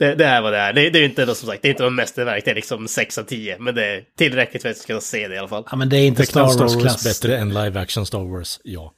[0.00, 0.72] Det, det är vad det är.
[0.72, 2.88] Det, det är inte något som sagt, det är inte någon mästerverk, det är liksom
[2.88, 3.56] 6 av 10.
[3.58, 5.64] Men det är tillräckligt för att jag ska se det i alla fall.
[5.70, 7.04] Ja men det är inte Star Star Wars Wars-klass.
[7.04, 8.92] bättre än live action Star Wars, ja.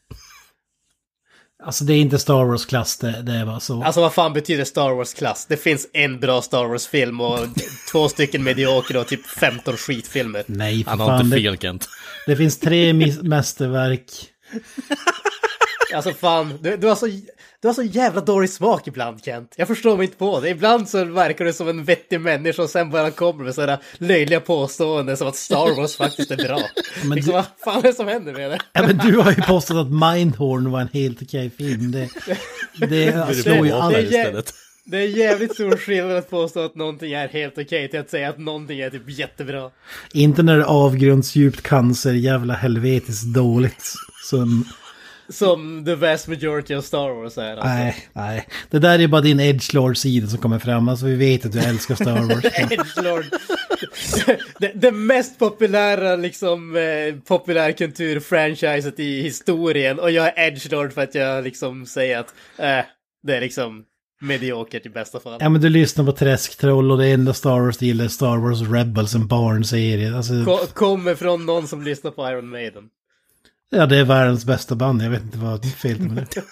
[1.64, 3.82] Alltså det är inte Star Wars-klass, det, det är bara så.
[3.84, 5.46] Alltså vad fan betyder Star Wars-klass?
[5.48, 7.38] Det finns en bra Star Wars-film och
[7.92, 10.44] två stycken mediokra och typ 15 skitfilmer.
[10.46, 11.24] Nej, för Han har fan.
[11.24, 11.88] inte Det, fel Kent.
[12.26, 12.92] det finns tre
[13.22, 14.04] mästerverk.
[15.94, 17.06] Alltså fan, du, du, har så,
[17.60, 19.54] du har så jävla dålig smak ibland Kent.
[19.56, 20.48] Jag förstår mig inte på det.
[20.48, 24.40] Ibland så verkar du som en vettig människa och sen bara kommer med sådana löjliga
[24.40, 26.60] påståenden som att Star Wars faktiskt är bra.
[27.04, 28.58] men liksom, du- vad fan är det som händer med det?
[28.72, 31.92] Ja men du har ju påstått att Mindhorn var en helt okej film.
[31.92, 32.08] Det,
[32.86, 33.96] det slår ju alla.
[33.96, 34.54] det- istället.
[34.84, 38.28] Det är jävligt stor skillnad att påstå att någonting är helt okej till att säga
[38.28, 39.70] att någonting är typ jättebra.
[40.12, 43.92] Inte när det är avgrundsdjupt cancer, jävla helvetiskt dåligt.
[44.30, 44.64] Som,
[45.28, 47.50] Som the vast majority of Star Wars är.
[47.52, 47.66] Alltså.
[47.68, 48.46] nej, nej.
[48.70, 50.88] Det där är bara din edgelord-sida som kommer fram.
[50.88, 52.44] Alltså vi vet att du älskar Star Wars.
[52.44, 53.24] Edgelord.
[54.58, 59.98] det, det mest populära liksom eh, populärkultur-franchiset i historien.
[59.98, 62.84] Och jag är Edgelord för att jag liksom säger att eh,
[63.22, 63.84] det är liksom
[64.20, 65.36] mediokert i bästa fall.
[65.40, 68.36] Ja men du lyssnar på Träsktroll och det enda Star Wars du gillar är Star
[68.36, 70.16] Wars Rebels, en barnserie.
[70.16, 72.84] Alltså, Ko- kommer från någon som lyssnar på Iron Maiden.
[73.72, 76.26] Ja det är världens bästa band, jag vet inte vad fel det.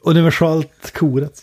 [0.00, 1.42] Universalt korat.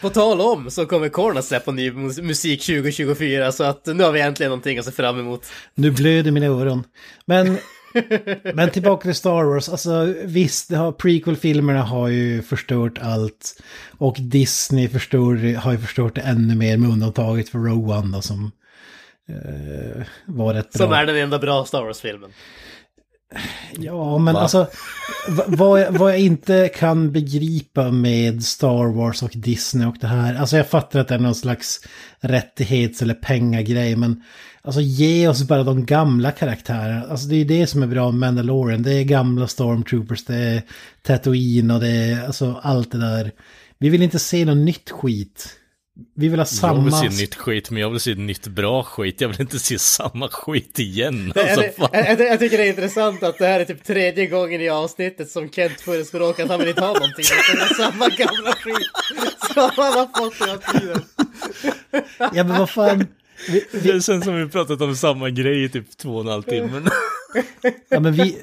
[0.00, 4.02] På tal om så kommer Korn att släppa ny mus- musik 2024 så att nu
[4.02, 5.46] har vi äntligen någonting att se fram emot.
[5.74, 6.84] Nu blöder mina öron.
[7.26, 7.58] Men,
[8.54, 9.68] men tillbaka till Star Wars.
[9.68, 13.62] Alltså visst, det har, prequel-filmerna har ju förstört allt.
[13.98, 18.22] Och Disney förstör, har ju förstört det ännu mer med undantaget för Rogue One då,
[18.22, 18.52] som
[19.28, 20.86] eh, var rätt bra.
[20.86, 22.30] Som är den enda bra Star Wars-filmen.
[23.78, 24.40] Ja, men Va?
[24.40, 24.66] alltså
[25.28, 30.06] va- vad jag, vad jag inte kan begripa med Star Wars och Disney och det
[30.06, 30.34] här.
[30.34, 31.80] Alltså jag fattar att det är någon slags
[32.20, 34.22] rättighets eller pengagrej, men
[34.62, 37.02] alltså ge oss bara de gamla karaktärerna.
[37.10, 38.82] Alltså det är ju det som är bra med Mandalorian.
[38.82, 40.62] Det är gamla Stormtroopers, det är
[41.02, 43.32] Tatooine och det är alltså allt det där.
[43.78, 45.48] Vi vill inte se något nytt skit.
[46.16, 46.84] Vi vill ha Jag samma...
[46.84, 49.20] vill se nytt skit, men jag vill se nytt bra skit.
[49.20, 51.32] Jag vill inte se samma skit igen.
[51.34, 51.88] Jag, Alltså, jag, fan.
[51.92, 55.30] jag, jag tycker det är intressant att det här är typ tredje gången i avsnittet
[55.30, 57.24] som Kent förespråkar att han vill inte ha någonting.
[57.54, 58.90] Det är samma gamla skit
[59.54, 61.02] som han har fått hela tiden.
[62.18, 63.06] Ja men vad fan.
[63.48, 66.26] Vi, vi, Det känns som vi pratat om samma grej i typ två och en
[66.28, 66.82] halv timme.
[67.88, 68.36] Ja, men vi,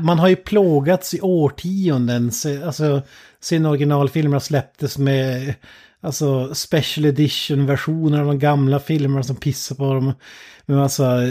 [0.00, 2.30] man har ju plågats i årtionden.
[2.66, 3.02] Alltså,
[3.40, 5.54] sen originalfilmerna släpptes med
[6.04, 10.12] alltså, special edition-versioner av de gamla filmerna som pissar på dem.
[10.66, 11.22] Med massa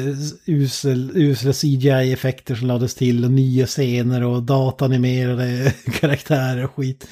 [0.45, 7.07] usel, usla CGI-effekter som lades till och nya scener och datanimerade karaktärer och skit.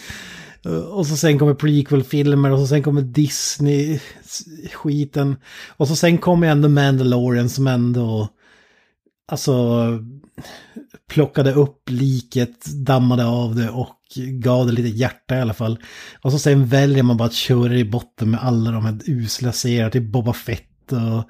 [0.91, 5.35] Och så sen kommer prequel-filmer och så sen kommer Disney-skiten.
[5.67, 8.27] Och så sen kommer ändå Mandalorian som ändå...
[9.27, 9.85] Alltså
[11.09, 15.79] plockade upp liket, dammade av det och gav det lite hjärta i alla fall.
[16.21, 19.51] Och så sen väljer man bara att köra i botten med alla de här usla
[19.51, 21.29] serier till Boba Fett och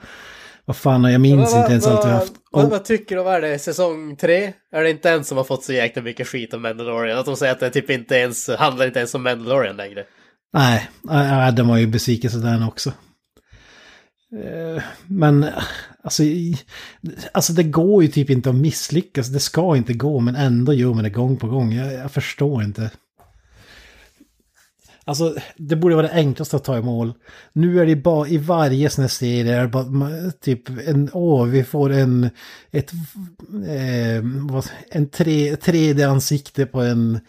[0.66, 2.34] vad fan, jag minns inte ens allt vi haft.
[2.52, 4.54] Och, vad tycker du, vad är det, säsong tre?
[4.72, 7.18] Är det inte en som har fått så jäkla mycket skit om Mandalorian?
[7.18, 10.04] Att de säger att det typ inte ens, handlar inte ens om Mandalorian längre.
[10.54, 12.90] nej, nej, den var ju besvikelse den också.
[14.44, 15.46] Eh, Men
[16.04, 16.24] alltså,
[17.32, 19.28] alltså det går ju typ inte att misslyckas.
[19.28, 21.74] Det ska inte gå, men ändå gör man det gång på gång.
[21.74, 22.92] Jag, jag förstår inte.
[25.06, 27.14] Alltså, det borde vara det enklaste att ta i mål.
[27.54, 31.46] Nu är det bara i varje sån här serie, är det bara, typ en, åh,
[31.46, 32.30] vi får en,
[32.72, 32.92] ett,
[33.68, 37.20] eh, vad, en 3D-ansikte på en,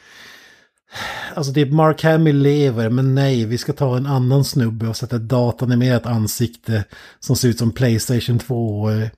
[1.34, 5.16] alltså typ Mark Hamill lever, men nej, vi ska ta en annan snubbe och sätta
[5.16, 6.84] ett datanimerat ansikte
[7.20, 9.08] som ser ut som Playstation 2 eh,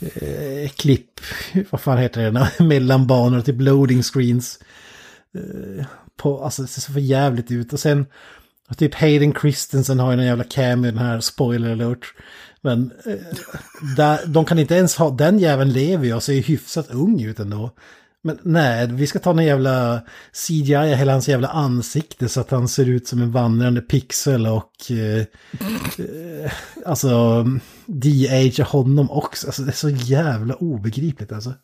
[0.00, 1.20] eh, klipp,
[1.70, 4.58] vad fan heter det, mellan banor, typ loading screens.
[5.34, 5.84] Eh,
[6.16, 7.72] på, alltså det ser så för jävligt ut.
[7.72, 8.06] Och sen,
[8.68, 12.14] och typ Hayden Christensen har ju en jävla cameo i den här, spoiler alert.
[12.60, 13.36] Men eh,
[13.96, 17.22] där, de kan inte ens ha, den jäveln lever ju och ser ju hyfsat ung
[17.22, 17.70] ut ändå.
[18.22, 20.02] Men nej, vi ska ta en jävla
[20.32, 24.90] CGI, hela hans jävla ansikte så att han ser ut som en vandrande pixel och...
[24.90, 25.24] Eh,
[25.98, 26.52] eh,
[26.86, 27.44] alltså,
[27.86, 29.46] de-agea honom också.
[29.46, 31.54] Alltså det är så jävla obegripligt alltså.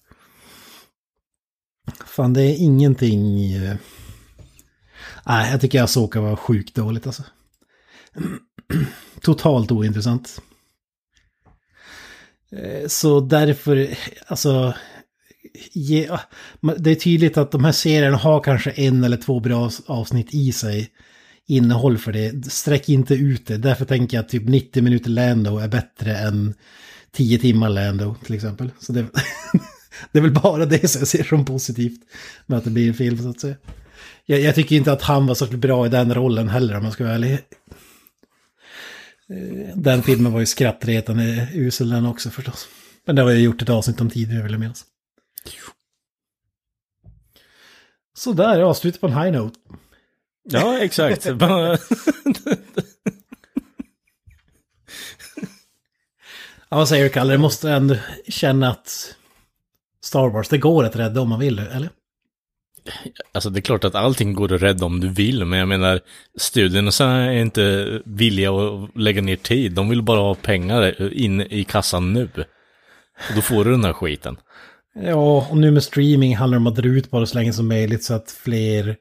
[2.07, 3.53] Fan, det är ingenting...
[3.53, 3.77] Eh...
[5.27, 7.23] Nej, jag tycker Asoka var sjukt dåligt alltså.
[9.21, 10.43] Totalt ointressant.
[12.53, 13.97] Eh, så därför,
[14.27, 14.75] alltså...
[15.73, 16.09] Ge,
[16.79, 20.53] det är tydligt att de här serierna har kanske en eller två bra avsnitt i
[20.53, 20.91] sig.
[21.47, 22.53] Innehåll för det.
[22.53, 23.57] Sträck inte ut det.
[23.57, 26.55] Därför tänker jag att typ 90 minuter Lando är bättre än
[27.13, 28.71] 10 timmar Lando till exempel.
[28.81, 29.01] Så det,
[30.13, 32.01] det är väl bara det som jag ser som positivt
[32.47, 33.57] med att det blir en film så att säga.
[34.27, 36.93] Jag, jag tycker inte att han var så bra i den rollen heller om man
[36.93, 37.33] ska vara ärlig.
[39.31, 42.69] Eh, den filmen var ju skrattretande usel den också förstås.
[43.07, 44.85] Men det har jag gjort ett avsnitt om tidigare vill jag minnas.
[48.15, 49.59] Så där, avslutet på en high note.
[50.45, 51.27] Ja, exakt.
[56.69, 57.33] Ja, vad säger du Kalle?
[57.33, 57.97] Du måste ändå
[58.29, 59.15] känna att
[60.05, 61.91] Star Wars, det går att rädda om man vill, eller?
[63.33, 66.01] Alltså det är klart att allting går att rädda om du vill, men jag menar
[66.39, 66.91] studierna
[67.25, 69.73] är inte villiga att lägga ner tid.
[69.73, 72.29] De vill bara ha pengar in i kassan nu.
[73.29, 74.37] Och då får du den här skiten.
[75.03, 77.69] Ja, och nu med streaming handlar det om att dra ut bara så länge som
[77.69, 78.97] möjligt så att fler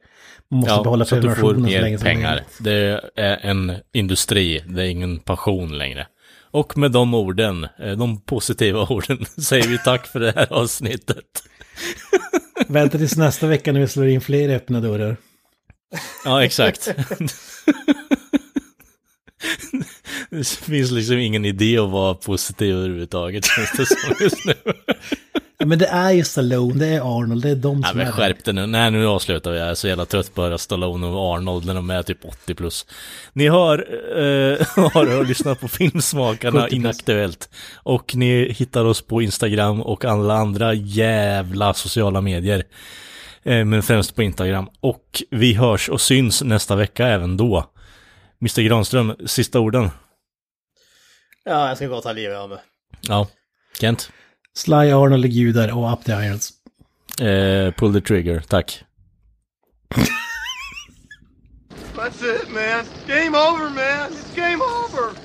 [0.52, 2.30] måste behålla du får prenumerationen så länge som pengar.
[2.30, 2.58] möjligt.
[2.60, 6.08] Det är en industri, det är ingen passion längre.
[6.52, 11.44] Och med de orden, eh, de positiva orden, säger vi tack för det här avsnittet.
[12.68, 15.18] Vänta tills nästa vecka när vi slår in fler öppna dörrar.
[16.26, 16.96] Ja, exakt.
[20.30, 24.54] Det finns liksom ingen idé att vara positiv överhuvudtaget, känns det som just nu.
[25.58, 28.08] Ja, men det är ju Stallone, det är Arnold, det är de Ja, som men
[28.08, 28.66] är skärp dig nu.
[28.66, 29.60] Nej, nu avslutar vi.
[29.60, 32.26] Jag är så jävla trött på att höra Stallone och Arnold när de är typ
[32.26, 32.86] 80 plus.
[33.34, 33.78] Ni har,
[34.18, 36.80] eh, har lyssnat på Filmsmakarna 70 plus.
[36.80, 37.50] Inaktuellt.
[37.76, 42.64] Och ni hittar oss på Instagram och alla andra jävla sociala medier.
[43.44, 44.70] Eh, men främst på Instagram.
[44.80, 47.66] Och vi hörs och syns nästa vecka även då.
[48.42, 49.90] Mr Granström, sista orden.
[51.46, 52.58] Ja, jag ska gå och ta livet av mig.
[53.08, 53.28] Ja,
[53.80, 54.12] Kent.
[54.56, 56.54] Sly Arnold är gudar och Up the Irons.
[57.20, 58.84] Eh, pull the trigger, tack.
[61.96, 62.86] That's it, man.
[63.08, 64.12] Game over, man.
[64.12, 65.25] It's game over.